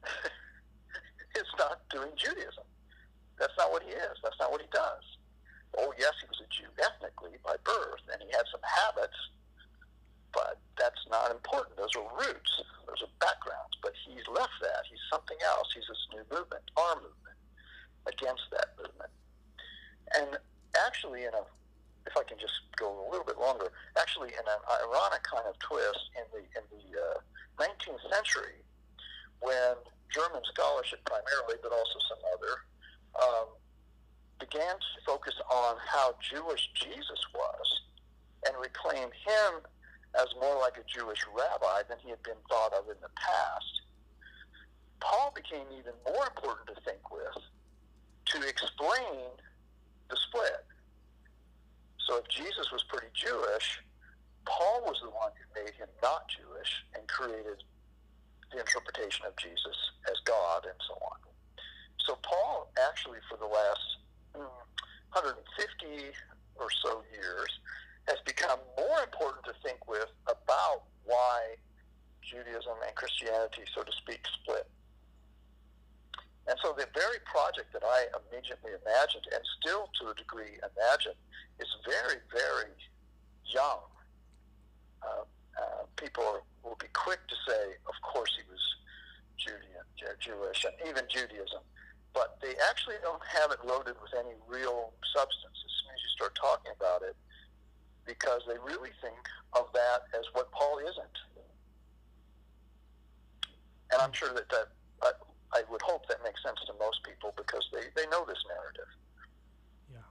is 1.40 1.48
not 1.58 1.80
doing 1.88 2.12
Judaism. 2.16 2.68
That's 3.40 3.56
not 3.56 3.72
what 3.72 3.82
he 3.82 3.90
is. 3.96 4.16
That's 4.22 4.36
not 4.38 4.52
what 4.52 4.60
he 4.60 4.68
does. 4.68 5.04
Oh, 5.78 5.94
yes, 5.96 6.12
he 6.20 6.28
was 6.28 6.44
a 6.44 6.48
Jew 6.52 6.68
ethnically 6.76 7.40
by 7.40 7.56
birth, 7.64 8.04
and 8.12 8.20
he 8.20 8.28
had 8.36 8.44
some 8.52 8.60
habits, 8.60 9.16
but 10.34 10.60
that's 10.76 11.00
not 11.08 11.30
important. 11.30 11.80
Those 11.80 11.96
are 11.96 12.06
roots. 12.12 12.52
Those 12.86 13.06
are 13.06 13.12
backgrounds. 13.18 13.80
But 13.80 13.96
he's 14.04 14.26
left 14.28 14.54
that. 14.60 14.84
He's 14.90 15.02
something 15.08 15.38
else. 15.40 15.72
He's 15.72 15.88
this 15.88 16.04
new 16.12 16.24
movement, 16.28 16.62
our 16.76 16.96
movement, 17.00 17.38
against 18.06 18.44
that 18.52 18.76
movement. 18.76 19.10
And 20.18 20.38
actually, 20.76 21.24
in 21.24 21.32
a, 21.32 21.46
if 22.04 22.14
I 22.18 22.26
can 22.26 22.38
just 22.38 22.66
go 22.76 22.90
a 22.90 23.06
little 23.10 23.26
bit 23.26 23.38
longer, 23.38 23.72
actually, 23.96 24.34
in 24.34 24.44
an 24.44 24.62
ironic 24.84 25.22
kind 25.22 25.46
of 25.46 25.56
twist, 25.58 26.12
in 26.18 26.26
the 26.34 26.42
in 26.58 26.64
the 26.68 26.84
uh, 26.98 27.18
19th 27.62 28.04
century, 28.10 28.58
when 29.40 29.78
German 30.12 30.42
scholarship 30.52 31.00
primarily, 31.04 31.56
but 31.62 31.72
also 31.72 31.98
some 32.08 32.22
other, 32.34 32.54
um, 33.22 33.48
began 34.38 34.74
to 34.74 34.98
focus 35.06 35.34
on 35.50 35.76
how 35.86 36.14
Jewish 36.20 36.70
Jesus 36.74 37.20
was 37.34 37.66
and 38.46 38.56
reclaim 38.58 39.10
him 39.12 39.52
as 40.18 40.26
more 40.40 40.58
like 40.58 40.76
a 40.76 40.84
Jewish 40.88 41.24
rabbi 41.34 41.82
than 41.88 41.98
he 42.02 42.10
had 42.10 42.22
been 42.22 42.40
thought 42.48 42.72
of 42.72 42.88
in 42.88 42.96
the 43.00 43.12
past. 43.14 43.82
Paul 45.00 45.32
became 45.34 45.66
even 45.78 45.92
more 46.06 46.26
important 46.26 46.68
to 46.74 46.82
think 46.82 47.10
with 47.10 47.38
to 48.26 48.48
explain 48.48 49.30
the 50.08 50.16
split. 50.16 50.64
So 52.06 52.18
if 52.18 52.28
Jesus 52.28 52.70
was 52.72 52.82
pretty 52.84 53.08
Jewish, 53.14 53.80
Paul 54.44 54.82
was 54.86 55.00
the 55.02 55.10
one 55.10 55.30
who 55.36 55.62
made 55.62 55.74
him 55.74 55.88
not 56.02 56.26
Jewish 56.28 56.84
and 56.94 57.06
created 57.08 57.62
the 58.52 58.58
interpretation 58.58 59.26
of 59.26 59.36
Jesus 59.36 59.76
as 60.10 60.18
God 60.24 60.66
and 60.66 60.78
so 60.86 60.94
on. 61.00 61.18
So 62.06 62.18
Paul 62.22 62.70
actually, 62.90 63.18
for 63.30 63.36
the 63.38 63.46
last 63.46 63.86
mm, 64.34 64.50
150 65.14 65.46
or 66.56 66.68
so 66.82 67.02
years, 67.12 67.50
has 68.08 68.18
become 68.26 68.58
more 68.76 69.00
important 69.04 69.44
to 69.46 69.54
think 69.62 69.86
with 69.86 70.10
about 70.26 70.82
why 71.04 71.54
Judaism 72.22 72.78
and 72.86 72.94
Christianity, 72.94 73.62
so 73.74 73.82
to 73.82 73.92
speak, 73.92 74.26
split. 74.42 74.66
And 76.46 76.58
so 76.62 76.74
the 76.74 76.88
very 76.94 77.22
project 77.30 77.72
that 77.72 77.82
I 77.84 78.06
immediately 78.10 78.72
imagined, 78.74 79.26
and 79.32 79.42
still 79.60 79.90
to 80.02 80.10
a 80.10 80.14
degree 80.14 80.58
imagine, 80.58 81.14
is 81.58 81.68
very, 81.86 82.18
very 82.32 82.74
young. 83.46 83.86
Uh, 85.02 85.24
uh, 85.54 85.82
people 85.96 86.24
are, 86.24 86.42
will 86.62 86.76
be 86.78 86.88
quick 86.92 87.20
to 87.28 87.36
say, 87.48 87.76
of 87.86 87.94
course 88.02 88.30
he 88.36 88.44
was 88.50 88.60
Judean, 89.36 89.86
Jewish, 90.20 90.64
and 90.64 90.74
even 90.88 91.04
Judaism. 91.08 91.64
But 92.12 92.38
they 92.42 92.54
actually 92.68 92.98
don't 93.02 93.22
have 93.22 93.52
it 93.52 93.64
loaded 93.64 93.94
with 94.02 94.12
any 94.18 94.34
real 94.48 94.92
substance 95.14 95.56
as 95.64 95.72
soon 95.80 95.90
as 95.94 96.00
you 96.02 96.10
start 96.16 96.34
talking 96.34 96.72
about 96.76 97.02
it, 97.02 97.16
because 98.04 98.42
they 98.48 98.58
really 98.58 98.90
think 99.00 99.22
of 99.54 99.70
that 99.72 100.10
as 100.18 100.26
what 100.32 100.50
Paul 100.52 100.78
isn't. 100.78 101.16
And 103.92 104.02
I'm 104.02 104.12
sure 104.12 104.34
that 104.34 104.48
that 104.50 104.68
I, 105.02 105.12
I 105.52 105.62
would 105.70 105.82
hope 105.82 106.06
that 106.08 106.22
makes 106.22 106.42
sense 106.42 106.58
to 106.66 106.74
most 106.78 107.02
people 107.02 107.34
because 107.36 107.66
they, 107.72 107.90
they 107.96 108.06
know 108.10 108.24
this 108.26 108.38
narrative. 108.46 108.90
Yeah. 109.90 110.06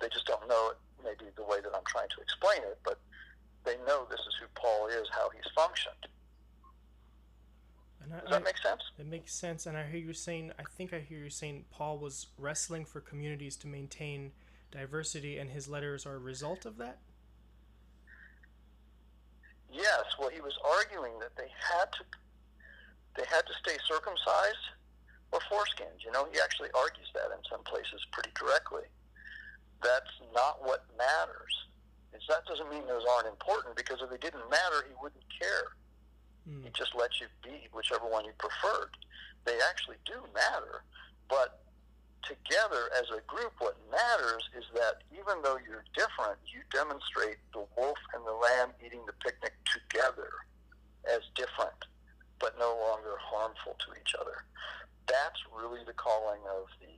They 0.00 0.08
just 0.08 0.26
don't 0.26 0.46
know 0.48 0.72
it 0.72 0.78
maybe 1.04 1.30
the 1.36 1.44
way 1.44 1.60
that 1.60 1.72
I'm 1.74 1.84
trying 1.86 2.08
to 2.08 2.20
explain 2.20 2.62
it, 2.64 2.78
but 2.84 2.98
they 3.64 3.76
know 3.86 4.06
this 4.10 4.20
is 4.20 4.34
who 4.40 4.46
Paul 4.54 4.88
is, 4.88 5.06
how 5.12 5.30
he's 5.30 5.50
functioned. 5.54 6.06
I, 8.02 8.20
Does 8.20 8.30
that 8.30 8.40
I, 8.40 8.44
make 8.44 8.58
sense? 8.58 8.82
It 8.98 9.06
makes 9.06 9.34
sense, 9.34 9.66
and 9.66 9.76
I 9.76 9.86
hear 9.86 10.00
you 10.00 10.12
saying. 10.12 10.52
I 10.58 10.62
think 10.76 10.92
I 10.92 11.00
hear 11.00 11.18
you 11.18 11.30
saying 11.30 11.66
Paul 11.70 11.98
was 11.98 12.28
wrestling 12.38 12.84
for 12.84 13.00
communities 13.00 13.56
to 13.56 13.66
maintain 13.66 14.32
diversity, 14.70 15.38
and 15.38 15.50
his 15.50 15.68
letters 15.68 16.06
are 16.06 16.14
a 16.14 16.18
result 16.18 16.64
of 16.64 16.78
that. 16.78 16.98
Yes. 19.70 20.04
Well, 20.18 20.30
he 20.30 20.40
was 20.40 20.56
arguing 20.64 21.18
that 21.20 21.36
they 21.36 21.48
had 21.60 21.92
to 21.92 22.04
they 23.16 23.24
had 23.28 23.42
to 23.46 23.54
stay 23.60 23.76
circumcised 23.86 24.64
or 25.32 25.40
foreskinned. 25.50 26.04
You 26.04 26.12
know, 26.12 26.26
he 26.32 26.40
actually 26.40 26.70
argues 26.74 27.08
that 27.14 27.34
in 27.36 27.42
some 27.50 27.62
places 27.64 28.00
pretty 28.12 28.30
directly. 28.38 28.86
That's 29.82 30.10
not 30.34 30.64
what 30.64 30.86
matters. 30.96 31.67
Is 32.14 32.22
that 32.28 32.46
doesn't 32.46 32.70
mean 32.70 32.86
those 32.86 33.04
aren't 33.04 33.28
important 33.28 33.76
because 33.76 34.00
if 34.02 34.10
they 34.10 34.18
didn't 34.18 34.48
matter, 34.50 34.84
he 34.88 34.94
wouldn't 35.00 35.24
care. 35.28 35.76
Mm. 36.48 36.64
He 36.64 36.70
just 36.70 36.94
lets 36.94 37.20
you 37.20 37.26
be 37.44 37.68
whichever 37.72 38.06
one 38.06 38.24
you 38.24 38.32
preferred. 38.38 38.96
They 39.44 39.58
actually 39.68 39.96
do 40.04 40.18
matter, 40.34 40.84
but 41.28 41.62
together 42.24 42.92
as 42.98 43.08
a 43.08 43.24
group, 43.24 43.52
what 43.58 43.76
matters 43.90 44.44
is 44.56 44.64
that 44.74 45.04
even 45.12 45.40
though 45.42 45.56
you're 45.56 45.84
different, 45.94 46.36
you 46.44 46.60
demonstrate 46.72 47.38
the 47.52 47.64
wolf 47.76 47.98
and 48.12 48.26
the 48.26 48.32
lamb 48.32 48.70
eating 48.84 49.00
the 49.06 49.16
picnic 49.24 49.54
together 49.64 50.28
as 51.08 51.20
different 51.34 51.88
but 52.40 52.58
no 52.58 52.70
longer 52.88 53.16
harmful 53.18 53.76
to 53.78 54.00
each 54.00 54.14
other. 54.18 54.44
That's 55.06 55.40
really 55.54 55.84
the 55.84 55.92
calling 55.92 56.40
of 56.46 56.66
the 56.80 56.94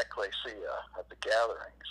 ecclesia, 0.00 0.74
of 0.98 1.08
the 1.08 1.16
gatherings. 1.20 1.86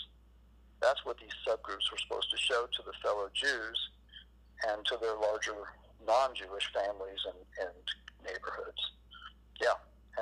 That's 0.82 1.04
what 1.06 1.18
these 1.18 1.34
subgroups 1.48 1.92
were 1.92 1.98
supposed 1.98 2.30
to 2.32 2.38
show 2.38 2.68
to 2.72 2.84
the 2.86 2.94
fellow 3.04 3.30
Jews 3.34 3.90
and 4.68 4.86
to 4.86 4.98
their 5.02 5.16
larger 5.16 5.56
non-Jewish 6.06 6.72
families 6.74 7.20
and, 7.26 7.68
and 7.68 7.76
neighborhoods. 8.24 8.92
Yeah, 9.62 9.74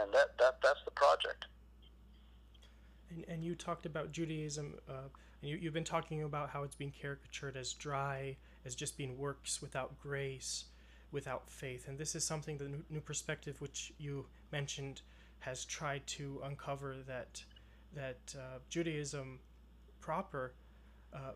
and 0.02 0.14
that, 0.14 0.38
that 0.40 0.60
that's 0.62 0.84
the 0.86 0.92
project. 0.92 1.46
And, 3.10 3.26
and 3.28 3.44
you 3.44 3.56
talked 3.56 3.86
about 3.86 4.12
Judaism, 4.12 4.76
uh, 4.88 5.10
and 5.42 5.52
you, 5.52 5.58
you've 5.58 5.74
been 5.74 5.84
talking 5.84 6.24
about 6.24 6.50
how 6.50 6.64
it's 6.64 6.76
being 6.76 6.94
caricatured 7.00 7.58
as 7.58 7.74
dry, 7.74 8.38
as 8.66 8.76
just 8.76 8.98
being 8.98 9.18
works 9.18 9.62
without 9.62 10.00
grace 10.00 10.66
without 11.14 11.50
faith. 11.50 11.88
And 11.88 11.98
this 11.98 12.16
is 12.16 12.26
something 12.26 12.58
the 12.58 12.72
New 12.90 13.00
Perspective, 13.00 13.62
which 13.62 13.94
you 14.00 14.26
mentioned, 14.52 15.02
has 15.40 15.64
tried 15.64 16.06
to 16.08 16.42
uncover 16.44 16.98
that 17.08 17.44
that 17.96 18.36
uh, 18.36 18.58
Judaism 18.70 19.40
proper 20.04 20.54
uh, 21.14 21.32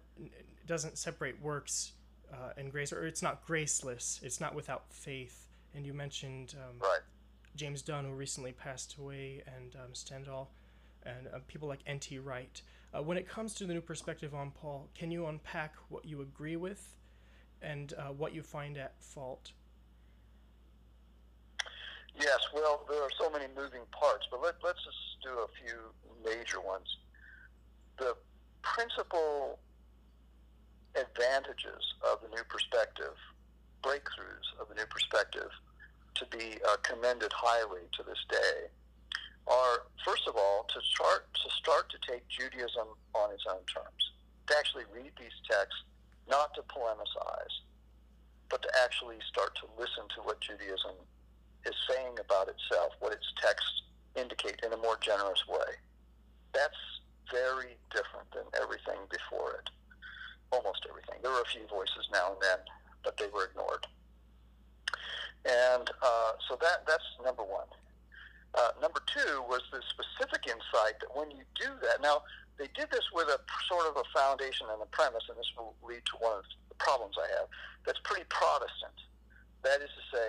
doesn't 0.65 0.97
separate 0.97 1.41
works 1.41 1.93
uh, 2.34 2.51
and 2.57 2.72
grace, 2.72 2.91
or 2.91 3.07
it's 3.07 3.22
not 3.22 3.45
graceless. 3.45 4.20
It's 4.22 4.41
not 4.41 4.53
without 4.53 4.84
faith. 4.89 5.47
And 5.74 5.86
you 5.86 5.93
mentioned 5.93 6.55
um, 6.57 6.78
right. 6.80 6.99
James 7.55 7.82
Dunn, 7.82 8.05
who 8.05 8.11
recently 8.11 8.51
passed 8.51 8.95
away, 8.97 9.43
and 9.55 9.76
um, 9.76 9.93
Stendahl, 9.93 10.47
and 11.03 11.28
uh, 11.34 11.39
people 11.47 11.68
like 11.68 11.80
N.T. 11.88 12.20
Wright. 12.20 12.61
Uh, 12.93 13.01
when 13.01 13.18
it 13.18 13.28
comes 13.28 13.53
to 13.55 13.65
the 13.65 13.74
new 13.74 13.82
perspective 13.82 14.36
on 14.36 14.51
Paul, 14.51 14.89
can 14.93 15.11
you 15.11 15.28
unpack 15.28 15.74
what 15.89 16.03
you 16.05 16.22
agree 16.22 16.57
with 16.57 16.95
and 17.61 17.93
uh, 17.93 18.11
what 18.11 18.34
you 18.34 18.41
find 18.43 18.78
at 18.78 18.93
fault? 18.99 19.51
Yes, 22.20 22.39
well, 22.53 22.86
there 22.89 23.01
are 23.01 23.11
so 23.20 23.30
many 23.30 23.45
moving 23.55 23.82
parts, 23.91 24.26
but 24.32 24.41
let, 24.41 24.55
let's 24.63 24.84
just 24.84 24.97
do 25.24 25.30
a 25.30 25.47
few 25.61 25.78
major 26.26 26.59
ones. 26.59 26.88
The 27.99 28.15
principal 28.62 29.60
advantages 30.95 31.84
of 32.03 32.22
the 32.22 32.30
new 32.30 32.43
perspective, 32.49 33.14
breakthroughs 33.84 34.47
of 34.60 34.68
the 34.70 34.76
new 34.76 34.88
perspective, 34.89 35.49
to 36.16 36.26
be 36.32 36.58
uh, 36.68 36.78
commended 36.82 37.32
highly 37.34 37.86
to 37.93 38.03
this 38.03 38.20
day, 38.30 38.68
are 39.47 39.88
first 40.03 40.28
of 40.28 40.36
all 40.36 40.66
to 40.74 40.82
start 40.82 41.32
to 41.34 41.49
start 41.55 41.89
to 41.89 41.97
take 42.10 42.28
Judaism 42.28 42.88
on 43.16 43.32
its 43.32 43.43
own 43.49 43.64
terms, 43.72 44.03
to 44.47 44.58
actually 44.58 44.84
read 44.93 45.12
these 45.20 45.38
texts, 45.49 45.84
not 46.28 46.53
to 46.55 46.62
polemicize, 46.64 47.55
but 48.49 48.62
to 48.62 48.70
actually 48.84 49.18
start 49.30 49.55
to 49.55 49.68
listen 49.80 50.03
to 50.16 50.22
what 50.24 50.41
Judaism 50.41 50.95
is 51.66 51.76
saying 51.89 52.18
about 52.20 52.49
itself, 52.49 52.93
what 52.99 53.14
its 53.14 53.28
texts 53.41 53.84
indicate 54.16 54.60
in 54.66 54.74
a 54.74 54.78
more 54.78 54.97
generous 54.99 55.43
way. 55.47 55.78
That's 56.53 56.97
very 57.32 57.78
different 57.92 58.30
than 58.32 58.46
everything 58.62 59.00
before 59.10 59.62
it. 59.64 59.70
Almost 60.52 60.88
everything. 60.90 61.20
There 61.22 61.32
were 61.32 61.44
a 61.44 61.52
few 61.52 61.68
voices 61.68 62.08
now 62.12 62.34
and 62.34 62.42
then, 62.42 62.60
but 63.04 63.18
they 63.18 63.28
were 63.34 63.46
ignored. 63.46 63.86
And 65.46 65.90
uh, 66.02 66.32
so 66.48 66.58
that 66.62 66.88
that's 66.88 67.06
number 67.24 67.44
one. 67.44 67.68
Uh, 68.56 68.72
number 68.82 69.00
two 69.06 69.44
was 69.46 69.62
the 69.72 69.84
specific 69.92 70.48
insight 70.48 70.98
that 71.00 71.12
when 71.14 71.30
you 71.32 71.44
do 71.60 71.70
that, 71.84 72.02
now 72.02 72.24
they 72.58 72.68
did 72.74 72.90
this 72.90 73.06
with 73.14 73.28
a 73.28 73.38
sort 73.70 73.86
of 73.86 73.96
a 74.02 74.06
foundation 74.16 74.66
and 74.72 74.82
a 74.82 74.90
premise, 74.90 75.24
and 75.30 75.38
this 75.38 75.52
will 75.56 75.76
lead 75.86 76.02
to 76.10 76.16
one 76.18 76.42
of 76.42 76.46
the 76.70 76.76
problems 76.82 77.16
I 77.22 77.28
have. 77.38 77.48
That's 77.86 78.00
pretty 78.04 78.26
Protestant. 78.30 78.98
That 79.64 79.82
is 79.86 79.92
to 79.94 80.04
say, 80.10 80.28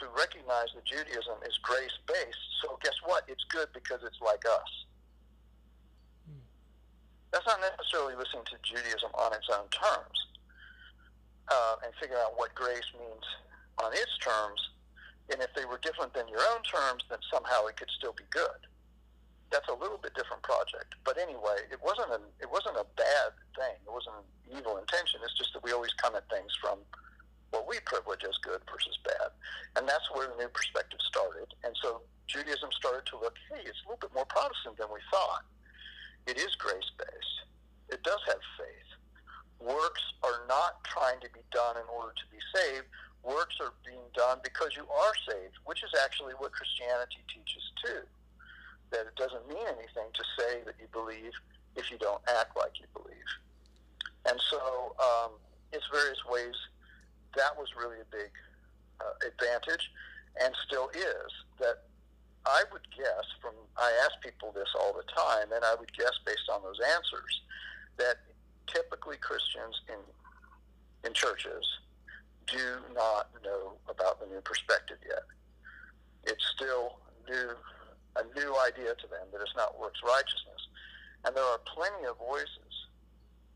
to 0.00 0.04
recognize 0.14 0.70
that 0.76 0.84
Judaism 0.84 1.42
is 1.48 1.58
grace 1.58 1.96
based. 2.06 2.44
So 2.62 2.78
guess 2.84 2.96
what? 3.04 3.24
It's 3.26 3.44
good 3.48 3.68
because 3.74 4.00
it's 4.04 4.20
like 4.20 4.44
us. 4.46 4.70
That's 7.36 7.52
not 7.52 7.60
necessarily 7.60 8.16
listening 8.16 8.48
to 8.48 8.56
Judaism 8.64 9.12
on 9.12 9.36
its 9.36 9.44
own 9.52 9.68
terms 9.68 10.16
uh, 11.52 11.84
and 11.84 11.92
figuring 12.00 12.24
out 12.24 12.32
what 12.40 12.56
grace 12.56 12.88
means 12.96 13.28
on 13.76 13.92
its 13.92 14.16
terms. 14.24 14.56
And 15.28 15.44
if 15.44 15.52
they 15.52 15.68
were 15.68 15.76
different 15.84 16.16
than 16.16 16.32
your 16.32 16.40
own 16.56 16.64
terms, 16.64 17.04
then 17.12 17.20
somehow 17.28 17.68
it 17.68 17.76
could 17.76 17.92
still 17.92 18.16
be 18.16 18.24
good. 18.32 18.64
That's 19.52 19.68
a 19.68 19.76
little 19.76 20.00
bit 20.00 20.16
different 20.16 20.48
project. 20.48 20.96
But 21.04 21.20
anyway, 21.20 21.60
it 21.68 21.76
wasn't 21.84 22.16
a 22.16 22.24
it 22.40 22.48
wasn't 22.48 22.80
a 22.80 22.88
bad 22.96 23.36
thing. 23.52 23.84
It 23.84 23.92
wasn't 23.92 24.16
an 24.16 24.56
evil 24.56 24.80
intention. 24.80 25.20
It's 25.20 25.36
just 25.36 25.52
that 25.52 25.60
we 25.60 25.76
always 25.76 25.92
come 26.00 26.16
at 26.16 26.24
things 26.32 26.56
from 26.56 26.80
what 27.52 27.68
we 27.68 27.84
privilege 27.84 28.24
as 28.24 28.40
good 28.40 28.64
versus 28.64 28.96
bad. 29.04 29.28
And 29.76 29.84
that's 29.84 30.08
where 30.08 30.24
the 30.24 30.40
new 30.40 30.48
perspective 30.48 31.04
started. 31.04 31.52
And 31.68 31.76
so 31.84 32.00
Judaism 32.32 32.72
started 32.72 33.04
to 33.12 33.20
look, 33.20 33.36
hey, 33.52 33.60
it's 33.60 33.84
a 33.84 33.92
little 33.92 34.00
bit 34.00 34.16
more 34.16 34.24
Protestant 34.24 34.80
than 34.80 34.88
we 34.88 35.04
thought. 35.12 35.44
It 36.26 36.38
is 36.38 36.54
grace 36.58 36.90
based, 36.98 37.36
it 37.88 38.02
does 38.02 38.20
have 38.26 38.42
faith. 38.58 38.90
Works 39.60 40.02
are 40.22 40.46
not 40.48 40.84
trying 40.84 41.20
to 41.20 41.30
be 41.32 41.40
done 41.50 41.76
in 41.76 41.88
order 41.88 42.12
to 42.12 42.26
be 42.30 42.38
saved. 42.54 42.86
Works 43.22 43.56
are 43.60 43.72
being 43.84 44.04
done 44.14 44.38
because 44.44 44.76
you 44.76 44.86
are 44.86 45.14
saved, 45.26 45.56
which 45.64 45.82
is 45.82 45.90
actually 46.04 46.34
what 46.34 46.52
Christianity 46.52 47.24
teaches 47.26 47.64
too. 47.82 48.02
That 48.90 49.06
it 49.08 49.16
doesn't 49.16 49.48
mean 49.48 49.66
anything 49.66 50.12
to 50.14 50.24
say 50.38 50.62
that 50.66 50.74
you 50.78 50.86
believe 50.92 51.32
if 51.74 51.90
you 51.90 51.98
don't 51.98 52.22
act 52.28 52.56
like 52.56 52.78
you 52.78 52.86
believe. 52.92 53.30
And 54.28 54.38
so 54.50 54.94
um, 55.00 55.32
it's 55.72 55.86
various 55.90 56.22
ways 56.28 56.54
that 57.36 57.56
was 57.56 57.68
really 57.76 58.00
a 58.00 58.08
big 58.10 58.32
uh, 59.00 59.28
advantage 59.28 59.90
and 60.40 60.54
still 60.66 60.88
is 60.90 61.30
that 61.60 61.84
I 62.46 62.62
would 62.72 62.86
guess 62.96 63.26
from 63.42 63.54
I 63.76 63.90
ask 64.06 64.22
people 64.22 64.52
this 64.52 64.70
all 64.78 64.94
the 64.94 65.06
time, 65.10 65.52
and 65.52 65.64
I 65.64 65.74
would 65.74 65.92
guess 65.92 66.14
based 66.24 66.48
on 66.52 66.62
those 66.62 66.78
answers 66.94 67.42
that 67.98 68.16
typically 68.66 69.16
Christians 69.18 69.74
in 69.88 69.98
in 71.04 71.12
churches 71.12 71.66
do 72.46 72.78
not 72.94 73.30
know 73.42 73.74
about 73.90 74.20
the 74.20 74.26
new 74.26 74.40
perspective 74.40 74.98
yet. 75.02 75.26
It's 76.24 76.46
still 76.54 76.98
new, 77.28 77.50
a 78.14 78.22
new 78.38 78.54
idea 78.62 78.94
to 78.94 79.06
them 79.10 79.26
that 79.32 79.42
it's 79.42 79.56
not 79.56 79.78
works 79.78 79.98
righteousness, 80.06 80.62
and 81.24 81.34
there 81.34 81.44
are 81.44 81.58
plenty 81.66 82.06
of 82.06 82.16
voices 82.18 82.86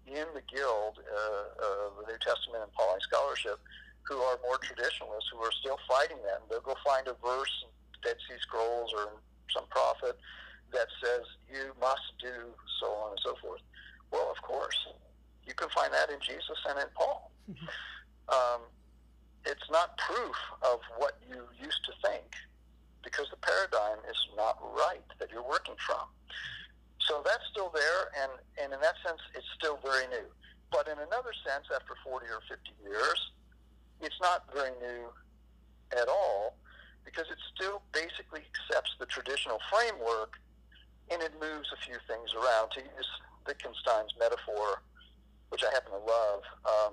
in 0.07 0.27
the 0.35 0.43
guild 0.51 0.99
uh, 0.99 1.87
of 1.87 2.03
the 2.03 2.11
New 2.11 2.19
Testament 2.19 2.67
and 2.67 2.73
Pauline 2.75 3.01
scholarship 3.01 3.63
who 4.03 4.19
are 4.19 4.39
more 4.43 4.59
traditionalists 4.59 5.31
who 5.31 5.39
are 5.39 5.53
still 5.53 5.79
fighting 5.87 6.19
that. 6.27 6.43
And 6.43 6.51
they'll 6.51 6.67
go 6.67 6.75
find 6.83 7.07
a 7.07 7.15
verse 7.23 7.65
Dead 8.03 8.17
Sea 8.29 8.39
Scrolls 8.41 8.93
or 8.97 9.21
some 9.55 9.67
prophet 9.71 10.19
that 10.73 10.87
says 11.03 11.23
you 11.51 11.73
must 11.81 12.15
do 12.21 12.55
so 12.81 12.87
on 12.87 13.11
and 13.13 13.21
so 13.25 13.35
forth. 13.43 13.61
Well, 14.13 14.31
of 14.31 14.41
course, 14.43 14.77
you 15.47 15.55
can 15.55 15.69
find 15.71 15.93
that 15.93 16.11
in 16.11 16.19
Jesus 16.21 16.59
and 16.69 16.79
in 16.79 16.91
Paul. 16.95 17.31
um, 18.29 18.63
it's 19.47 19.69
not 19.71 19.97
proof 19.99 20.37
of 20.63 20.81
what 20.99 21.19
you 21.29 21.43
used 21.59 21.83
to 21.87 21.93
think 22.07 22.29
because 23.03 23.27
the 23.31 23.41
paradigm 23.41 23.99
is 24.09 24.19
not 24.37 24.59
right 24.77 25.05
that 25.19 25.31
you're 25.33 25.47
working 25.47 25.77
from. 25.87 26.05
So 27.09 27.23
that's 27.25 27.43
still 27.51 27.73
there, 27.75 28.13
and, 28.23 28.31
and 28.63 28.73
in 28.73 28.81
that 28.81 28.95
sense, 29.05 29.19
it's 29.35 29.49
still 29.57 29.81
very 29.83 30.07
new. 30.09 30.29
But 30.71 30.87
in 30.87 30.99
another 31.01 31.35
sense, 31.43 31.67
after 31.75 31.97
40 32.05 32.27
or 32.27 32.45
50 32.47 32.71
years, 32.85 33.19
it's 34.01 34.21
not 34.21 34.45
very 34.55 34.71
new 34.79 35.09
at 35.97 36.09
all 36.09 36.55
because 37.05 37.27
it 37.31 37.39
still 37.55 37.83
basically 37.93 38.43
accepts 38.47 38.95
the 38.99 39.07
traditional 39.07 39.59
framework 39.71 40.39
and 41.11 41.23
it 41.23 41.33
moves 41.41 41.69
a 41.73 41.79
few 41.85 41.97
things 42.07 42.35
around. 42.35 42.71
To 42.73 42.81
use 42.81 43.11
Wittgenstein's 43.47 44.15
metaphor, 44.19 44.83
which 45.51 45.65
I 45.65 45.71
happen 45.73 45.93
to 45.93 45.99
love, 45.99 46.43
um, 46.65 46.93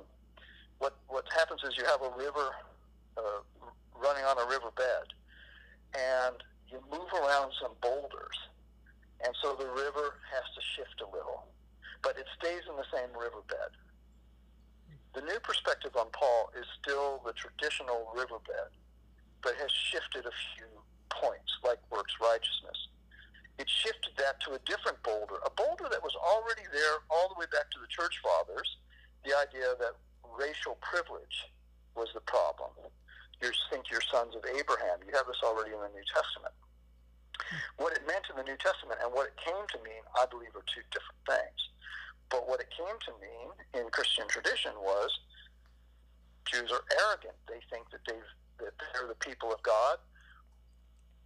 what, 0.79 0.97
what 1.07 1.25
happens 1.33 1.61
is 1.63 1.77
you 1.77 1.85
have 1.85 2.01
a 2.01 2.11
river 2.17 2.49
uh, 3.17 3.41
running 3.93 4.25
on 4.25 4.37
a 4.37 4.45
riverbed 4.49 5.13
and 5.93 6.35
you 6.69 6.81
move 6.91 7.09
around 7.13 7.53
some 7.61 7.73
boulders. 7.81 8.37
And 9.23 9.33
so 9.41 9.55
the 9.55 9.65
river 9.65 10.21
has 10.29 10.45
to 10.53 10.61
shift 10.75 11.01
a 11.01 11.09
little, 11.09 11.45
but 12.03 12.17
it 12.17 12.25
stays 12.37 12.61
in 12.69 12.75
the 12.75 12.85
same 12.93 13.09
riverbed. 13.17 13.73
The 15.15 15.21
new 15.21 15.39
perspective 15.39 15.95
on 15.95 16.07
Paul 16.13 16.51
is 16.53 16.65
still 16.81 17.21
the 17.25 17.33
traditional 17.33 18.13
riverbed, 18.13 18.69
but 19.43 19.55
has 19.55 19.71
shifted 19.71 20.25
a 20.25 20.35
few 20.55 20.69
points, 21.09 21.51
like 21.63 21.79
works 21.91 22.13
righteousness. 22.21 22.77
It 23.57 23.69
shifted 23.69 24.13
that 24.17 24.37
to 24.45 24.53
a 24.53 24.61
different 24.69 25.01
boulder, 25.01 25.41
a 25.41 25.49
boulder 25.49 25.89
that 25.89 26.03
was 26.03 26.13
already 26.13 26.65
there 26.69 27.01
all 27.09 27.29
the 27.33 27.39
way 27.39 27.49
back 27.49 27.69
to 27.73 27.79
the 27.81 27.89
church 27.89 28.21
fathers, 28.21 28.77
the 29.25 29.33
idea 29.33 29.73
that 29.81 29.97
racial 30.37 30.77
privilege 30.85 31.49
was 31.97 32.09
the 32.13 32.21
problem. 32.21 32.69
You 33.41 33.49
think 33.69 33.89
you're 33.89 34.05
sons 34.13 34.37
of 34.37 34.45
Abraham. 34.45 35.01
You 35.05 35.13
have 35.17 35.25
this 35.25 35.41
already 35.41 35.73
in 35.73 35.81
the 35.81 35.93
New 35.93 36.05
Testament. 36.09 36.53
What 37.77 37.93
it 37.93 38.05
meant 38.05 38.25
in 38.29 38.37
the 38.37 38.45
New 38.45 38.57
Testament 38.57 39.01
and 39.01 39.13
what 39.13 39.29
it 39.29 39.37
came 39.37 39.61
to 39.73 39.77
mean, 39.85 40.01
I 40.17 40.25
believe, 40.25 40.53
are 40.57 40.65
two 40.65 40.85
different 40.89 41.21
things. 41.25 41.59
But 42.29 42.49
what 42.49 42.59
it 42.61 42.69
came 42.73 42.97
to 42.97 43.11
mean 43.21 43.49
in 43.77 43.89
Christian 43.93 44.27
tradition 44.27 44.73
was 44.81 45.09
Jews 46.49 46.71
are 46.73 46.83
arrogant. 47.05 47.37
They 47.45 47.61
think 47.69 47.89
that 47.93 48.01
they've 48.07 48.31
that 48.59 48.73
they're 48.79 49.07
the 49.07 49.19
people 49.19 49.53
of 49.53 49.61
God 49.63 49.97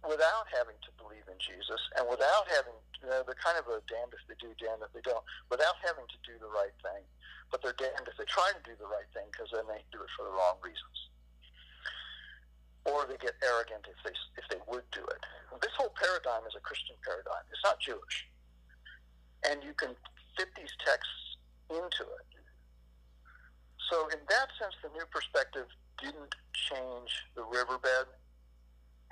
without 0.02 0.50
having 0.50 0.76
to 0.82 0.90
believe 0.98 1.26
in 1.30 1.38
Jesus 1.38 1.78
and 1.94 2.06
without 2.10 2.50
having 2.50 2.74
you 3.02 3.10
know, 3.10 3.22
they're 3.26 3.42
kind 3.42 3.58
of 3.58 3.66
a 3.66 3.82
damned 3.90 4.14
if 4.14 4.22
they 4.30 4.38
do, 4.38 4.54
damned 4.62 4.82
if 4.86 4.94
they 4.94 5.02
don't, 5.02 5.22
without 5.50 5.74
having 5.82 6.06
to 6.06 6.18
do 6.22 6.38
the 6.38 6.50
right 6.50 6.74
thing. 6.86 7.02
But 7.50 7.60
they're 7.62 7.76
damned 7.76 8.06
if 8.06 8.14
they 8.14 8.26
try 8.30 8.54
to 8.54 8.62
do 8.62 8.78
the 8.78 8.86
right 8.86 9.06
thing 9.10 9.26
because 9.34 9.50
then 9.50 9.66
they 9.66 9.82
do 9.90 10.00
it 10.00 10.10
for 10.14 10.22
the 10.24 10.32
wrong 10.32 10.62
reasons. 10.62 11.10
Or 12.86 13.06
they 13.06 13.18
get 13.18 13.38
arrogant 13.42 13.86
if 13.86 13.98
they 14.02 14.14
if 14.38 14.46
they 14.50 14.58
would 14.66 14.86
do 14.90 15.02
it. 15.06 15.22
This 15.62 15.74
whole 15.78 15.94
paradigm 15.94 16.42
is 16.50 16.54
a 16.58 16.62
Christian 16.62 16.98
paradigm. 17.06 17.46
It's 17.54 17.62
not 17.62 17.78
Jewish, 17.78 18.26
and 19.46 19.62
you 19.62 19.70
can 19.74 19.94
fit 20.34 20.50
these 20.58 20.74
texts 20.82 21.38
into 21.70 22.02
it. 22.02 22.26
So, 23.86 24.08
in 24.10 24.18
that 24.26 24.48
sense, 24.58 24.74
the 24.82 24.90
new 24.96 25.06
perspective 25.14 25.68
didn't 26.00 26.34
change 26.52 27.10
the 27.34 27.42
riverbed, 27.42 28.08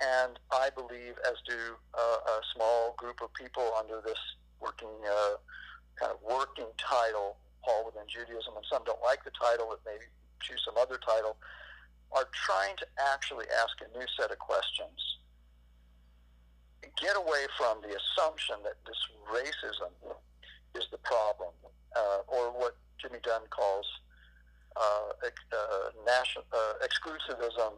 and 0.01 0.39
I 0.51 0.69
believe, 0.73 1.15
as 1.29 1.37
do 1.47 1.77
uh, 1.93 2.17
a 2.25 2.39
small 2.55 2.95
group 2.97 3.21
of 3.21 3.33
people 3.33 3.71
under 3.77 4.01
this 4.01 4.17
working 4.59 4.89
uh, 5.05 5.37
kind 5.99 6.11
of 6.11 6.19
working 6.21 6.69
title, 6.77 7.37
Paul 7.63 7.85
within 7.85 8.07
Judaism, 8.07 8.55
and 8.55 8.65
some 8.71 8.83
don't 8.85 9.01
like 9.03 9.23
the 9.23 9.31
title, 9.31 9.67
but 9.69 9.79
maybe 9.85 10.05
choose 10.41 10.61
some 10.65 10.77
other 10.77 10.97
title, 10.97 11.37
are 12.11 12.27
trying 12.33 12.75
to 12.77 12.85
actually 13.13 13.45
ask 13.61 13.77
a 13.81 13.97
new 13.97 14.05
set 14.19 14.31
of 14.31 14.39
questions. 14.39 14.99
Get 16.99 17.15
away 17.15 17.45
from 17.57 17.81
the 17.81 17.95
assumption 17.95 18.55
that 18.63 18.77
this 18.85 18.97
racism 19.29 19.93
is 20.75 20.85
the 20.91 20.97
problem, 20.99 21.53
uh, 21.95 22.19
or 22.27 22.51
what 22.51 22.75
Jimmy 22.99 23.19
Dunn 23.23 23.41
calls 23.49 23.85
uh, 24.75 25.11
uh, 25.21 25.89
national, 26.05 26.45
uh, 26.53 26.73
exclusivism, 26.83 27.73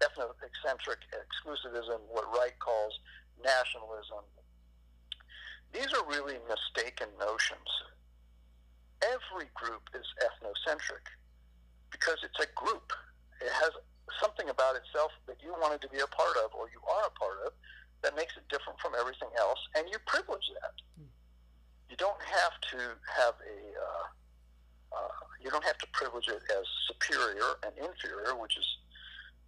ethnocentric 0.00 1.00
exclusivism, 1.14 2.00
what 2.08 2.24
Wright 2.34 2.58
calls 2.58 2.98
nationalism. 3.42 4.24
These 5.72 5.92
are 5.92 6.04
really 6.06 6.38
mistaken 6.48 7.08
notions. 7.18 7.68
Every 9.02 9.48
group 9.54 9.82
is 9.94 10.06
ethnocentric 10.24 11.04
because 11.90 12.18
it's 12.22 12.40
a 12.40 12.48
group. 12.54 12.92
It 13.40 13.52
has 13.52 13.70
something 14.20 14.48
about 14.48 14.76
itself 14.76 15.12
that 15.26 15.36
you 15.42 15.52
wanted 15.60 15.80
to 15.82 15.88
be 15.88 16.00
a 16.00 16.06
part 16.08 16.36
of 16.44 16.54
or 16.54 16.68
you 16.68 16.80
are 16.88 17.06
a 17.06 17.14
part 17.18 17.38
of 17.46 17.52
that 18.02 18.16
makes 18.16 18.36
it 18.36 18.48
different 18.48 18.78
from 18.80 18.92
everything 18.98 19.28
else, 19.38 19.58
and 19.74 19.86
you 19.90 19.98
privilege 20.06 20.50
that. 20.62 20.74
Mm 21.00 21.08
you 21.88 21.96
don't 21.96 22.20
have 22.20 22.54
to 22.70 22.78
have 23.08 23.34
a 23.40 23.58
uh, 23.72 24.04
uh, 24.92 25.18
you 25.42 25.50
don't 25.50 25.64
have 25.64 25.78
to 25.78 25.86
privilege 25.92 26.28
it 26.28 26.42
as 26.50 26.64
superior 26.88 27.56
and 27.64 27.72
inferior, 27.78 28.36
which 28.36 28.56
is, 28.56 28.66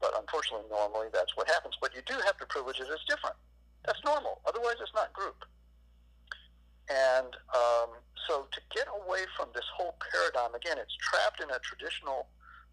but 0.00 0.12
unfortunately, 0.18 0.66
normally 0.70 1.08
that's 1.12 1.36
what 1.36 1.48
happens. 1.48 1.74
But 1.80 1.94
you 1.94 2.02
do 2.06 2.14
have 2.24 2.36
to 2.38 2.46
privilege 2.46 2.80
it 2.80 2.88
as 2.88 3.00
different. 3.08 3.36
That's 3.84 4.00
normal. 4.04 4.40
Otherwise, 4.46 4.76
it's 4.80 4.94
not 4.94 5.12
group. 5.12 5.44
And 6.90 7.32
um, 7.54 7.90
so, 8.28 8.46
to 8.50 8.60
get 8.74 8.86
away 8.90 9.24
from 9.36 9.48
this 9.54 9.64
whole 9.76 9.94
paradigm, 9.98 10.54
again, 10.54 10.76
it's 10.78 10.94
trapped 10.98 11.40
in 11.40 11.50
a 11.50 11.58
traditional 11.62 12.26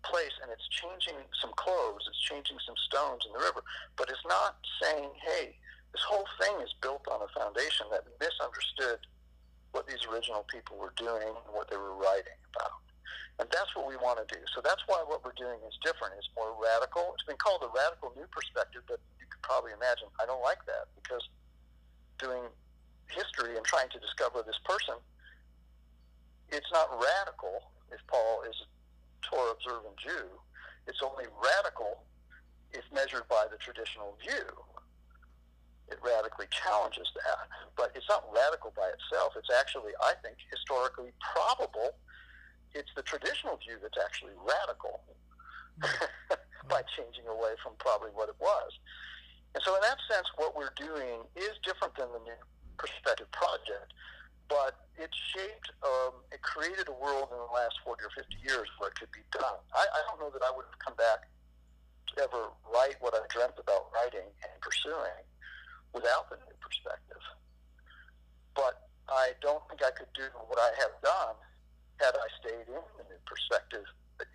place, 0.03 0.33
and 0.41 0.51
it's 0.51 0.67
changing 0.69 1.17
some 1.41 1.53
clothes, 1.55 2.05
it's 2.07 2.21
changing 2.25 2.57
some 2.65 2.75
stones 2.89 3.21
in 3.25 3.33
the 3.33 3.39
river, 3.39 3.61
but 3.95 4.09
it's 4.09 4.25
not 4.25 4.57
saying, 4.81 5.13
"Hey, 5.21 5.59
this 5.93 6.01
whole 6.01 6.27
thing 6.41 6.61
is 6.61 6.73
built 6.81 7.07
on 7.07 7.21
a 7.21 7.27
foundation 7.29 7.89
that 7.91 8.05
misunderstood." 8.19 9.05
What 9.77 9.85
these 9.85 10.01
original 10.09 10.41
people 10.49 10.73
were 10.81 10.97
doing 10.97 11.29
and 11.29 11.53
what 11.53 11.69
they 11.69 11.77
were 11.77 11.93
writing 11.93 12.33
about. 12.49 12.81
And 13.37 13.45
that's 13.53 13.69
what 13.77 13.85
we 13.85 13.93
want 14.01 14.17
to 14.17 14.25
do. 14.25 14.41
So 14.57 14.65
that's 14.65 14.81
why 14.89 15.05
what 15.05 15.21
we're 15.21 15.37
doing 15.37 15.61
is 15.69 15.77
different. 15.85 16.17
It's 16.17 16.33
more 16.33 16.49
radical. 16.57 17.13
It's 17.13 17.29
been 17.29 17.37
called 17.37 17.61
a 17.61 17.69
radical 17.69 18.09
new 18.17 18.25
perspective, 18.33 18.81
but 18.89 18.97
you 19.21 19.29
could 19.29 19.45
probably 19.45 19.77
imagine 19.77 20.09
I 20.17 20.25
don't 20.25 20.41
like 20.41 20.65
that 20.65 20.89
because 20.97 21.21
doing 22.17 22.49
history 23.13 23.53
and 23.53 23.61
trying 23.69 23.93
to 23.93 24.01
discover 24.01 24.41
this 24.41 24.57
person, 24.65 24.97
it's 26.49 26.73
not 26.73 26.89
radical 26.97 27.69
if 27.93 28.01
Paul 28.09 28.41
is 28.49 28.57
a 28.57 28.67
Torah 29.29 29.53
observant 29.53 29.93
Jew. 30.01 30.25
It's 30.89 31.05
only 31.05 31.29
radical 31.37 32.01
if 32.73 32.81
measured 32.89 33.29
by 33.29 33.45
the 33.45 33.61
traditional 33.61 34.17
view 34.25 34.49
it 35.87 35.99
radically 36.03 36.47
challenges 36.51 37.07
that. 37.15 37.47
But 37.75 37.91
it's 37.95 38.07
not 38.09 38.27
radical 38.33 38.73
by 38.75 38.91
itself. 38.91 39.33
It's 39.39 39.51
actually, 39.51 39.95
I 40.03 40.13
think, 40.19 40.37
historically 40.51 41.15
probable. 41.21 41.95
It's 42.75 42.91
the 42.95 43.03
traditional 43.03 43.57
view 43.57 43.79
that's 43.81 43.97
actually 43.97 44.35
radical 44.35 45.01
by 46.71 46.83
changing 46.99 47.27
away 47.27 47.55
from 47.63 47.79
probably 47.79 48.11
what 48.11 48.27
it 48.27 48.35
was. 48.39 48.71
And 49.55 49.63
so, 49.63 49.75
in 49.75 49.81
that 49.81 49.97
sense, 50.11 50.27
what 50.35 50.55
we're 50.55 50.75
doing 50.75 51.23
is 51.35 51.55
different 51.63 51.95
than 51.95 52.11
the 52.11 52.21
New 52.27 52.39
Perspective 52.75 53.31
Project, 53.31 53.89
but 54.51 54.75
it 54.99 55.09
shaped, 55.33 55.71
um, 55.81 56.19
it 56.31 56.43
created 56.43 56.91
a 56.91 56.95
world 56.95 57.31
in 57.31 57.39
the 57.39 57.51
last 57.55 57.79
40 57.87 58.03
or 58.03 58.11
50 58.11 58.27
years 58.43 58.67
where 58.77 58.91
it 58.91 58.95
could 58.99 59.11
be 59.15 59.23
done. 59.31 59.57
I, 59.73 59.87
I 59.87 59.99
don't 60.07 60.19
know 60.19 60.29
that 60.29 60.43
I 60.43 60.51
would 60.51 60.67
have 60.67 60.79
come 60.83 60.95
back 60.99 61.25
to 62.11 62.23
ever 62.23 62.51
write 62.67 62.99
what 62.99 63.15
I 63.15 63.23
dreamt 63.31 63.55
about 63.57 63.89
writing 63.95 64.27
and 64.43 64.53
pursuing 64.61 65.26
without 65.97 66.29
the 66.29 66.37
new 66.45 66.57
perspective. 66.61 67.23
But 68.55 68.87
I 69.09 69.33
don't 69.41 69.63
think 69.69 69.81
I 69.81 69.91
could 69.91 70.11
do 70.13 70.29
what 70.47 70.59
I 70.61 70.71
have 70.81 70.93
done 71.01 71.35
had 71.99 72.13
I 72.13 72.27
stayed 72.39 72.69
in 72.69 72.81
the 73.01 73.05
new 73.09 73.21
perspective, 73.25 73.85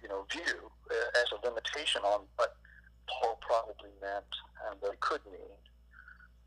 you 0.03 0.09
know, 0.11 0.27
view 0.31 0.71
uh, 0.91 1.21
as 1.23 1.29
a 1.31 1.39
limitation 1.47 2.03
on 2.03 2.27
what 2.37 2.57
Paul 3.07 3.39
probably 3.41 3.95
meant 4.03 4.33
and 4.67 4.81
what 4.81 4.95
it 4.95 5.01
could 5.01 5.23
mean. 5.31 5.55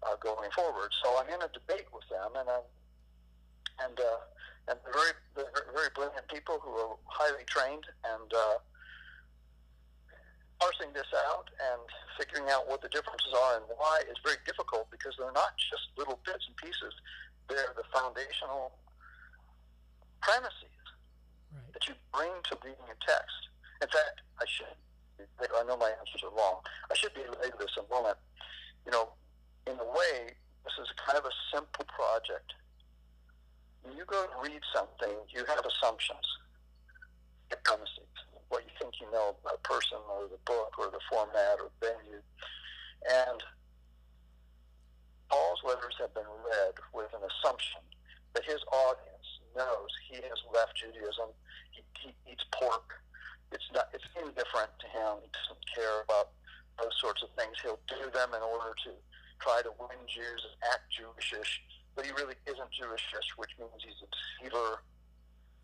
uh, 0.03 0.15
going 0.19 0.51
forward. 0.51 0.91
So 1.03 1.17
I'm 1.17 1.27
in 1.33 1.41
a 1.41 1.49
debate 1.53 1.87
with 1.93 2.07
them, 2.09 2.31
and 2.37 2.47
I'm, 2.49 2.67
and 3.85 3.99
uh, 3.99 4.21
and 4.69 4.79
very 4.93 5.13
very 5.45 5.89
brilliant 5.95 6.27
people 6.27 6.59
who 6.61 6.71
are 6.71 6.95
highly 7.05 7.43
trained 7.47 7.85
and. 8.05 8.33
Uh, 8.33 8.57
parsing 10.59 10.93
this 10.93 11.09
out 11.27 11.49
and 11.59 11.81
figuring 12.17 12.49
out 12.49 12.67
what 12.67 12.81
the 12.81 12.89
differences 12.89 13.33
are 13.33 13.59
and 13.59 13.65
why 13.75 14.01
is 14.07 14.15
very 14.23 14.39
difficult 14.45 14.87
because 14.91 15.15
they're 15.17 15.35
not 15.35 15.55
just 15.59 15.91
little 15.97 16.19
bits 16.25 16.45
and 16.47 16.55
pieces. 16.57 16.93
They're 17.49 17.75
the 17.75 17.85
foundational 17.91 18.73
premises 20.21 20.81
right. 21.53 21.69
that 21.73 21.87
you 21.87 21.93
bring 22.13 22.31
to 22.49 22.57
reading 22.63 22.87
a 22.87 22.97
text. 23.03 23.51
In 23.83 23.89
fact, 23.91 24.23
I 24.39 24.45
should, 24.47 24.75
I 25.19 25.63
know 25.67 25.77
my 25.77 25.91
answers 25.99 26.23
are 26.23 26.33
long. 26.35 26.63
I 26.89 26.95
should 26.95 27.13
be 27.13 27.21
able 27.21 27.35
related 27.37 27.59
this 27.59 27.75
in 27.77 27.85
a 27.85 27.91
moment. 27.91 28.17
You 28.85 28.91
know, 28.91 29.13
in 29.67 29.75
a 29.75 29.89
way, 29.91 30.33
this 30.63 30.75
is 30.79 30.87
kind 30.95 31.19
of 31.19 31.25
a 31.25 31.35
simple 31.53 31.85
project. 31.91 32.55
When 33.83 33.93
you 33.95 34.05
go 34.05 34.25
to 34.25 34.35
read 34.41 34.61
something, 34.73 35.13
you 35.29 35.45
have 35.45 35.61
assumptions, 35.61 36.25
premises 37.63 38.04
what 38.49 38.63
you 38.63 38.73
think 38.79 38.93
you 39.01 39.09
know 39.11 39.35
about 39.41 39.59
a 39.59 39.67
person 39.67 39.97
or 40.09 40.27
the 40.29 40.41
book 40.45 40.77
or 40.77 40.91
the 40.91 41.01
format 41.09 41.59
or 41.59 41.69
venue. 41.81 42.21
And 43.05 43.41
Paul's 45.29 45.61
letters 45.65 45.95
have 45.99 46.13
been 46.13 46.29
read 46.45 46.75
with 46.93 47.11
an 47.13 47.25
assumption 47.25 47.81
that 48.33 48.45
his 48.45 48.61
audience 48.71 49.27
knows 49.55 49.89
he 50.09 50.21
has 50.21 50.39
left 50.53 50.75
Judaism. 50.77 51.33
He, 51.71 51.81
he 51.99 52.09
eats 52.29 52.45
pork. 52.51 53.01
It's 53.51 53.65
not. 53.73 53.89
It's 53.93 54.05
indifferent 54.15 54.71
to 54.83 54.87
him. 54.89 55.21
He 55.23 55.29
doesn't 55.31 55.63
care 55.71 56.01
about 56.03 56.33
those 56.81 56.93
sorts 56.99 57.23
of 57.23 57.29
things. 57.39 57.55
He'll 57.63 57.79
do 57.87 58.11
them 58.11 58.35
in 58.35 58.43
order 58.43 58.75
to 58.85 58.91
try 59.39 59.61
to 59.63 59.71
win 59.79 59.99
Jews 60.07 60.41
and 60.43 60.55
act 60.73 60.91
Jewishish, 60.91 61.61
but 61.95 62.05
he 62.05 62.11
really 62.13 62.35
isn't 62.47 62.71
Jewishish, 62.73 63.29
which 63.37 63.51
means 63.59 63.79
he's 63.79 64.01
a 64.03 64.09
deceiver 64.11 64.81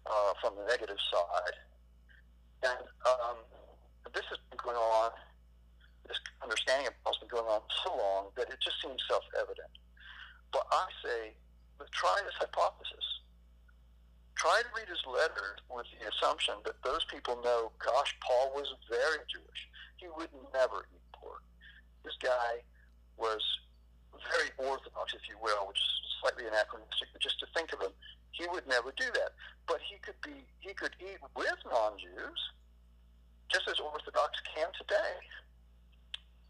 uh, 0.05 0.33
from 0.39 0.55
the 0.55 0.65
negative 0.67 0.99
side. 1.11 1.57
And 2.63 2.85
um, 3.05 3.37
this 4.13 4.25
has 4.29 4.37
been 4.49 4.59
going 4.61 4.77
on, 4.77 5.11
this 6.07 6.17
understanding 6.43 6.87
of 6.87 6.93
Paul's 7.03 7.17
been 7.17 7.29
going 7.29 7.49
on 7.49 7.61
so 7.83 7.95
long 7.95 8.29
that 8.37 8.49
it 8.49 8.59
just 8.61 8.81
seems 8.81 9.01
self 9.09 9.23
evident. 9.37 9.71
But 10.51 10.67
I 10.71 10.85
say, 11.03 11.33
try 11.91 12.17
this 12.25 12.35
hypothesis. 12.39 13.05
Try 14.35 14.61
to 14.65 14.69
read 14.73 14.89
his 14.89 15.01
letter 15.05 15.61
with 15.69 15.85
the 15.93 16.09
assumption 16.09 16.55
that 16.65 16.81
those 16.81 17.05
people 17.05 17.37
know, 17.43 17.71
gosh, 17.77 18.15
Paul 18.25 18.51
was 18.57 18.73
very 18.89 19.21
Jewish. 19.29 19.61
He 19.97 20.09
would 20.09 20.33
never 20.53 20.89
eat 20.89 21.05
pork. 21.13 21.45
This 22.03 22.17
guy 22.17 22.65
was 23.17 23.41
very 24.33 24.49
orthodox, 24.57 25.13
if 25.13 25.29
you 25.29 25.37
will, 25.37 25.69
which 25.69 25.77
is 25.77 25.93
slightly 26.21 26.49
anachronistic, 26.49 27.13
but 27.13 27.21
just 27.21 27.37
to 27.39 27.47
think 27.53 27.69
of 27.73 27.81
him, 27.85 27.93
he 28.31 28.47
would 28.47 28.67
never 28.67 28.93
do 28.97 29.05
that. 29.13 29.31
But 29.67 29.79
he 29.81 29.97
could 30.01 30.19
be 30.23 30.45
he 30.59 30.73
could 30.73 30.95
eat 30.99 31.19
with 31.35 31.59
non-Jews, 31.69 32.41
just 33.49 33.67
as 33.67 33.79
Orthodox 33.79 34.39
can 34.55 34.67
today. 34.77 35.15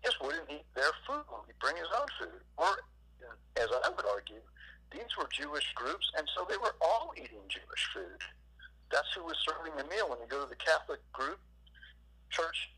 Just 0.03 0.21
wouldn't 0.21 0.49
eat 0.49 0.65
their 0.75 0.91
food. 1.05 1.25
He'd 1.45 1.59
bring 1.59 1.77
his 1.77 1.89
own 1.93 2.07
food. 2.19 2.41
Or, 2.57 2.82
as 3.55 3.69
I 3.69 3.89
would 3.89 4.05
argue, 4.05 4.41
these 4.91 5.13
were 5.17 5.29
Jewish 5.32 5.71
groups, 5.75 6.11
and 6.17 6.27
so 6.36 6.45
they 6.49 6.57
were 6.57 6.75
all 6.82 7.13
eating 7.15 7.45
Jewish 7.47 7.86
food. 7.93 8.21
That's 8.91 9.07
who 9.15 9.23
was 9.23 9.38
serving 9.45 9.77
the 9.77 9.86
meal. 9.86 10.09
When 10.09 10.19
you 10.19 10.27
go 10.27 10.43
to 10.43 10.49
the 10.49 10.57
Catholic 10.57 10.99
group 11.13 11.39
church, 12.29 12.71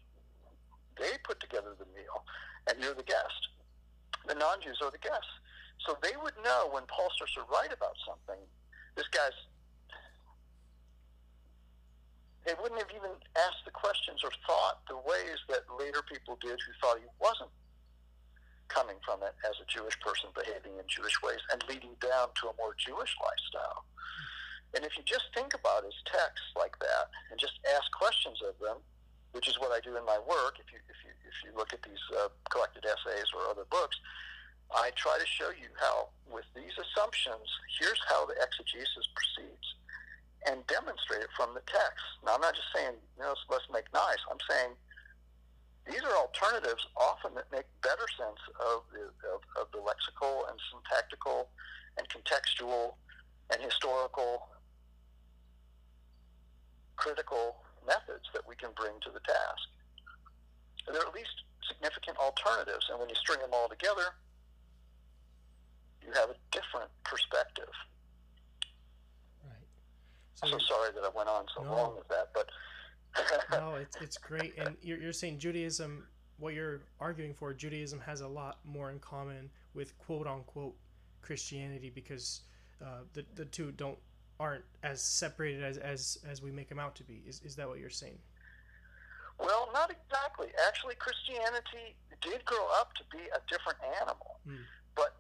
they 0.99 1.17
put 1.23 1.39
together 1.39 1.75
the 1.79 1.87
meal, 1.95 2.23
and 2.69 2.77
you're 2.81 2.93
the 2.93 3.07
guest. 3.07 3.49
The 4.27 4.35
non-Jews 4.35 4.79
are 4.83 4.91
the 4.91 4.99
guests. 4.99 5.31
So 5.87 5.97
they 6.01 6.15
would 6.21 6.35
know 6.43 6.69
when 6.71 6.83
Paul 6.85 7.09
starts 7.15 7.33
to 7.33 7.41
write 7.51 7.73
about 7.73 7.95
something, 8.05 8.39
this 8.95 9.07
guy's 9.09 9.35
they 12.45 12.53
wouldn't 12.59 12.79
have 12.79 12.91
even 12.91 13.15
asked 13.39 13.63
the 13.63 13.71
questions 13.71 14.19
or 14.19 14.31
thought 14.43 14.83
the 14.91 14.99
ways 14.99 15.39
that 15.47 15.63
later 15.79 16.03
people 16.03 16.35
did 16.43 16.59
who 16.59 16.71
thought 16.83 16.99
he 16.99 17.07
wasn't 17.15 17.49
coming 18.67 18.99
from 19.05 19.23
it 19.23 19.31
as 19.47 19.55
a 19.63 19.67
Jewish 19.71 19.95
person 20.03 20.27
behaving 20.35 20.75
in 20.75 20.83
Jewish 20.87 21.15
ways 21.23 21.39
and 21.55 21.63
leading 21.71 21.95
down 22.03 22.35
to 22.43 22.51
a 22.51 22.57
more 22.59 22.75
Jewish 22.75 23.15
lifestyle. 23.15 23.87
And 24.75 24.83
if 24.83 24.97
you 24.97 25.07
just 25.07 25.29
think 25.31 25.53
about 25.53 25.85
his 25.85 25.95
texts 26.03 26.51
like 26.57 26.75
that 26.83 27.07
and 27.31 27.39
just 27.39 27.61
ask 27.77 27.85
questions 27.93 28.41
of 28.41 28.57
them, 28.59 28.81
which 29.31 29.47
is 29.47 29.55
what 29.61 29.71
I 29.71 29.79
do 29.79 29.95
in 29.95 30.03
my 30.03 30.17
work, 30.25 30.57
if 30.59 30.67
you 30.73 30.81
if 30.89 30.99
you 31.05 31.13
if 31.23 31.37
you 31.45 31.51
look 31.55 31.71
at 31.73 31.81
these 31.85 32.01
uh, 32.17 32.29
collected 32.49 32.83
essays 32.85 33.29
or 33.33 33.45
other 33.49 33.65
books, 33.69 33.97
I 34.75 34.91
try 34.95 35.17
to 35.19 35.25
show 35.25 35.49
you 35.49 35.69
how, 35.79 36.09
with 36.25 36.45
these 36.55 36.73
assumptions, 36.77 37.45
here's 37.79 38.01
how 38.09 38.25
the 38.25 38.33
exegesis 38.41 39.05
proceeds 39.13 39.67
and 40.49 40.65
demonstrate 40.67 41.21
it 41.21 41.31
from 41.37 41.53
the 41.53 41.63
text. 41.69 42.03
Now, 42.25 42.35
I'm 42.35 42.41
not 42.41 42.55
just 42.55 42.67
saying, 42.75 42.97
you 43.17 43.23
know, 43.23 43.33
let's 43.49 43.69
make 43.71 43.87
nice. 43.93 44.19
I'm 44.27 44.41
saying 44.49 44.75
these 45.87 46.01
are 46.01 46.15
alternatives 46.15 46.83
often 46.95 47.35
that 47.35 47.51
make 47.51 47.67
better 47.81 48.07
sense 48.17 48.39
of 48.59 48.83
the, 48.91 49.07
of, 49.29 49.41
of 49.59 49.67
the 49.71 49.79
lexical 49.79 50.49
and 50.49 50.57
syntactical 50.71 51.49
and 51.97 52.07
contextual 52.09 52.95
and 53.51 53.61
historical 53.61 54.49
critical 56.95 57.57
methods 57.85 58.25
that 58.33 58.47
we 58.47 58.55
can 58.55 58.69
bring 58.75 58.95
to 59.03 59.11
the 59.11 59.19
task. 59.21 59.67
They're 60.87 61.03
at 61.03 61.13
least 61.13 61.43
significant 61.67 62.17
alternatives, 62.17 62.87
and 62.89 62.99
when 62.99 63.09
you 63.09 63.15
string 63.15 63.39
them 63.39 63.51
all 63.53 63.67
together, 63.67 64.15
you 66.05 66.11
have 66.13 66.29
a 66.29 66.35
different 66.51 66.89
perspective. 67.03 67.69
Right. 69.43 69.53
So 70.35 70.47
I'm 70.47 70.59
so 70.59 70.59
sorry 70.59 70.89
that 70.95 71.03
I 71.03 71.09
went 71.15 71.29
on 71.29 71.45
so 71.55 71.63
no, 71.63 71.71
long 71.71 71.95
with 71.95 72.07
that, 72.09 72.29
but 72.33 72.49
no, 73.51 73.75
it's 73.75 73.95
it's 73.97 74.17
great. 74.17 74.53
And 74.57 74.75
you're 74.81 74.99
you're 74.99 75.13
saying 75.13 75.39
Judaism. 75.39 76.07
What 76.39 76.55
you're 76.55 76.81
arguing 76.99 77.33
for, 77.33 77.53
Judaism 77.53 77.99
has 78.05 78.21
a 78.21 78.27
lot 78.27 78.57
more 78.65 78.89
in 78.91 78.99
common 78.99 79.49
with 79.75 79.97
quote 79.99 80.27
unquote 80.27 80.75
Christianity 81.21 81.91
because 81.93 82.41
uh, 82.81 83.03
the 83.13 83.23
the 83.35 83.45
two 83.45 83.71
don't 83.71 83.97
aren't 84.39 84.65
as 84.81 85.01
separated 85.01 85.63
as, 85.63 85.77
as 85.77 86.17
as 86.27 86.41
we 86.41 86.51
make 86.51 86.69
them 86.69 86.79
out 86.79 86.95
to 86.95 87.03
be. 87.03 87.23
Is 87.27 87.41
is 87.41 87.55
that 87.55 87.67
what 87.67 87.79
you're 87.79 87.89
saying? 87.89 88.17
Well, 89.39 89.69
not 89.73 89.91
exactly. 89.91 90.47
Actually, 90.67 90.95
Christianity 90.95 91.95
did 92.21 92.43
grow 92.45 92.67
up 92.79 92.93
to 92.95 93.03
be 93.11 93.23
a 93.23 93.39
different 93.49 93.79
animal. 94.01 94.39
Mm 94.47 94.57
but 94.95 95.15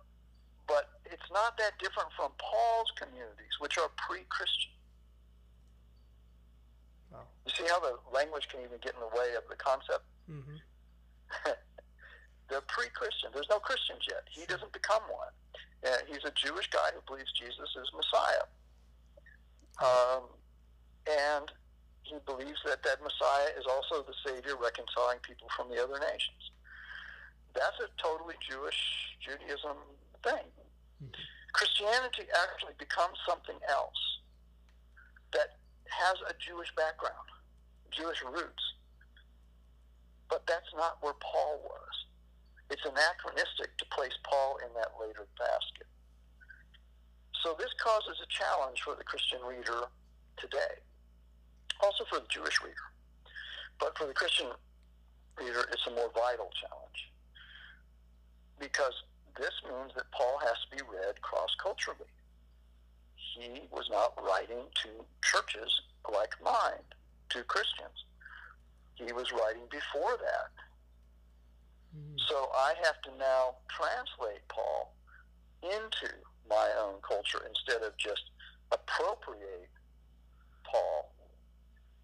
it's 1.13 1.29
not 1.31 1.55
that 1.61 1.77
different 1.77 2.09
from 2.17 2.33
Paul's 2.41 2.89
communities, 2.97 3.53
which 3.61 3.77
are 3.77 3.89
pre-Christian. 4.01 4.73
Wow. 7.13 7.29
You 7.45 7.53
see 7.53 7.69
how 7.69 7.79
the 7.79 8.01
language 8.09 8.49
can 8.49 8.65
even 8.65 8.81
get 8.81 8.97
in 8.97 9.01
the 9.05 9.13
way 9.13 9.37
of 9.37 9.45
the 9.45 9.55
concept? 9.55 10.01
Mm-hmm. 10.25 10.57
They're 12.49 12.65
pre-Christian. 12.65 13.29
There's 13.33 13.49
no 13.49 13.61
Christians 13.61 14.01
yet. 14.09 14.25
He 14.25 14.49
doesn't 14.49 14.73
become 14.73 15.05
one. 15.05 15.33
Uh, 15.85 16.01
he's 16.09 16.25
a 16.25 16.33
Jewish 16.33 16.69
guy 16.73 16.89
who 16.97 17.01
believes 17.05 17.29
Jesus 17.37 17.69
is 17.77 17.87
Messiah. 17.93 18.49
Um, 19.77 20.33
and 21.05 21.51
he 22.01 22.17
believes 22.25 22.59
that 22.65 22.81
that 22.83 23.01
Messiah 23.05 23.53
is 23.57 23.65
also 23.69 24.01
the 24.01 24.17
Savior 24.25 24.57
reconciling 24.57 25.21
people 25.21 25.47
from 25.55 25.69
the 25.69 25.77
other 25.77 25.99
nations. 25.99 26.51
That's 27.53 27.77
a 27.85 27.89
totally 28.01 28.35
Jewish 28.41 29.13
Judaism 29.21 29.77
thing. 30.23 30.49
Christianity 31.53 32.25
actually 32.43 32.73
becomes 32.77 33.17
something 33.27 33.57
else 33.69 34.01
that 35.33 35.57
has 35.89 36.15
a 36.29 36.33
Jewish 36.39 36.73
background, 36.75 37.29
Jewish 37.91 38.21
roots. 38.23 38.63
But 40.29 40.45
that's 40.47 40.69
not 40.75 40.97
where 41.01 41.13
Paul 41.21 41.61
was. 41.63 41.93
It's 42.69 42.85
anachronistic 42.85 43.77
to 43.77 43.85
place 43.93 44.17
Paul 44.23 44.57
in 44.65 44.73
that 44.73 44.97
later 44.99 45.27
basket. 45.37 45.87
So 47.43 47.55
this 47.59 47.69
causes 47.77 48.17
a 48.23 48.29
challenge 48.31 48.81
for 48.81 48.95
the 48.95 49.03
Christian 49.03 49.39
reader 49.45 49.85
today, 50.37 50.81
also 51.81 52.05
for 52.09 52.19
the 52.19 52.29
Jewish 52.29 52.61
reader. 52.63 52.87
But 53.79 53.97
for 53.97 54.07
the 54.07 54.13
Christian 54.13 54.47
reader, 55.37 55.67
it's 55.71 55.85
a 55.85 55.91
more 55.91 56.09
vital 56.15 56.49
challenge 56.55 57.11
because 58.59 58.93
this 59.39 59.53
means 59.65 59.91
that 59.95 60.09
Paul 60.11 60.37
has 60.45 60.57
to 60.65 60.77
be 60.77 60.83
read 60.83 61.21
cross 61.21 61.55
culturally. 61.61 62.09
He 63.15 63.61
was 63.71 63.89
not 63.89 64.13
writing 64.21 64.61
to 64.83 64.89
churches 65.23 65.81
like 66.11 66.33
mine, 66.43 66.85
to 67.29 67.43
Christians. 67.43 68.05
He 68.95 69.11
was 69.11 69.31
writing 69.31 69.63
before 69.71 70.17
that. 70.21 70.53
Mm-hmm. 71.97 72.17
So 72.29 72.49
I 72.53 72.73
have 72.83 73.01
to 73.03 73.17
now 73.17 73.55
translate 73.69 74.47
Paul 74.49 74.93
into 75.63 76.13
my 76.47 76.69
own 76.79 76.95
culture 77.01 77.41
instead 77.47 77.81
of 77.81 77.97
just 77.97 78.29
appropriate 78.71 79.69
Paul 80.63 81.11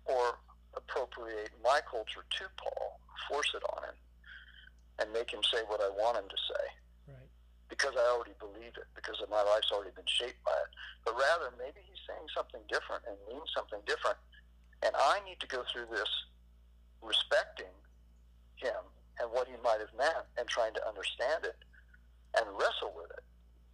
or 0.06 0.40
appropriate 0.76 1.52
my 1.64 1.80
culture 1.90 2.26
to 2.26 2.46
Paul, 2.58 3.00
force 3.30 3.52
it 3.54 3.62
on 3.76 3.84
him, 3.84 3.96
and 5.00 5.14
make 5.14 5.32
him 5.32 5.44
say 5.44 5.60
what 5.68 5.82
I 5.82 5.90
want 5.90 6.18
him 6.18 6.30
to 6.30 6.38
say 6.38 6.66
because 7.70 7.94
I 7.96 8.06
already 8.10 8.34
believe 8.42 8.74
it, 8.76 8.90
because 8.98 9.22
my 9.30 9.42
life's 9.46 9.72
already 9.72 9.94
been 9.94 10.10
shaped 10.10 10.42
by 10.44 10.58
it. 10.58 10.72
But 11.06 11.14
rather, 11.14 11.54
maybe 11.56 11.80
he's 11.86 12.02
saying 12.10 12.26
something 12.34 12.62
different 12.68 13.06
and 13.06 13.16
means 13.30 13.48
something 13.56 13.80
different. 13.86 14.18
And 14.82 14.92
I 14.98 15.22
need 15.24 15.40
to 15.40 15.48
go 15.48 15.64
through 15.70 15.88
this 15.94 16.10
respecting 17.02 17.72
him 18.58 18.82
and 19.22 19.32
what 19.32 19.48
he 19.48 19.56
might 19.64 19.80
have 19.80 19.94
meant 19.96 20.26
and 20.38 20.48
trying 20.50 20.74
to 20.76 20.84
understand 20.88 21.46
it 21.46 21.56
and 22.36 22.46
wrestle 22.58 22.92
with 22.98 23.12
it 23.14 23.24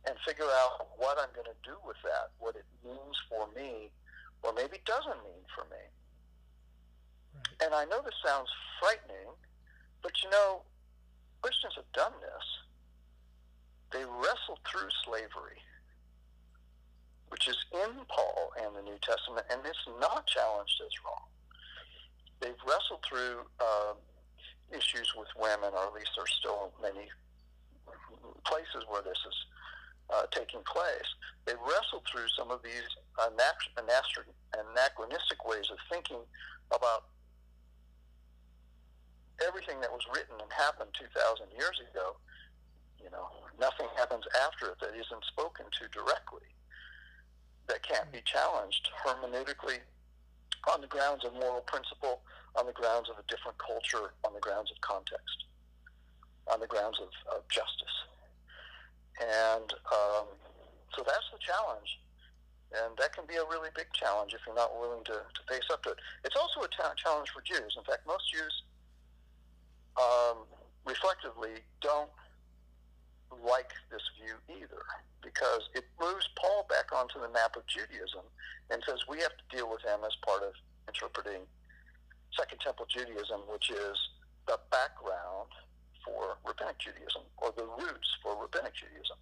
and 0.06 0.14
figure 0.28 0.46
out 0.46 0.92
what 0.98 1.18
I'm 1.18 1.34
going 1.34 1.50
to 1.50 1.60
do 1.66 1.80
with 1.86 1.98
that, 2.04 2.36
what 2.38 2.56
it 2.56 2.68
means 2.84 3.18
for 3.30 3.50
me, 3.56 3.90
or 4.44 4.54
maybe 4.54 4.78
doesn't 4.86 5.24
mean 5.26 5.46
for 5.56 5.66
me. 5.72 5.82
Right. 7.34 7.58
And 7.66 7.72
I 7.74 7.86
know 7.86 8.02
this 8.04 8.18
sounds 8.22 8.50
frightening, 8.78 9.34
but 10.04 10.14
you 10.22 10.30
know, 10.30 10.62
Christians 11.42 11.74
have 11.78 11.90
done 11.94 12.14
this. 12.22 12.46
They 13.96 14.04
wrestled 14.04 14.60
through 14.68 14.92
slavery, 15.08 15.64
which 17.30 17.48
is 17.48 17.56
in 17.72 18.04
Paul 18.12 18.52
and 18.60 18.76
the 18.76 18.84
New 18.84 19.00
Testament, 19.00 19.48
and 19.50 19.64
it's 19.64 19.88
not 20.04 20.28
challenged 20.28 20.76
as 20.84 20.92
wrong. 21.00 21.32
They've 22.44 22.60
wrestled 22.68 23.00
through 23.08 23.48
uh, 23.64 23.96
issues 24.76 25.16
with 25.16 25.32
women, 25.40 25.72
or 25.72 25.88
at 25.88 25.96
least 25.96 26.12
there's 26.12 26.36
still 26.36 26.76
many 26.84 27.08
places 28.44 28.84
where 28.92 29.02
this 29.02 29.16
is 29.16 29.38
uh, 30.12 30.28
taking 30.28 30.60
place. 30.68 31.08
They 31.48 31.56
wrestled 31.56 32.04
through 32.12 32.28
some 32.36 32.52
of 32.52 32.60
these 32.68 32.92
anachronistic 33.16 35.48
ways 35.48 35.72
of 35.72 35.80
thinking 35.88 36.20
about 36.76 37.08
everything 39.40 39.80
that 39.80 39.92
was 39.92 40.04
written 40.12 40.36
and 40.36 40.52
happened 40.52 40.92
2,000 41.00 41.48
years 41.56 41.80
ago. 41.80 42.20
You 43.00 43.12
know, 43.12 43.45
nothing 43.60 43.88
happens 43.96 44.24
after 44.46 44.68
it 44.72 44.80
that 44.82 44.94
isn't 44.96 45.26
spoken 45.26 45.66
to 45.80 45.88
directly, 45.90 46.48
that 47.68 47.82
can't 47.84 48.12
be 48.12 48.22
challenged 48.26 48.90
hermeneutically 49.06 49.80
on 50.72 50.82
the 50.82 50.88
grounds 50.88 51.24
of 51.26 51.34
moral 51.34 51.62
principle, 51.62 52.22
on 52.56 52.66
the 52.66 52.74
grounds 52.74 53.10
of 53.10 53.18
a 53.18 53.26
different 53.28 53.58
culture, 53.58 54.14
on 54.24 54.34
the 54.34 54.40
grounds 54.40 54.72
of 54.72 54.80
context, 54.82 55.46
on 56.52 56.60
the 56.60 56.68
grounds 56.68 56.98
of, 57.02 57.10
of 57.36 57.48
justice. 57.50 57.96
And 59.22 59.72
um, 59.94 60.26
so 60.96 61.04
that's 61.06 61.30
the 61.32 61.40
challenge. 61.40 62.00
And 62.74 62.98
that 62.98 63.14
can 63.14 63.26
be 63.26 63.36
a 63.36 63.46
really 63.46 63.70
big 63.76 63.88
challenge 63.94 64.34
if 64.34 64.42
you're 64.46 64.56
not 64.56 64.76
willing 64.78 65.04
to, 65.06 65.24
to 65.24 65.42
face 65.48 65.64
up 65.72 65.84
to 65.84 65.92
it. 65.92 65.98
It's 66.26 66.36
also 66.36 66.62
a 66.62 66.68
ta- 66.68 66.94
challenge 66.98 67.30
for 67.30 67.42
Jews. 67.42 67.76
In 67.78 67.84
fact, 67.86 68.06
most 68.08 68.28
Jews 68.34 68.64
um, 69.96 70.44
reflectively 70.84 71.64
don't 71.80 72.10
like 73.32 73.74
this 73.92 74.04
view 74.18 74.38
either 74.50 74.84
because 75.22 75.70
it 75.74 75.86
moves 76.00 76.30
Paul 76.38 76.66
back 76.70 76.94
onto 76.94 77.20
the 77.20 77.30
map 77.30 77.58
of 77.58 77.66
Judaism 77.66 78.26
and 78.70 78.82
says 78.86 79.02
we 79.10 79.20
have 79.20 79.34
to 79.34 79.46
deal 79.50 79.70
with 79.70 79.82
him 79.82 80.06
as 80.06 80.14
part 80.22 80.44
of 80.44 80.54
interpreting 80.88 81.42
Second 82.38 82.60
Temple 82.62 82.86
Judaism, 82.90 83.42
which 83.50 83.70
is 83.72 83.98
the 84.48 84.60
background 84.70 85.50
for 86.06 86.38
Rabbinic 86.46 86.78
Judaism 86.78 87.26
or 87.42 87.54
the 87.58 87.66
roots 87.66 88.10
for 88.22 88.38
Rabbinic 88.38 88.78
Judaism. 88.78 89.18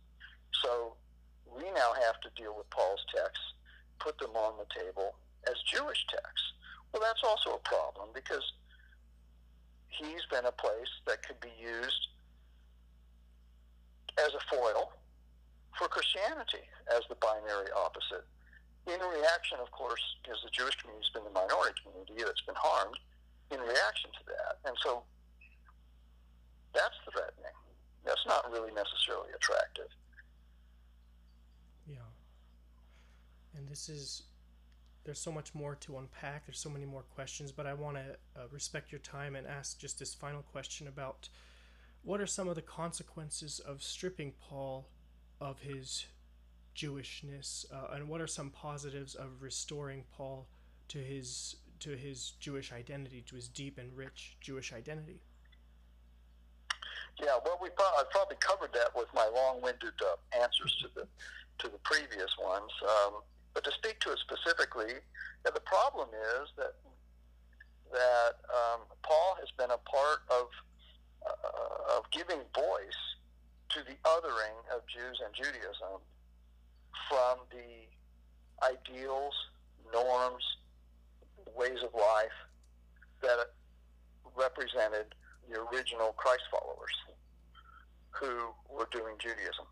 So 0.63 0.99
we 1.47 1.63
now 1.71 1.95
have 2.03 2.19
to 2.21 2.29
deal 2.35 2.55
with 2.57 2.69
Paul's 2.69 3.03
texts, 3.07 3.55
put 3.99 4.19
them 4.19 4.35
on 4.35 4.59
the 4.59 4.67
table 4.73 5.15
as 5.47 5.55
Jewish 5.63 6.05
texts. 6.11 6.51
Well, 6.91 7.01
that's 7.01 7.23
also 7.23 7.55
a 7.55 7.63
problem 7.63 8.09
because 8.13 8.43
he's 9.87 10.25
been 10.29 10.45
a 10.45 10.51
place 10.51 10.91
that 11.07 11.25
could 11.25 11.39
be 11.39 11.53
used 11.57 12.12
as 14.19 14.31
a 14.33 14.43
foil 14.49 14.93
for 15.77 15.87
Christianity 15.87 16.63
as 16.93 17.01
the 17.09 17.15
binary 17.15 17.71
opposite. 17.75 18.25
In 18.85 18.99
reaction, 18.99 19.57
of 19.61 19.71
course, 19.71 20.01
because 20.21 20.41
the 20.43 20.51
Jewish 20.51 20.75
community 20.75 21.07
has 21.07 21.13
been 21.15 21.23
the 21.23 21.33
minority 21.33 21.73
community 21.81 22.23
that's 22.25 22.43
been 22.43 22.59
harmed, 22.59 22.99
in 23.51 23.59
reaction 23.59 24.09
to 24.11 24.23
that. 24.27 24.59
And 24.65 24.75
so 24.83 25.03
that's 26.73 26.95
threatening. 27.09 27.55
That's 28.05 28.25
not 28.27 28.51
really 28.51 28.71
necessarily 28.73 29.29
attractive. 29.35 29.87
Yeah. 31.87 32.09
And 33.55 33.67
this 33.67 33.87
is, 33.87 34.23
there's 35.05 35.19
so 35.19 35.31
much 35.31 35.53
more 35.53 35.75
to 35.75 35.97
unpack. 35.97 36.45
There's 36.45 36.59
so 36.59 36.69
many 36.69 36.85
more 36.85 37.03
questions, 37.15 37.51
but 37.51 37.65
I 37.65 37.73
want 37.73 37.97
to 37.97 38.17
uh, 38.35 38.47
respect 38.51 38.91
your 38.91 38.99
time 38.99 39.35
and 39.35 39.47
ask 39.47 39.79
just 39.79 39.99
this 39.99 40.13
final 40.13 40.41
question 40.41 40.87
about 40.87 41.29
what 42.03 42.19
are 42.19 42.27
some 42.27 42.47
of 42.47 42.55
the 42.55 42.61
consequences 42.61 43.59
of 43.59 43.81
stripping 43.81 44.33
Paul 44.39 44.89
of 45.39 45.59
his 45.59 46.05
Jewishness, 46.75 47.65
uh, 47.71 47.93
and 47.93 48.07
what 48.09 48.19
are 48.19 48.27
some 48.27 48.49
positives 48.49 49.15
of 49.15 49.41
restoring 49.41 50.03
Paul 50.15 50.47
to 50.89 50.97
his 50.97 51.55
to 51.79 51.97
his 51.97 52.31
Jewish 52.39 52.71
identity, 52.71 53.23
to 53.27 53.35
his 53.35 53.47
deep 53.47 53.77
and 53.77 53.95
rich 53.95 54.37
Jewish 54.41 54.73
identity? 54.73 55.19
Yeah, 57.19 57.37
well, 57.45 57.59
we 57.61 57.69
pro- 57.69 57.85
I 57.85 58.03
probably 58.11 58.37
covered 58.39 58.73
that 58.73 58.89
with 58.95 59.07
my 59.13 59.29
long-winded 59.33 59.93
uh, 60.01 60.41
answers 60.41 60.75
to 60.81 60.89
the 60.95 61.07
to 61.59 61.69
the 61.69 61.77
previous 61.83 62.31
ones. 62.41 62.71
Um, 62.81 63.21
but 63.53 63.63
to 63.65 63.71
speak 63.71 63.99
to 64.01 64.11
it 64.11 64.19
specifically, 64.19 64.93
yeah, 65.45 65.51
the 65.53 65.61
problem 65.61 66.09
is 66.41 66.49
that 66.57 66.73
that 67.91 68.33
um, 68.49 68.81
Paul 69.03 69.37
has 69.39 69.49
been 69.57 69.69
a 69.69 69.77
part 69.77 70.25
of 70.31 70.47
uh, 71.25 71.97
of 71.97 72.09
giving 72.11 72.39
voice 72.55 73.01
to 73.69 73.79
the 73.79 73.95
othering 74.05 74.57
of 74.75 74.81
Jews 74.87 75.19
and 75.23 75.33
Judaism 75.33 76.01
from 77.09 77.39
the 77.51 78.65
ideals, 78.65 79.33
norms, 79.91 80.43
ways 81.55 81.79
of 81.83 81.93
life 81.93 82.37
that 83.21 83.37
represented 84.35 85.15
the 85.49 85.59
original 85.59 86.13
Christ 86.13 86.43
followers 86.51 86.93
who 88.11 88.53
were 88.69 88.87
doing 88.91 89.15
Judaism, 89.19 89.65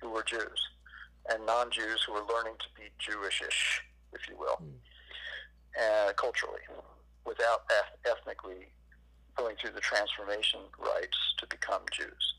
who 0.00 0.10
were 0.10 0.22
Jews, 0.22 0.60
and 1.30 1.44
non 1.46 1.70
Jews 1.70 2.02
who 2.06 2.12
were 2.12 2.26
learning 2.32 2.54
to 2.60 2.66
be 2.76 2.90
Jewishish, 3.00 3.80
if 4.12 4.28
you 4.28 4.36
will, 4.36 4.58
mm. 4.62 4.72
uh, 5.80 6.12
culturally, 6.12 6.60
without 7.24 7.62
ethnically 8.04 8.68
going 9.36 9.56
through 9.56 9.72
the 9.72 9.80
transformation 9.80 10.60
rites 10.78 11.18
to 11.38 11.46
become 11.46 11.82
Jews. 11.92 12.34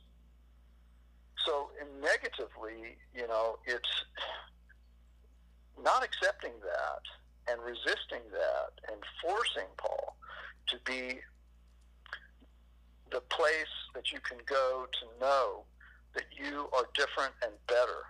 So, 1.46 1.70
negatively, 2.02 2.98
you 3.14 3.28
know, 3.28 3.58
it's 3.66 4.06
not 5.82 6.04
accepting 6.04 6.52
that 6.62 7.52
and 7.52 7.62
resisting 7.62 8.22
that 8.32 8.92
and 8.92 9.02
forcing 9.22 9.70
Paul 9.78 10.18
to 10.68 10.78
be 10.86 11.20
the 13.12 13.22
place 13.22 13.74
that 13.96 14.12
you 14.12 14.20
can 14.20 14.38
go 14.46 14.88
to 15.00 15.20
know 15.22 15.64
that 16.14 16.26
you 16.36 16.68
are 16.74 16.86
different 16.94 17.34
and 17.44 17.54
better 17.68 18.04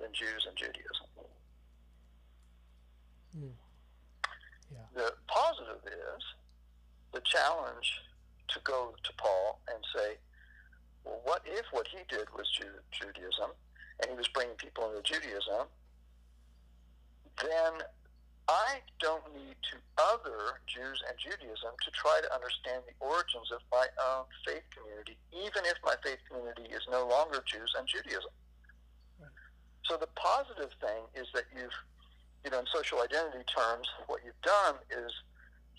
than 0.00 0.08
Jews 0.12 0.46
and 0.48 0.56
Judaism. 0.56 1.06
Mm. 3.38 3.50
Yeah. 4.72 4.78
The 4.94 5.12
positive 5.28 5.80
is 5.86 6.24
the 7.12 7.20
challenge 7.24 8.00
to 8.48 8.60
go 8.64 8.94
to 9.02 9.12
Paul 9.16 9.60
and 9.68 9.84
say, 9.94 10.16
well, 11.04 11.20
what 11.24 11.42
if 11.46 11.66
what 11.70 11.88
he 11.88 11.98
did 12.08 12.28
was 12.36 12.48
Judaism 12.90 13.50
and 14.00 14.10
he 14.10 14.16
was 14.16 14.28
bringing 14.28 14.56
people 14.56 14.90
into 14.90 15.02
Judaism? 15.02 15.68
Then 17.42 17.84
I 18.48 18.80
don't 18.98 19.24
need 19.34 19.56
to 19.70 19.76
other 20.00 20.60
Jews 20.66 21.02
and 21.08 21.16
Judaism 21.18 21.76
to 21.84 21.90
try 21.92 22.20
to 22.24 22.34
understand 22.34 22.82
the 22.88 22.96
origins 23.04 23.52
of 23.52 23.60
my 23.70 23.86
own 24.00 24.24
faith 24.46 24.64
community, 24.72 25.16
even 25.32 25.68
if 25.68 25.76
my 25.84 25.94
faith 26.02 26.18
community 26.28 26.64
is 26.72 26.82
no 26.90 27.06
longer 27.06 27.44
Jews 27.44 27.72
and 27.76 27.86
Judaism. 27.86 28.32
So 29.84 29.96
the 29.96 30.08
positive 30.16 30.72
thing 30.80 31.08
is 31.14 31.28
that 31.34 31.44
you've, 31.52 31.76
you 32.44 32.50
know, 32.50 32.60
in 32.60 32.66
social 32.72 33.00
identity 33.00 33.44
terms, 33.48 33.88
what 34.06 34.20
you've 34.24 34.40
done 34.42 34.76
is 34.92 35.12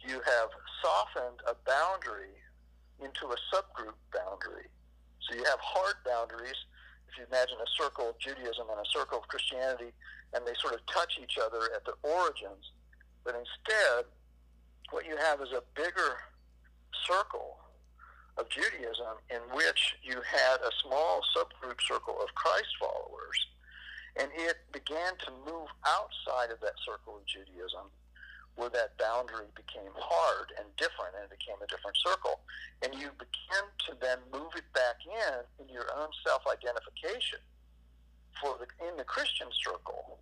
you 0.10 0.18
have 0.26 0.50
softened 0.82 1.38
a 1.46 1.54
boundary 1.70 2.34
into 2.98 3.30
a 3.30 3.38
subgroup 3.54 3.94
boundary. 4.10 4.66
So 5.22 5.38
you 5.38 5.46
have 5.46 5.62
hard 5.62 6.02
boundaries. 6.02 6.58
If 7.06 7.18
you 7.18 7.26
imagine 7.30 7.62
a 7.62 7.70
circle 7.78 8.10
of 8.10 8.18
Judaism 8.18 8.66
and 8.74 8.82
a 8.82 8.90
circle 8.90 9.22
of 9.22 9.28
Christianity, 9.30 9.94
and 10.34 10.46
they 10.46 10.58
sort 10.58 10.74
of 10.74 10.82
touch 10.90 11.22
each 11.22 11.38
other 11.38 11.70
at 11.76 11.86
the 11.86 11.94
origins. 12.02 12.74
But 13.24 13.38
instead, 13.38 14.10
what 14.90 15.06
you 15.06 15.16
have 15.18 15.42
is 15.42 15.54
a 15.54 15.62
bigger 15.78 16.18
circle 17.06 17.62
of 18.38 18.50
Judaism 18.50 19.22
in 19.30 19.42
which 19.54 19.94
you 20.02 20.18
had 20.26 20.58
a 20.66 20.74
small 20.82 21.22
subgroup 21.38 21.78
circle 21.86 22.18
of 22.18 22.34
Christ 22.34 22.74
followers, 22.82 23.38
and 24.18 24.30
it 24.34 24.58
began 24.74 25.14
to 25.26 25.30
move 25.46 25.70
outside 25.86 26.50
of 26.50 26.60
that 26.62 26.78
circle 26.86 27.18
of 27.18 27.26
Judaism 27.26 27.94
where 28.60 28.70
that 28.76 29.00
boundary 29.00 29.48
became 29.56 29.96
hard 29.96 30.52
and 30.60 30.68
different 30.76 31.16
and 31.16 31.24
it 31.24 31.32
became 31.32 31.56
a 31.64 31.70
different 31.72 31.96
circle. 31.96 32.44
And 32.84 32.92
you 32.92 33.08
begin 33.16 33.66
to 33.88 33.96
then 34.04 34.20
move 34.36 34.52
it 34.60 34.68
back 34.76 35.00
in 35.08 35.48
in 35.64 35.72
your 35.72 35.88
own 35.96 36.12
self 36.28 36.44
identification. 36.44 37.40
For 38.44 38.60
the 38.60 38.68
in 38.84 39.00
the 39.00 39.08
Christian 39.08 39.48
circle, 39.64 40.20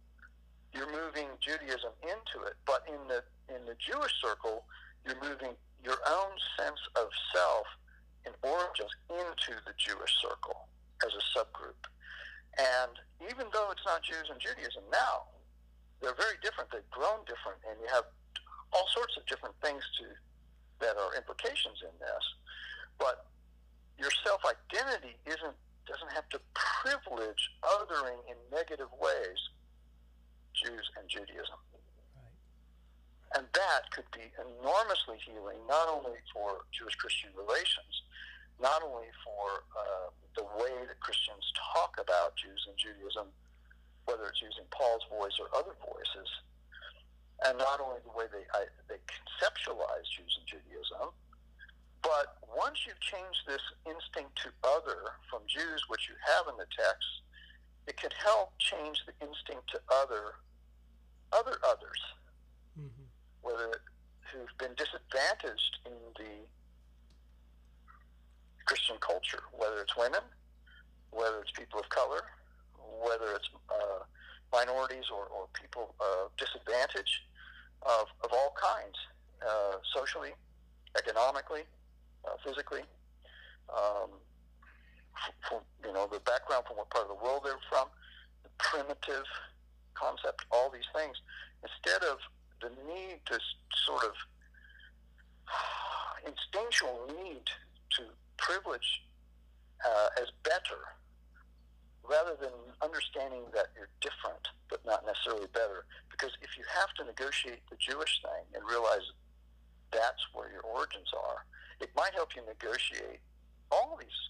you're 0.70 0.90
moving 0.94 1.34
Judaism 1.42 1.98
into 2.06 2.46
it, 2.46 2.54
but 2.70 2.86
in 2.86 3.02
the 3.10 3.26
in 3.50 3.66
the 3.66 3.76
Jewish 3.82 4.14
circle, 4.22 4.70
you're 5.02 5.18
moving 5.18 5.58
your 5.82 5.98
own 6.06 6.34
sense 6.62 6.80
of 6.94 7.10
self 7.34 7.66
and 8.26 8.38
origins 8.46 8.94
into 9.10 9.58
the 9.66 9.74
Jewish 9.82 10.14
circle 10.22 10.70
as 11.02 11.14
a 11.18 11.24
subgroup. 11.34 11.82
And 12.58 12.94
even 13.30 13.50
though 13.54 13.70
it's 13.74 13.86
not 13.86 14.04
Jews 14.04 14.30
and 14.30 14.40
Judaism 14.42 14.84
now, 14.92 15.30
they're 16.02 16.18
very 16.18 16.38
different. 16.42 16.70
They've 16.70 16.90
grown 16.90 17.26
different, 17.26 17.62
and 17.66 17.78
you 17.82 17.90
have 17.94 18.06
all 18.74 18.88
sorts 18.94 19.16
of 19.18 19.26
different 19.26 19.56
things 19.62 19.84
to 20.00 20.06
that 20.80 20.96
are 20.98 21.16
implications 21.16 21.82
in 21.82 21.94
this. 22.00 22.26
But 23.00 23.26
your 23.98 24.12
self 24.24 24.42
identity 24.46 25.18
isn't 25.26 25.58
doesn't 25.88 26.12
have 26.12 26.28
to 26.30 26.40
privilege 26.54 27.50
othering 27.64 28.20
in 28.28 28.36
negative 28.52 28.92
ways 29.00 29.40
Jews 30.52 30.84
and 31.00 31.08
Judaism. 31.08 31.56
Right. 32.12 33.40
And 33.40 33.48
that 33.56 33.88
could 33.96 34.10
be 34.12 34.28
enormously 34.36 35.16
healing, 35.24 35.64
not 35.70 35.88
only 35.88 36.20
for 36.34 36.68
Jewish 36.76 36.96
Christian 37.00 37.32
relations, 37.40 38.04
not 38.60 38.84
only 38.84 39.08
for 39.24 39.64
uh, 39.72 40.10
the 40.36 40.44
way 40.60 40.76
that 40.90 41.00
Christians 41.00 41.46
talk 41.74 41.96
about 42.02 42.36
Jews 42.36 42.60
and 42.68 42.76
Judaism, 42.76 43.30
whether 44.06 44.28
it's 44.28 44.42
using 44.42 44.66
Paul's 44.74 45.06
voice 45.08 45.38
or 45.40 45.48
other 45.54 45.78
voices, 45.80 46.28
and 47.46 47.58
not 47.58 47.80
only 47.80 48.00
the 48.02 48.14
way 48.18 48.26
they, 48.32 48.46
I, 48.54 48.66
they 48.90 48.98
conceptualize 49.06 50.08
Jews 50.10 50.34
and 50.40 50.48
Judaism, 50.48 51.14
but 52.02 52.38
once 52.56 52.86
you 52.88 52.94
change 53.02 53.36
this 53.46 53.62
instinct 53.86 54.40
to 54.44 54.50
other 54.64 55.14
from 55.30 55.42
Jews, 55.48 55.84
which 55.88 56.10
you 56.10 56.16
have 56.26 56.48
in 56.50 56.58
the 56.58 56.70
text, 56.72 57.22
it 57.88 57.98
can 57.98 58.12
help 58.24 58.58
change 58.60 59.04
the 59.06 59.14
instinct 59.26 59.70
to 59.72 59.80
other 59.92 60.36
other 61.34 61.60
others. 61.68 62.02
Whether 63.42 63.82
who've 64.32 64.58
been 64.58 64.76
disadvantaged 64.76 65.80
in 65.86 65.94
the 66.18 66.48
Christian 68.66 68.98
culture, 69.00 69.44
whether 69.52 69.82
it's 69.82 69.96
women, 69.96 70.22
whether 71.12 71.40
it's 71.42 71.52
people 71.52 71.80
of 71.80 71.90
color, 71.90 72.24
whether 73.04 73.34
it's 73.36 73.50
uh, 73.70 74.04
minorities 74.52 75.06
or, 75.14 75.26
or 75.28 75.48
people 75.54 75.96
of 76.00 76.32
disadvantage 76.38 77.24
of, 77.84 78.08
of 78.24 78.32
all 78.32 78.56
kinds, 78.56 78.96
uh, 79.42 79.78
socially, 79.94 80.32
economically, 80.98 81.62
uh, 82.26 82.36
physically, 82.44 82.82
um, 83.70 84.10
from, 85.48 85.60
you 85.86 85.94
know, 85.94 86.08
the 86.12 86.20
background 86.22 86.66
from 86.68 86.78
what 86.78 86.90
part 86.90 87.04
of 87.04 87.10
the 87.10 87.24
world 87.24 87.42
they're 87.44 87.62
from, 87.70 87.88
the 88.44 88.50
primitive 88.58 89.26
concept, 89.94 90.46
all 90.52 90.70
these 90.70 90.88
things. 90.96 91.18
Instead 91.64 92.04
of 92.04 92.18
the 92.62 92.70
need 92.88 93.20
to 93.26 93.40
sort 93.86 94.04
of 94.04 94.14
instinctual 96.26 97.08
need 97.22 97.46
to 97.98 98.04
privilege 98.38 99.04
uh, 99.86 100.10
as 100.22 100.28
better 100.44 100.98
rather 102.10 102.36
than 102.40 102.56
understanding 102.82 103.44
that 103.54 103.68
you're 103.76 103.92
different 104.00 104.48
but 104.70 104.84
not 104.86 105.06
necessarily 105.06 105.48
better. 105.54 105.86
Because 106.12 106.32
if 106.42 106.58
you 106.58 106.64
have 106.68 106.92
to 107.00 107.04
negotiate 107.06 107.64
the 107.70 107.78
Jewish 107.78 108.22
thing 108.22 108.44
and 108.56 108.64
realize 108.68 109.04
that's 109.92 110.24
where 110.34 110.52
your 110.52 110.64
origins 110.64 111.12
are, 111.16 111.46
it 111.80 111.90
might 111.96 112.14
help 112.14 112.36
you 112.36 112.42
negotiate 112.48 113.20
all 113.72 113.98
these 114.00 114.22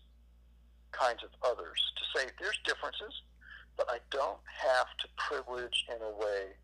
kinds 0.91 1.23
of 1.23 1.29
others 1.45 1.79
to 1.97 2.03
say 2.13 2.27
there's 2.39 2.59
differences, 2.65 3.13
but 3.77 3.87
I 3.89 3.99
don't 4.09 4.41
have 4.45 4.89
to 5.01 5.07
privilege 5.17 5.85
in 5.89 6.01
a 6.01 6.13
way 6.17 6.57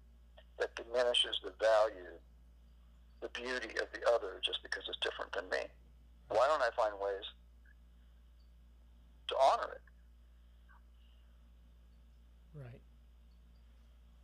that 0.59 0.75
diminishes 0.75 1.39
the 1.43 1.53
value, 1.59 2.17
the 3.21 3.29
beauty 3.29 3.77
of 3.81 3.87
the 3.93 4.01
other 4.09 4.41
just 4.43 4.61
because 4.63 4.83
it's 4.87 4.99
different 5.01 5.33
than 5.33 5.49
me. 5.49 5.65
Why 6.29 6.47
don't 6.47 6.61
I 6.61 6.69
find 6.75 6.93
ways 6.99 7.25
to 9.29 9.35
honor 9.37 9.73
it? 9.73 9.81
Right. 12.55 12.81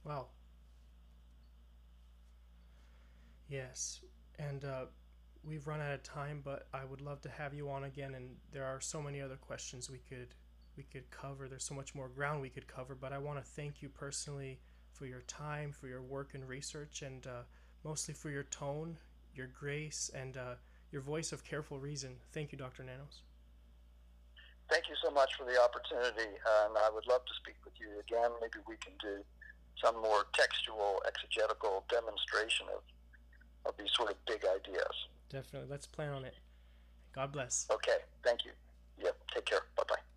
Wow. 0.03 0.27
Yes. 3.47 4.01
And 4.37 4.63
uh, 4.63 4.85
we've 5.43 5.67
run 5.67 5.81
out 5.81 5.93
of 5.93 6.03
time, 6.03 6.41
but 6.43 6.67
I 6.73 6.85
would 6.85 7.01
love 7.01 7.21
to 7.21 7.29
have 7.29 7.53
you 7.53 7.69
on 7.69 7.85
again. 7.85 8.15
And 8.15 8.35
there 8.51 8.65
are 8.65 8.79
so 8.79 9.01
many 9.01 9.21
other 9.21 9.35
questions 9.35 9.89
we 9.89 9.99
could 10.09 10.35
we 10.77 10.83
could 10.83 11.09
cover. 11.11 11.49
There's 11.49 11.65
so 11.65 11.75
much 11.75 11.93
more 11.93 12.07
ground 12.07 12.41
we 12.41 12.49
could 12.49 12.67
cover. 12.67 12.95
But 12.95 13.11
I 13.11 13.17
want 13.17 13.43
to 13.43 13.51
thank 13.51 13.81
you 13.81 13.89
personally 13.89 14.59
for 14.93 15.05
your 15.05 15.21
time, 15.21 15.71
for 15.71 15.87
your 15.87 16.01
work 16.01 16.35
and 16.35 16.47
research, 16.47 17.01
and 17.01 17.25
uh, 17.27 17.41
mostly 17.83 18.13
for 18.13 18.29
your 18.29 18.43
tone, 18.43 18.97
your 19.35 19.47
grace, 19.47 20.09
and 20.13 20.37
uh, 20.37 20.55
your 20.91 21.01
voice 21.01 21.31
of 21.31 21.43
careful 21.43 21.79
reason. 21.79 22.15
Thank 22.31 22.51
you, 22.51 22.57
Dr. 22.57 22.83
Nanos. 22.83 23.23
Thank 24.69 24.87
you 24.87 24.95
so 25.03 25.09
much 25.11 25.31
for 25.37 25.45
the 25.45 25.59
opportunity, 25.59 26.29
and 26.29 26.77
I 26.77 26.89
would 26.93 27.07
love 27.07 27.25
to 27.25 27.33
speak 27.41 27.55
with 27.65 27.73
you 27.79 27.99
again. 27.99 28.29
Maybe 28.39 28.61
we 28.67 28.77
can 28.77 28.93
do 29.01 29.23
some 29.83 30.01
more 30.01 30.25
textual, 30.33 31.01
exegetical 31.07 31.85
demonstration 31.89 32.67
of, 32.75 32.81
of 33.65 33.77
these 33.77 33.89
sort 33.95 34.11
of 34.11 34.17
big 34.25 34.43
ideas. 34.45 34.95
Definitely. 35.29 35.69
Let's 35.69 35.87
plan 35.87 36.13
on 36.13 36.25
it. 36.25 36.35
God 37.13 37.31
bless. 37.31 37.67
Okay. 37.71 37.97
Thank 38.23 38.45
you. 38.45 38.51
Yep. 39.01 39.15
Take 39.33 39.45
care. 39.45 39.61
Bye 39.75 39.83
bye. 39.87 40.08